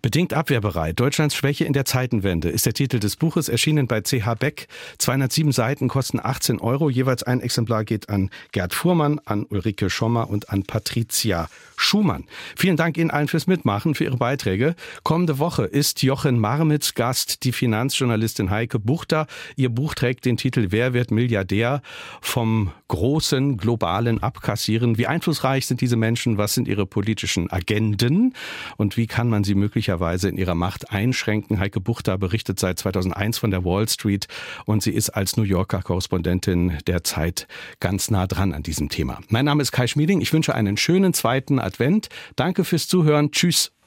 Bedingt 0.00 0.32
abwehrbereit. 0.32 1.00
Deutschlands 1.00 1.34
Schwäche 1.34 1.64
in 1.64 1.72
der 1.72 1.84
Zeitenwende 1.84 2.48
ist 2.50 2.66
der 2.66 2.72
Titel 2.72 3.00
des 3.00 3.16
Buches, 3.16 3.48
erschienen 3.48 3.88
bei 3.88 4.00
CH 4.00 4.34
Beck. 4.38 4.68
207 4.98 5.50
Seiten 5.50 5.88
kosten 5.88 6.20
18 6.22 6.60
Euro. 6.60 6.88
Jeweils 6.88 7.24
ein 7.24 7.40
Exemplar 7.40 7.84
geht 7.84 8.08
an 8.08 8.30
Gerd 8.52 8.74
Fuhrmann, 8.74 9.20
an 9.24 9.44
Ulrike 9.44 9.90
Schommer 9.90 10.30
und 10.30 10.50
an 10.50 10.62
Patricia 10.62 11.48
Schumann. 11.76 12.26
Vielen 12.56 12.76
Dank 12.76 12.96
Ihnen 12.96 13.10
allen 13.10 13.26
fürs 13.26 13.48
Mitmachen, 13.48 13.96
für 13.96 14.04
Ihre 14.04 14.18
Beiträge. 14.18 14.76
Kommende 15.02 15.40
Woche 15.40 15.64
ist 15.64 16.04
Jochen 16.04 16.38
Marmitz 16.38 16.94
Gast, 16.94 17.42
die 17.42 17.50
Finanzjournalistin 17.50 18.50
Heike 18.50 18.78
Buchter. 18.78 19.26
Ihr 19.56 19.70
Buch 19.70 19.94
trägt 19.94 20.26
den 20.26 20.36
Titel 20.36 20.68
Wer 20.70 20.94
wird 20.94 21.10
Milliardär? 21.10 21.82
Vom 22.20 22.70
großen 22.86 23.56
globalen 23.56 24.22
Abkassieren. 24.22 24.96
Wie 24.96 25.08
einflussreich 25.08 25.66
sind 25.66 25.80
diese 25.80 25.96
Menschen? 25.96 26.38
Was 26.38 26.54
sind 26.54 26.68
ihre 26.68 26.86
politischen 26.86 27.50
Agenden? 27.50 28.32
Und 28.76 28.96
wie 28.96 29.06
kann 29.06 29.28
man 29.28 29.44
sie 29.44 29.54
möglicherweise 29.54 30.28
in 30.28 30.36
ihrer 30.36 30.54
Macht 30.54 30.90
einschränken. 30.90 31.58
Heike 31.58 31.80
Buchter 31.80 32.18
berichtet 32.18 32.60
seit 32.60 32.78
2001 32.78 33.38
von 33.38 33.50
der 33.50 33.64
Wall 33.64 33.88
Street 33.88 34.26
und 34.64 34.82
sie 34.82 34.92
ist 34.92 35.10
als 35.10 35.36
New 35.36 35.42
Yorker 35.42 35.82
Korrespondentin 35.82 36.78
der 36.86 37.04
Zeit 37.04 37.46
ganz 37.80 38.10
nah 38.10 38.26
dran 38.26 38.52
an 38.52 38.62
diesem 38.62 38.88
Thema. 38.88 39.20
Mein 39.28 39.44
Name 39.44 39.62
ist 39.62 39.72
Kai 39.72 39.86
Schmieding. 39.86 40.20
Ich 40.20 40.32
wünsche 40.32 40.54
einen 40.54 40.76
schönen 40.76 41.14
zweiten 41.14 41.58
Advent. 41.58 42.08
Danke 42.36 42.64
fürs 42.64 42.88
Zuhören. 42.88 43.30
Tschüss. 43.30 43.72